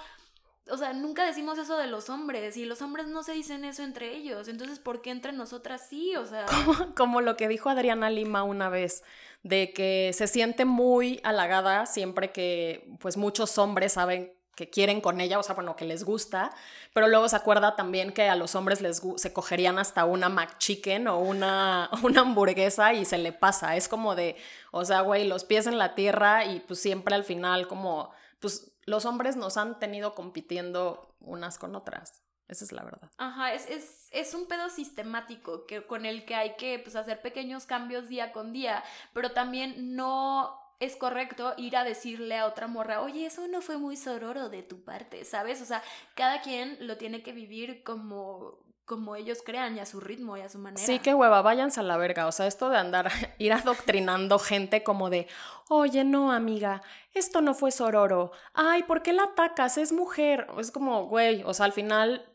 o 0.71 0.77
sea, 0.77 0.93
nunca 0.93 1.25
decimos 1.25 1.59
eso 1.59 1.77
de 1.77 1.87
los 1.87 2.11
hombres 2.11 2.57
y 2.57 2.65
los 2.65 2.83
hombres 2.83 3.07
no 3.07 3.23
se 3.23 3.33
dicen 3.33 3.65
eso 3.65 3.83
entre 3.83 4.15
ellos, 4.15 4.49
entonces, 4.49 4.79
¿por 4.79 5.03
qué 5.03 5.11
entre 5.11 5.33
nosotras 5.33 5.87
sí? 5.89 6.17
O 6.17 6.27
sea... 6.27 6.47
Como, 6.47 6.95
como, 6.97 7.21
lo 7.21 7.37
que 7.37 7.49
dijo 7.49 7.69
Adriana 7.69 8.11
Lima 8.11 8.43
una 8.43 8.69
vez, 8.69 9.03
de 9.43 9.73
que 9.73 10.13
se 10.15 10.27
siente 10.27 10.65
muy 10.65 11.21
halagada 11.25 11.87
siempre 11.87 12.33
que 12.33 12.89
pues 13.01 13.17
muchos 13.17 13.57
hombres 13.59 13.93
saben 13.93 14.38
que 14.59 14.69
quieren 14.69 15.01
con 15.01 15.21
ella, 15.21 15.39
o 15.39 15.43
sea, 15.45 15.55
bueno, 15.55 15.77
que 15.77 15.85
les 15.85 16.03
gusta, 16.03 16.51
pero 16.93 17.07
luego 17.07 17.29
se 17.29 17.37
acuerda 17.37 17.77
también 17.77 18.13
que 18.13 18.29
a 18.29 18.35
los 18.35 18.57
hombres 18.57 18.81
les 18.81 19.01
se 19.15 19.33
cogerían 19.33 19.79
hasta 19.79 20.05
una 20.05 20.29
McChicken 20.29 21.07
o 21.07 21.21
una, 21.21 21.89
una 22.03 22.23
hamburguesa 22.23 22.93
y 22.93 23.05
se 23.05 23.19
le 23.19 23.33
pasa, 23.33 23.77
es 23.77 23.87
como 23.87 24.17
de, 24.17 24.35
o 24.73 24.85
sea, 24.85 25.03
güey, 25.03 25.29
los 25.29 25.45
pies 25.45 25.69
en 25.69 25.79
la 25.79 25.95
tierra 25.95 26.45
y 26.45 26.59
pues 26.59 26.81
siempre 26.81 27.15
al 27.15 27.23
final 27.23 27.69
como, 27.69 28.11
pues 28.41 28.73
los 28.85 29.05
hombres 29.05 29.37
nos 29.37 29.57
han 29.57 29.79
tenido 29.79 30.17
compitiendo 30.17 31.15
unas 31.21 31.57
con 31.57 31.77
otras. 31.77 32.21
Esa 32.49 32.65
es 32.65 32.73
la 32.73 32.83
verdad. 32.83 33.11
Ajá, 33.19 33.53
es, 33.53 33.69
es, 33.69 34.09
es, 34.11 34.35
un 34.35 34.49
pedo 34.49 34.71
sistemático 34.71 35.67
que, 35.67 35.87
con 35.87 36.05
el 36.05 36.25
que 36.25 36.35
hay 36.35 36.57
que 36.57 36.81
pues, 36.81 36.97
hacer 36.97 37.21
pequeños 37.21 37.67
cambios 37.67 38.09
día 38.09 38.33
con 38.33 38.53
día, 38.53 38.83
pero 39.13 39.31
también 39.31 39.95
no 39.95 40.68
es 40.81 40.97
correcto 40.97 41.55
ir 41.57 41.77
a 41.77 41.85
decirle 41.85 42.37
a 42.37 42.47
otra 42.47 42.67
morra, 42.67 43.01
oye, 43.01 43.27
eso 43.27 43.49
no 43.49 43.61
fue 43.61 43.79
muy 43.79 43.97
sororo 43.97 44.49
de 44.49 44.63
tu 44.63 44.85
parte, 44.85 45.25
¿sabes? 45.25 45.61
O 45.61 45.65
sea, 45.65 45.83
cada 46.15 46.41
quien 46.41 46.77
lo 46.87 46.97
tiene 46.97 47.23
que 47.23 47.33
vivir 47.33 47.83
como 47.83 48.67
como 48.89 49.15
ellos 49.17 49.43
crean 49.45 49.77
y 49.77 49.81
a 49.81 49.87
su 49.87 50.01
ritmo 50.01 50.39
y 50.39 50.41
a 50.41 50.49
su 50.49 50.59
manera. 50.59 50.83
Sí, 50.85 50.99
qué 50.99 51.13
hueva, 51.13 51.43
váyanse 51.43 51.81
a 51.81 51.83
la 51.83 51.99
verga. 51.99 52.27
O 52.27 52.33
sea, 52.33 52.47
esto 52.47 52.71
de 52.71 52.79
andar, 52.79 53.11
ir 53.39 53.53
adoctrinando 53.53 54.39
gente 54.39 54.83
como 54.83 55.11
de, 55.11 55.29
oye, 55.69 56.05
no, 56.05 56.33
amiga, 56.33 56.83
esto 57.13 57.43
no 57.43 57.55
fue 57.55 57.71
sororo. 57.71 58.33
Ay, 58.55 58.85
¿por 58.85 59.03
qué 59.03 59.13
la 59.13 59.25
atacas? 59.25 59.77
Es 59.77 59.93
mujer. 59.93 60.47
Es 60.59 60.71
como, 60.71 61.05
güey, 61.05 61.43
o 61.45 61.53
sea, 61.53 61.67
al 61.67 61.73
final 61.73 62.27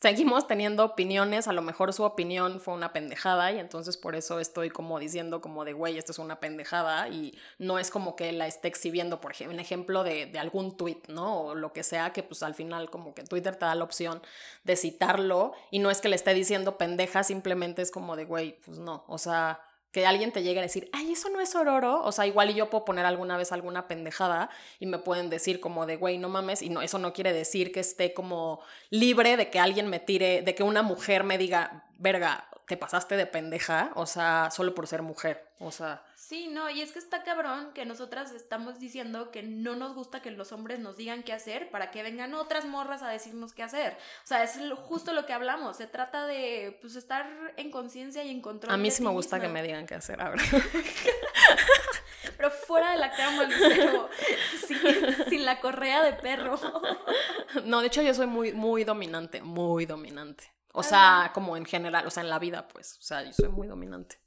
seguimos 0.00 0.46
teniendo 0.46 0.84
opiniones, 0.86 1.48
a 1.48 1.52
lo 1.52 1.60
mejor 1.60 1.92
su 1.92 2.02
opinión 2.02 2.60
fue 2.60 2.72
una 2.72 2.94
pendejada 2.94 3.52
y 3.52 3.58
entonces 3.58 3.98
por 3.98 4.14
eso 4.14 4.40
estoy 4.40 4.70
como 4.70 4.98
diciendo 4.98 5.42
como 5.42 5.66
de, 5.66 5.74
güey, 5.74 5.98
esto 5.98 6.12
es 6.12 6.18
una 6.18 6.40
pendejada 6.40 7.08
y 7.08 7.38
no 7.58 7.78
es 7.78 7.90
como 7.90 8.16
que 8.16 8.32
la 8.32 8.46
esté 8.46 8.68
exhibiendo, 8.68 9.20
por 9.20 9.32
ejemplo, 9.32 9.54
un 9.54 9.60
ejemplo 9.60 10.02
de, 10.02 10.24
de, 10.26 10.38
algún 10.38 10.76
tweet, 10.78 11.02
¿no? 11.08 11.42
O 11.42 11.54
lo 11.54 11.74
que 11.74 11.82
sea, 11.82 12.12
que 12.14 12.22
pues 12.22 12.42
al 12.42 12.54
final 12.54 12.88
como 12.90 13.14
que 13.14 13.22
Twitter 13.22 13.54
te 13.54 13.66
da 13.66 13.74
la 13.74 13.84
opción 13.84 14.22
de 14.64 14.76
citarlo 14.76 15.52
y 15.70 15.78
no 15.78 15.90
es 15.90 16.00
que 16.00 16.08
le 16.08 16.16
esté 16.16 16.32
diciendo 16.32 16.78
pendeja, 16.78 17.22
simplemente 17.22 17.82
es 17.82 17.90
como 17.90 18.16
de, 18.16 18.24
güey, 18.24 18.58
pues 18.64 18.78
no, 18.78 19.04
o 19.08 19.18
sea 19.18 19.60
que 19.92 20.06
alguien 20.06 20.32
te 20.32 20.42
llegue 20.42 20.58
a 20.58 20.62
decir, 20.62 20.88
ay, 20.92 21.12
eso 21.12 21.28
no 21.28 21.40
es 21.40 21.54
ororo. 21.54 22.02
O 22.02 22.12
sea, 22.12 22.26
igual 22.26 22.50
y 22.50 22.54
yo 22.54 22.70
puedo 22.70 22.84
poner 22.84 23.04
alguna 23.04 23.36
vez 23.36 23.52
alguna 23.52 23.86
pendejada 23.86 24.48
y 24.80 24.86
me 24.86 24.98
pueden 24.98 25.28
decir 25.28 25.60
como 25.60 25.84
de, 25.84 25.96
güey, 25.96 26.16
no 26.16 26.30
mames. 26.30 26.62
Y 26.62 26.70
no, 26.70 26.80
eso 26.80 26.98
no 26.98 27.12
quiere 27.12 27.32
decir 27.32 27.72
que 27.72 27.80
esté 27.80 28.14
como 28.14 28.60
libre 28.88 29.36
de 29.36 29.50
que 29.50 29.60
alguien 29.60 29.88
me 29.88 30.00
tire, 30.00 30.40
de 30.42 30.54
que 30.54 30.62
una 30.62 30.82
mujer 30.82 31.24
me 31.24 31.36
diga, 31.36 31.84
verga, 31.98 32.48
te 32.66 32.76
pasaste 32.76 33.16
de 33.16 33.26
pendeja. 33.26 33.90
O 33.94 34.06
sea, 34.06 34.50
solo 34.50 34.74
por 34.74 34.86
ser 34.86 35.02
mujer. 35.02 35.46
O 35.58 35.70
sea. 35.70 36.04
Sí, 36.14 36.48
no, 36.48 36.70
y 36.70 36.82
es 36.82 36.92
que 36.92 36.98
está 36.98 37.22
cabrón 37.22 37.72
que 37.72 37.84
nosotras 37.84 38.32
estamos 38.32 38.78
diciendo 38.80 39.30
que 39.30 39.42
no 39.42 39.76
nos 39.76 39.94
gusta 39.94 40.22
que 40.22 40.30
los 40.30 40.52
hombres 40.52 40.78
nos 40.78 40.96
digan 40.96 41.22
qué 41.22 41.32
hacer 41.32 41.70
para 41.70 41.90
que 41.90 42.02
vengan 42.02 42.34
otras 42.34 42.64
morras 42.64 43.02
a 43.02 43.08
decirnos 43.08 43.52
qué 43.52 43.62
hacer. 43.62 43.96
O 44.24 44.26
sea, 44.26 44.42
es 44.42 44.58
justo 44.76 45.12
lo 45.12 45.26
que 45.26 45.32
hablamos. 45.32 45.76
Se 45.76 45.86
trata 45.86 46.26
de 46.26 46.78
pues 46.80 46.96
estar 46.96 47.26
en 47.56 47.70
conciencia 47.70 48.24
y 48.24 48.30
en 48.30 48.40
control. 48.40 48.72
A 48.72 48.76
mí 48.76 48.90
sí 48.90 49.02
me 49.02 49.10
gusta 49.10 49.40
que 49.40 49.48
me 49.48 49.62
digan 49.62 49.86
qué 49.86 49.94
hacer, 49.94 50.20
ahora. 50.20 50.42
Pero 52.36 52.50
fuera 52.50 52.92
de 52.92 52.98
la 52.98 53.12
cama, 53.12 53.44
Lucero, 53.44 54.08
sin, 54.66 55.28
sin 55.28 55.44
la 55.44 55.60
correa 55.60 56.02
de 56.02 56.12
perro. 56.14 56.58
No, 57.64 57.82
de 57.82 57.88
hecho 57.88 58.00
yo 58.00 58.14
soy 58.14 58.26
muy, 58.26 58.52
muy 58.54 58.82
dominante, 58.84 59.42
muy 59.42 59.84
dominante. 59.84 60.50
O 60.72 60.82
sea, 60.82 61.30
como 61.34 61.56
en 61.56 61.66
general, 61.66 62.06
o 62.06 62.10
sea, 62.10 62.22
en 62.22 62.30
la 62.30 62.38
vida, 62.38 62.66
pues. 62.68 62.98
O 62.98 63.02
sea, 63.02 63.22
yo 63.22 63.32
soy 63.32 63.48
muy 63.48 63.68
dominante. 63.68 64.18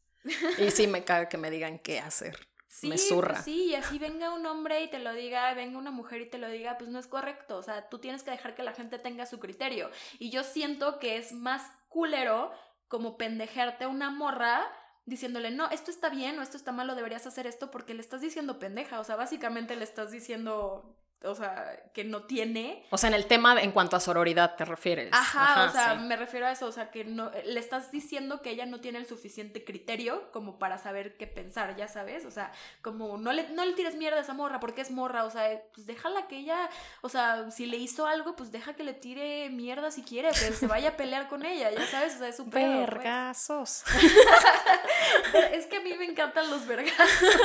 Y 0.59 0.71
sí 0.71 0.87
me 0.87 1.03
caga 1.03 1.27
que 1.27 1.37
me 1.37 1.49
digan 1.49 1.79
qué 1.79 1.99
hacer. 1.99 2.47
Sí, 2.67 2.87
me 2.87 2.97
zurra. 2.97 3.35
Pues 3.35 3.45
sí, 3.45 3.65
y 3.67 3.75
así 3.75 3.99
venga 3.99 4.33
un 4.33 4.45
hombre 4.45 4.83
y 4.83 4.89
te 4.89 4.99
lo 4.99 5.13
diga, 5.13 5.53
venga 5.53 5.77
una 5.77 5.91
mujer 5.91 6.21
y 6.21 6.29
te 6.29 6.37
lo 6.37 6.49
diga, 6.49 6.77
pues 6.77 6.89
no 6.89 6.99
es 6.99 7.07
correcto. 7.07 7.57
O 7.57 7.63
sea, 7.63 7.87
tú 7.89 7.99
tienes 7.99 8.23
que 8.23 8.31
dejar 8.31 8.53
que 8.53 8.63
la 8.63 8.73
gente 8.73 8.99
tenga 8.99 9.25
su 9.25 9.39
criterio. 9.39 9.89
Y 10.19 10.29
yo 10.29 10.43
siento 10.43 10.99
que 10.99 11.17
es 11.17 11.31
más 11.31 11.71
culero 11.87 12.51
como 12.87 13.17
pendejarte 13.17 13.85
a 13.85 13.87
una 13.87 14.09
morra 14.09 14.67
diciéndole, 15.05 15.51
no, 15.51 15.69
esto 15.69 15.89
está 15.89 16.09
bien 16.09 16.37
o 16.37 16.41
esto 16.41 16.57
está 16.57 16.71
malo, 16.71 16.95
deberías 16.95 17.25
hacer 17.25 17.47
esto 17.47 17.71
porque 17.71 17.93
le 17.93 18.01
estás 18.01 18.21
diciendo 18.21 18.59
pendeja. 18.59 18.99
O 18.99 19.03
sea, 19.03 19.15
básicamente 19.15 19.75
le 19.75 19.83
estás 19.83 20.11
diciendo 20.11 20.97
o 21.23 21.35
sea, 21.35 21.83
que 21.93 22.03
no 22.03 22.23
tiene. 22.23 22.85
O 22.89 22.97
sea, 22.97 23.09
en 23.09 23.15
el 23.15 23.25
tema 23.25 23.61
en 23.61 23.71
cuanto 23.71 23.95
a 23.95 23.99
sororidad 23.99 24.55
te 24.55 24.65
refieres. 24.65 25.09
Ajá, 25.11 25.65
o 25.65 25.71
sea, 25.71 25.95
me 25.95 26.15
refiero 26.15 26.45
a 26.45 26.51
eso, 26.51 26.67
o 26.67 26.71
sea, 26.71 26.91
que 26.91 27.03
no 27.03 27.31
le 27.45 27.59
estás 27.59 27.91
diciendo 27.91 28.41
que 28.41 28.51
ella 28.51 28.65
no 28.65 28.79
tiene 28.79 28.99
el 28.99 29.05
suficiente 29.05 29.63
criterio 29.63 30.31
como 30.31 30.59
para 30.59 30.77
saber 30.77 31.17
qué 31.17 31.27
pensar, 31.27 31.75
ya 31.75 31.87
sabes, 31.87 32.25
o 32.25 32.31
sea, 32.31 32.51
como 32.81 33.17
no 33.17 33.33
le 33.33 33.49
no 33.49 33.65
le 33.65 33.73
tires 33.73 33.95
mierda 33.95 34.17
a 34.17 34.21
esa 34.21 34.33
morra 34.33 34.59
porque 34.59 34.81
es 34.81 34.91
morra, 34.91 35.25
o 35.25 35.31
sea, 35.31 35.61
pues 35.73 35.87
déjala 35.87 36.27
que 36.27 36.37
ella, 36.37 36.69
o 37.01 37.09
sea, 37.09 37.49
si 37.51 37.65
le 37.65 37.77
hizo 37.77 38.05
algo, 38.05 38.35
pues 38.35 38.51
deja 38.51 38.73
que 38.73 38.83
le 38.83 38.93
tire 38.93 39.49
mierda 39.49 39.91
si 39.91 40.03
quiere, 40.03 40.29
pero 40.39 40.55
se 40.55 40.67
vaya 40.67 40.89
a 40.89 40.97
pelear 40.97 41.27
con 41.27 41.45
ella, 41.45 41.71
ya 41.71 41.85
sabes, 41.87 42.15
o 42.15 42.19
sea, 42.19 42.27
es 42.27 42.39
un 42.39 42.49
pedo, 42.49 42.85
pues. 42.85 42.95
Vergazos. 42.95 43.83
es 45.51 45.65
que 45.67 45.77
a 45.77 45.81
mí 45.81 45.93
me 45.97 46.05
encantan 46.05 46.49
los 46.49 46.65
vergazos. 46.67 47.35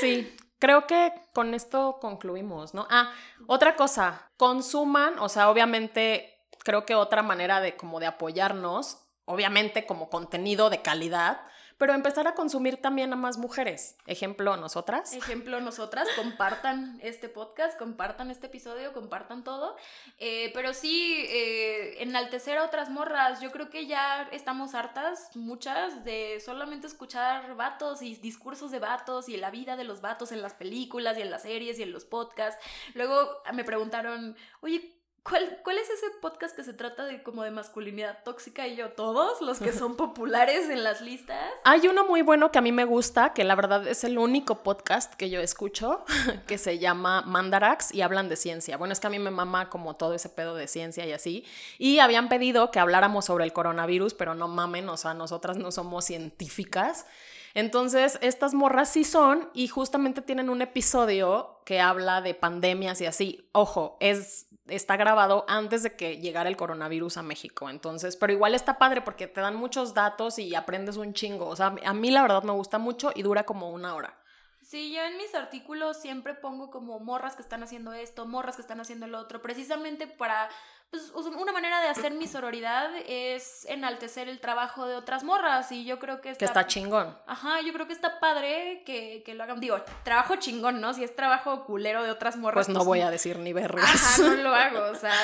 sí, 0.00 0.36
creo 0.58 0.86
que 0.86 1.12
con 1.32 1.54
esto 1.54 1.98
concluimos, 2.00 2.74
¿no? 2.74 2.86
Ah, 2.90 3.12
otra 3.46 3.76
cosa, 3.76 4.30
consuman, 4.36 5.18
o 5.18 5.28
sea, 5.28 5.50
obviamente 5.50 6.38
creo 6.64 6.84
que 6.84 6.94
otra 6.94 7.22
manera 7.22 7.60
de 7.60 7.76
como 7.76 8.00
de 8.00 8.06
apoyarnos, 8.06 8.98
obviamente 9.24 9.86
como 9.86 10.10
contenido 10.10 10.70
de 10.70 10.82
calidad, 10.82 11.40
pero 11.82 11.94
empezar 11.94 12.28
a 12.28 12.36
consumir 12.36 12.76
también 12.76 13.12
a 13.12 13.16
más 13.16 13.38
mujeres. 13.38 13.96
Ejemplo, 14.06 14.56
nosotras. 14.56 15.14
Ejemplo, 15.14 15.60
nosotras. 15.60 16.06
Compartan 16.14 17.00
este 17.02 17.28
podcast, 17.28 17.76
compartan 17.76 18.30
este 18.30 18.46
episodio, 18.46 18.92
compartan 18.92 19.42
todo. 19.42 19.74
Eh, 20.18 20.52
pero 20.54 20.74
sí, 20.74 21.16
eh, 21.28 22.00
enaltecer 22.00 22.56
a 22.58 22.66
otras 22.66 22.88
morras. 22.88 23.40
Yo 23.40 23.50
creo 23.50 23.68
que 23.68 23.88
ya 23.88 24.28
estamos 24.30 24.76
hartas, 24.76 25.34
muchas, 25.34 26.04
de 26.04 26.38
solamente 26.38 26.86
escuchar 26.86 27.56
vatos 27.56 28.00
y 28.00 28.14
discursos 28.14 28.70
de 28.70 28.78
vatos 28.78 29.28
y 29.28 29.36
la 29.36 29.50
vida 29.50 29.74
de 29.74 29.82
los 29.82 30.00
vatos 30.00 30.30
en 30.30 30.40
las 30.40 30.54
películas 30.54 31.18
y 31.18 31.22
en 31.22 31.32
las 31.32 31.42
series 31.42 31.80
y 31.80 31.82
en 31.82 31.90
los 31.90 32.04
podcasts. 32.04 32.64
Luego 32.94 33.42
me 33.52 33.64
preguntaron, 33.64 34.36
oye, 34.60 35.01
¿Cuál, 35.24 35.60
¿Cuál 35.62 35.78
es 35.78 35.88
ese 35.88 36.06
podcast 36.20 36.56
que 36.56 36.64
se 36.64 36.74
trata 36.74 37.04
de 37.04 37.22
como 37.22 37.44
de 37.44 37.52
masculinidad 37.52 38.24
tóxica 38.24 38.66
y 38.66 38.74
yo 38.74 38.90
todos 38.90 39.40
los 39.40 39.60
que 39.60 39.72
son 39.72 39.94
populares 39.96 40.68
en 40.68 40.82
las 40.82 41.00
listas? 41.00 41.38
Hay 41.64 41.86
uno 41.86 42.04
muy 42.04 42.22
bueno 42.22 42.50
que 42.50 42.58
a 42.58 42.60
mí 42.60 42.72
me 42.72 42.84
gusta, 42.84 43.32
que 43.32 43.44
la 43.44 43.54
verdad 43.54 43.86
es 43.86 44.02
el 44.02 44.18
único 44.18 44.64
podcast 44.64 45.14
que 45.14 45.30
yo 45.30 45.40
escucho, 45.40 46.04
que 46.48 46.58
se 46.58 46.80
llama 46.80 47.22
Mandarax 47.22 47.94
y 47.94 48.02
hablan 48.02 48.28
de 48.28 48.34
ciencia. 48.34 48.76
Bueno, 48.76 48.92
es 48.92 48.98
que 48.98 49.06
a 49.06 49.10
mí 49.10 49.20
me 49.20 49.30
mama 49.30 49.70
como 49.70 49.94
todo 49.94 50.12
ese 50.14 50.28
pedo 50.28 50.56
de 50.56 50.66
ciencia 50.66 51.06
y 51.06 51.12
así. 51.12 51.44
Y 51.78 52.00
habían 52.00 52.28
pedido 52.28 52.72
que 52.72 52.80
habláramos 52.80 53.26
sobre 53.26 53.44
el 53.44 53.52
coronavirus, 53.52 54.14
pero 54.14 54.34
no 54.34 54.48
mamen, 54.48 54.88
o 54.88 54.96
sea, 54.96 55.14
nosotras 55.14 55.56
no 55.56 55.70
somos 55.70 56.04
científicas. 56.04 57.06
Entonces, 57.54 58.18
estas 58.22 58.54
morras 58.54 58.90
sí 58.90 59.04
son 59.04 59.50
y 59.54 59.68
justamente 59.68 60.20
tienen 60.20 60.50
un 60.50 60.62
episodio 60.62 61.60
que 61.64 61.80
habla 61.80 62.22
de 62.22 62.34
pandemias 62.34 63.00
y 63.00 63.06
así. 63.06 63.46
Ojo, 63.52 63.96
es 64.00 64.46
está 64.74 64.96
grabado 64.96 65.44
antes 65.48 65.82
de 65.82 65.96
que 65.96 66.18
llegara 66.18 66.48
el 66.48 66.56
coronavirus 66.56 67.18
a 67.18 67.22
México. 67.22 67.68
Entonces, 67.68 68.16
pero 68.16 68.32
igual 68.32 68.54
está 68.54 68.78
padre 68.78 69.02
porque 69.02 69.26
te 69.26 69.40
dan 69.40 69.56
muchos 69.56 69.94
datos 69.94 70.38
y 70.38 70.54
aprendes 70.54 70.96
un 70.96 71.14
chingo. 71.14 71.46
O 71.46 71.56
sea, 71.56 71.74
a 71.84 71.94
mí 71.94 72.10
la 72.10 72.22
verdad 72.22 72.42
me 72.42 72.52
gusta 72.52 72.78
mucho 72.78 73.12
y 73.14 73.22
dura 73.22 73.44
como 73.44 73.70
una 73.70 73.94
hora. 73.94 74.18
Sí, 74.62 74.92
yo 74.94 75.02
en 75.02 75.16
mis 75.16 75.34
artículos 75.34 76.00
siempre 76.00 76.34
pongo 76.34 76.70
como 76.70 76.98
morras 77.00 77.36
que 77.36 77.42
están 77.42 77.62
haciendo 77.62 77.92
esto, 77.92 78.26
morras 78.26 78.56
que 78.56 78.62
están 78.62 78.80
haciendo 78.80 79.06
lo 79.06 79.18
otro, 79.18 79.42
precisamente 79.42 80.06
para 80.06 80.48
pues 80.92 81.10
una 81.14 81.52
manera 81.52 81.80
de 81.80 81.88
hacer 81.88 82.12
mi 82.12 82.26
sororidad 82.26 82.90
es 83.06 83.64
enaltecer 83.64 84.28
el 84.28 84.40
trabajo 84.40 84.86
de 84.86 84.94
otras 84.94 85.24
morras 85.24 85.72
y 85.72 85.86
yo 85.86 85.98
creo 85.98 86.20
que 86.20 86.28
está... 86.28 86.38
Que 86.38 86.44
está 86.44 86.66
chingón. 86.66 87.16
Ajá, 87.26 87.62
yo 87.62 87.72
creo 87.72 87.86
que 87.86 87.94
está 87.94 88.20
padre 88.20 88.82
que, 88.84 89.24
lo 89.34 89.42
hagan. 89.42 89.58
Digo, 89.58 89.82
trabajo 90.04 90.36
chingón, 90.36 90.82
¿no? 90.82 90.92
Si 90.92 91.02
es 91.02 91.16
trabajo 91.16 91.64
culero 91.64 92.02
de 92.02 92.10
otras 92.10 92.36
morras. 92.36 92.66
Pues 92.66 92.68
no 92.68 92.80
pues 92.80 92.86
voy 92.86 93.00
a 93.00 93.10
decir 93.10 93.38
ni 93.38 93.54
vergas. 93.54 93.84
Ajá, 93.84 94.22
no 94.22 94.34
lo 94.34 94.54
hago, 94.54 94.90
o 94.90 94.94
sea, 94.94 95.14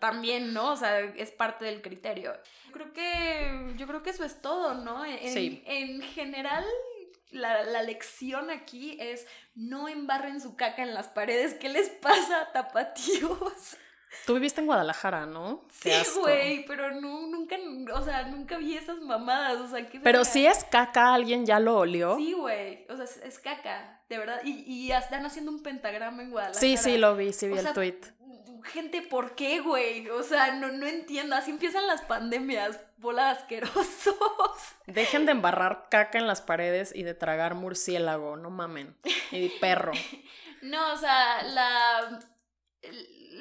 también, 0.00 0.52
¿no? 0.52 0.72
O 0.72 0.76
sea, 0.76 0.98
es 0.98 1.30
parte 1.30 1.64
del 1.64 1.80
criterio. 1.80 2.34
Creo 2.72 2.92
que, 2.92 3.74
yo 3.76 3.86
creo 3.86 4.02
que 4.02 4.10
eso 4.10 4.24
es 4.24 4.42
todo, 4.42 4.74
¿no? 4.74 5.04
En, 5.04 5.32
sí. 5.32 5.62
En 5.64 6.02
general, 6.02 6.64
la, 7.30 7.62
la, 7.62 7.84
lección 7.84 8.50
aquí 8.50 8.96
es 8.98 9.28
no 9.54 9.88
embarren 9.88 10.40
su 10.40 10.56
caca 10.56 10.82
en 10.82 10.92
las 10.92 11.06
paredes. 11.06 11.54
¿Qué 11.54 11.68
les 11.68 11.88
pasa, 11.88 12.48
tapatíos? 12.52 13.76
Tú 14.26 14.34
viviste 14.34 14.60
en 14.60 14.66
Guadalajara, 14.66 15.26
¿no? 15.26 15.64
Sí, 15.70 15.90
güey, 16.20 16.64
pero 16.66 16.92
no, 17.00 17.26
nunca, 17.26 17.56
o 17.94 18.04
sea, 18.04 18.24
nunca 18.28 18.56
vi 18.56 18.76
esas 18.76 19.00
mamadas, 19.00 19.58
o 19.58 19.68
sea, 19.68 19.88
¿qué 19.88 20.00
Pero 20.00 20.24
si 20.24 20.46
es 20.46 20.64
caca, 20.64 21.14
¿alguien 21.14 21.44
ya 21.44 21.58
lo 21.58 21.78
olió? 21.78 22.16
Sí, 22.16 22.32
güey, 22.32 22.86
o 22.88 22.96
sea, 22.96 23.04
es, 23.04 23.38
caca, 23.40 24.00
de 24.08 24.18
verdad, 24.18 24.40
y, 24.44 24.62
y 24.66 24.92
están 24.92 25.26
haciendo 25.26 25.50
un 25.50 25.62
pentagrama 25.62 26.22
en 26.22 26.30
Guadalajara. 26.30 26.60
Sí, 26.60 26.76
sí, 26.76 26.98
lo 26.98 27.16
vi, 27.16 27.32
sí 27.32 27.48
vi 27.48 27.58
el 27.58 27.72
tweet. 27.72 28.00
Gente, 28.64 29.02
¿por 29.02 29.34
qué, 29.34 29.60
güey? 29.60 30.08
O 30.10 30.22
sea, 30.22 30.54
no, 30.54 30.68
no 30.68 30.86
entiendo, 30.86 31.34
así 31.34 31.50
empiezan 31.50 31.86
las 31.88 32.02
pandemias, 32.02 32.78
bola 32.98 33.30
asquerosos. 33.30 34.14
Dejen 34.86 35.26
de 35.26 35.32
embarrar 35.32 35.88
caca 35.90 36.18
en 36.18 36.28
las 36.28 36.42
paredes 36.42 36.94
y 36.94 37.02
de 37.02 37.14
tragar 37.14 37.56
murciélago, 37.56 38.36
no 38.36 38.50
mamen, 38.50 38.96
y 39.32 39.48
perro. 39.58 39.90
no, 40.62 40.92
o 40.92 40.96
sea, 40.96 41.42
la 41.42 42.20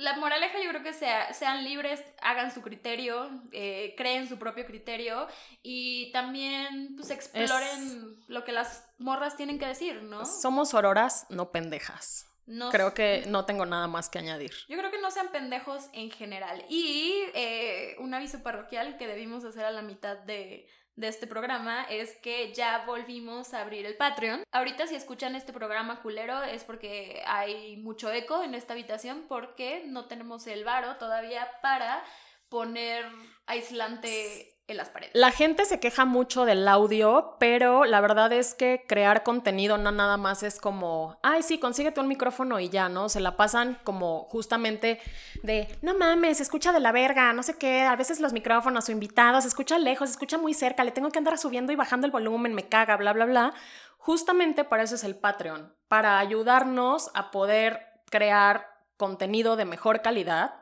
la 0.02 0.16
moraleja 0.18 0.62
yo 0.62 0.70
creo 0.70 0.84
que 0.84 0.94
sea, 0.94 1.34
sean 1.34 1.64
libres, 1.64 2.04
hagan 2.22 2.54
su 2.54 2.62
criterio, 2.62 3.30
eh, 3.52 3.94
creen 3.98 4.28
su 4.28 4.38
propio 4.38 4.66
criterio 4.66 5.28
y 5.64 6.12
también 6.12 6.96
pues 6.96 7.12
exploren 7.12 8.18
lo 8.28 8.44
que 8.44 8.52
las 8.52 8.86
morras 8.98 9.36
tienen 9.36 9.60
que 9.60 9.68
decir, 9.68 10.04
¿no? 10.04 10.26
Somos 10.26 10.74
auroras, 10.74 11.26
no 11.30 11.52
pendejas. 11.52 12.28
creo 12.72 12.94
que 12.94 13.24
no 13.28 13.46
tengo 13.46 13.66
nada 13.66 13.88
más 13.88 14.10
que 14.10 14.20
añadir. 14.20 14.52
Yo 14.68 14.78
creo 14.78 14.92
que 14.92 15.00
no 15.00 15.12
sean 15.12 15.30
pendejos 15.32 15.90
en 15.94 16.12
general. 16.12 16.66
Y 16.70 17.24
eh, 17.34 17.96
un 18.00 18.14
aviso 18.14 18.42
parroquial 18.44 18.98
que 18.98 19.08
debimos 19.08 19.46
hacer 19.46 19.66
a 19.66 19.72
la 19.72 19.82
mitad 19.82 20.18
de, 20.18 20.68
de 20.96 21.08
este 21.08 21.28
programa 21.28 21.84
es 21.84 22.16
que 22.18 22.54
ya 22.54 22.84
volvimos 22.86 23.54
a 23.54 23.62
abrir 23.62 23.86
el 23.86 23.96
Patreon. 23.96 24.44
Ahorita 24.52 24.88
si 24.88 24.96
escuchan 24.96 25.36
este 25.36 25.54
programa 25.54 26.02
culero 26.02 26.44
es 26.44 26.64
porque 26.64 27.22
hay 27.26 27.78
mucho 27.78 28.12
eco 28.12 28.44
en 28.44 28.56
esta 28.56 28.74
habitación 28.74 29.26
porque 29.28 29.84
no 29.88 30.06
tenemos 30.06 30.48
el 30.48 30.64
varo 30.64 30.98
todavía 30.98 31.48
para 31.62 32.04
poner 32.50 33.06
aislante 33.46 34.61
las 34.74 34.90
paredes. 34.90 35.12
La 35.14 35.32
gente 35.32 35.66
se 35.66 35.80
queja 35.80 36.06
mucho 36.06 36.46
del 36.46 36.68
audio, 36.68 37.36
pero 37.40 37.86
la 37.86 38.02
verdad 38.02 38.32
es 38.34 38.54
que 38.54 38.84
crear 38.88 39.24
contenido 39.24 39.78
no 39.78 39.92
nada 39.92 40.18
más 40.18 40.44
es 40.44 40.60
como, 40.60 41.18
ay, 41.24 41.44
sí, 41.44 41.60
consíguete 41.60 42.00
un 42.00 42.08
micrófono 42.08 42.60
y 42.60 42.70
ya, 42.70 42.90
¿no? 42.90 43.10
Se 43.10 43.20
la 43.20 43.38
pasan 43.38 43.80
como 43.84 44.26
justamente 44.26 45.00
de, 45.44 45.68
no 45.82 45.94
mames, 45.96 46.38
se 46.38 46.44
escucha 46.44 46.72
de 46.72 46.80
la 46.80 46.92
verga, 46.92 47.34
no 47.34 47.44
sé 47.44 47.58
qué, 47.58 47.82
a 47.82 47.96
veces 47.96 48.20
los 48.20 48.34
micrófonos 48.34 48.90
o 48.90 48.92
invitados, 48.92 49.44
se 49.44 49.50
escucha 49.50 49.78
lejos, 49.78 50.10
se 50.10 50.14
escucha 50.14 50.38
muy 50.38 50.54
cerca, 50.54 50.84
le 50.84 50.92
tengo 50.92 51.10
que 51.10 51.20
andar 51.20 51.38
subiendo 51.38 51.72
y 51.72 51.76
bajando 51.76 52.06
el 52.06 52.12
volumen, 52.12 52.54
me 52.54 52.68
caga, 52.68 52.98
bla, 52.98 53.14
bla, 53.14 53.26
bla. 53.26 53.54
Justamente 53.98 54.64
para 54.64 54.84
eso 54.84 54.96
es 54.96 55.04
el 55.04 55.16
Patreon, 55.16 55.76
para 55.88 56.18
ayudarnos 56.20 57.12
a 57.14 57.32
poder 57.32 57.88
crear 58.10 58.68
contenido 58.98 59.56
de 59.56 59.66
mejor 59.66 60.02
calidad 60.02 60.62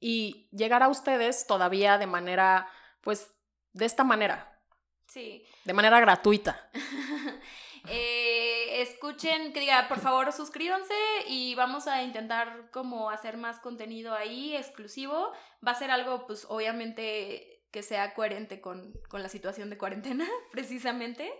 y 0.00 0.48
llegar 0.52 0.82
a 0.82 0.88
ustedes 0.88 1.46
todavía 1.46 1.98
de 1.98 2.06
manera 2.06 2.68
pues 3.08 3.34
de 3.72 3.86
esta 3.86 4.04
manera. 4.04 4.60
Sí. 5.06 5.42
De 5.64 5.72
manera 5.72 5.98
gratuita. 5.98 6.70
Eh, 7.90 8.82
escuchen, 8.82 9.52
que 9.54 9.60
diga, 9.60 9.88
por 9.88 10.00
favor 10.00 10.30
suscríbanse 10.32 10.92
y 11.26 11.54
vamos 11.54 11.86
a 11.86 12.02
intentar 12.02 12.70
como 12.70 13.08
hacer 13.08 13.38
más 13.38 13.60
contenido 13.60 14.12
ahí 14.12 14.54
exclusivo. 14.54 15.32
Va 15.66 15.70
a 15.70 15.74
ser 15.74 15.90
algo, 15.90 16.26
pues 16.26 16.44
obviamente 16.50 17.64
que 17.70 17.82
sea 17.82 18.12
coherente 18.12 18.60
con, 18.60 18.92
la 19.10 19.28
situación 19.30 19.70
de 19.70 19.78
cuarentena, 19.78 20.28
precisamente. 20.52 21.32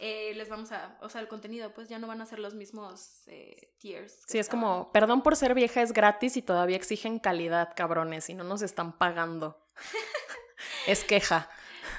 Eh, 0.00 0.32
les 0.34 0.48
vamos 0.48 0.72
a, 0.72 0.98
o 1.00 1.08
sea, 1.08 1.20
el 1.20 1.28
contenido, 1.28 1.72
pues 1.74 1.88
ya 1.88 2.00
no 2.00 2.08
van 2.08 2.22
a 2.22 2.26
ser 2.26 2.40
los 2.40 2.54
mismos 2.54 3.28
eh, 3.28 3.76
tiers. 3.78 4.24
Sí, 4.26 4.38
es 4.38 4.48
como, 4.48 4.90
perdón 4.90 5.22
por 5.22 5.36
ser 5.36 5.54
vieja, 5.54 5.80
es 5.80 5.92
gratis 5.92 6.36
y 6.36 6.42
todavía 6.42 6.76
exigen 6.76 7.20
calidad, 7.20 7.74
cabrones, 7.76 8.30
y 8.30 8.34
no 8.34 8.42
nos 8.42 8.62
están 8.62 8.98
pagando. 8.98 9.64
es 10.86 11.04
queja. 11.04 11.48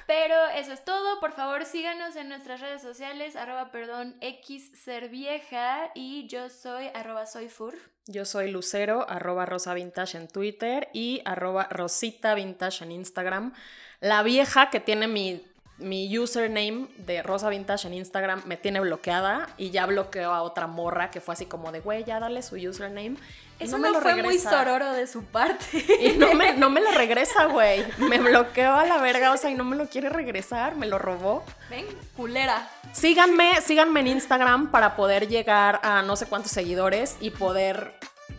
Pero 0.07 0.35
eso 0.55 0.71
es 0.71 0.85
todo. 0.85 1.19
Por 1.19 1.33
favor, 1.33 1.65
síganos 1.65 2.15
en 2.15 2.29
nuestras 2.29 2.61
redes 2.61 2.81
sociales, 2.81 3.35
arroba 3.35 3.71
perdón, 3.71 4.15
X 4.21 4.71
ser 4.75 5.09
vieja. 5.09 5.91
Y 5.95 6.27
yo 6.27 6.49
soy 6.49 6.89
arroba 6.93 7.25
soy 7.25 7.49
fur. 7.49 7.75
Yo 8.07 8.25
soy 8.25 8.51
Lucero, 8.51 9.09
arroba 9.09 9.47
Rosa 9.47 9.73
Vintage 9.73 10.17
en 10.17 10.27
Twitter 10.27 10.89
y 10.93 11.21
arroba 11.25 11.67
Rosita 11.71 12.35
Vintage 12.35 12.83
en 12.83 12.91
Instagram. 12.91 13.53
La 13.99 14.21
vieja 14.21 14.69
que 14.69 14.79
tiene 14.79 15.07
mi 15.07 15.43
mi 15.77 16.17
username 16.17 16.87
de 16.97 17.21
Rosa 17.21 17.49
Vintage 17.49 17.87
en 17.87 17.95
Instagram 17.95 18.43
me 18.45 18.55
tiene 18.55 18.79
bloqueada 18.79 19.49
y 19.57 19.71
ya 19.71 19.85
bloqueó 19.85 20.31
a 20.31 20.41
otra 20.41 20.67
morra 20.67 21.11
que 21.11 21.19
fue 21.19 21.33
así 21.33 21.45
como 21.45 21.71
de, 21.71 21.81
güey, 21.81 22.05
ya 22.05 22.19
dale 22.19 22.41
su 22.43 22.55
username. 22.55 23.17
Eso 23.59 23.77
no, 23.77 23.83
me 23.83 23.91
lo 23.91 24.01
fue 24.01 24.21
muy 24.21 24.37
sororo 24.37 24.91
de 24.93 25.07
su 25.07 25.23
parte. 25.23 25.65
Y 25.99 26.17
no 26.17 26.33
me, 26.33 26.53
no 26.53 26.69
me 26.69 26.81
lo 26.81 26.91
regresa, 26.91 27.45
güey. 27.45 27.85
Me 27.97 28.19
bloqueó 28.19 28.73
a 28.73 28.85
la 28.85 28.97
verga, 28.97 29.31
o 29.31 29.37
sea, 29.37 29.49
y 29.49 29.55
no 29.55 29.63
me 29.63 29.75
lo 29.75 29.87
quiere 29.87 30.09
regresar, 30.09 30.75
me 30.75 30.87
lo 30.87 30.97
robó. 30.97 31.43
Ven, 31.69 31.85
culera. 32.15 32.69
Síganme, 32.93 33.61
síganme 33.61 34.01
en 34.01 34.07
Instagram 34.07 34.71
para 34.71 34.95
poder 34.95 35.27
llegar 35.27 35.79
a 35.83 36.01
no 36.01 36.15
sé 36.15 36.25
cuántos 36.25 36.51
seguidores 36.51 37.17
y 37.19 37.31
poder 37.31 37.93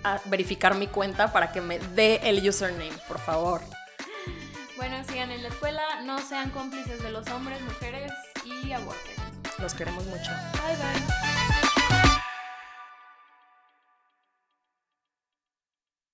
ah, 0.05 0.21
verificar 0.27 0.75
mi 0.75 0.87
cuenta 0.87 1.33
para 1.33 1.53
que 1.53 1.61
me 1.61 1.79
dé 1.79 2.21
el 2.25 2.47
username, 2.47 2.97
por 3.09 3.19
favor. 3.19 3.61
Bueno, 4.77 5.03
sigan 5.05 5.31
en 5.31 5.43
la 5.43 5.49
escuela, 5.49 5.83
no 6.03 6.19
sean 6.19 6.51
cómplices 6.51 7.03
de 7.03 7.11
los 7.11 7.27
hombres, 7.29 7.61
mujeres 7.63 8.13
y 8.45 8.73
aborten. 8.73 9.15
Los 9.59 9.73
queremos 9.75 10.05
mucho. 10.07 10.31
Bye 10.53 10.77
bye. 10.77 11.26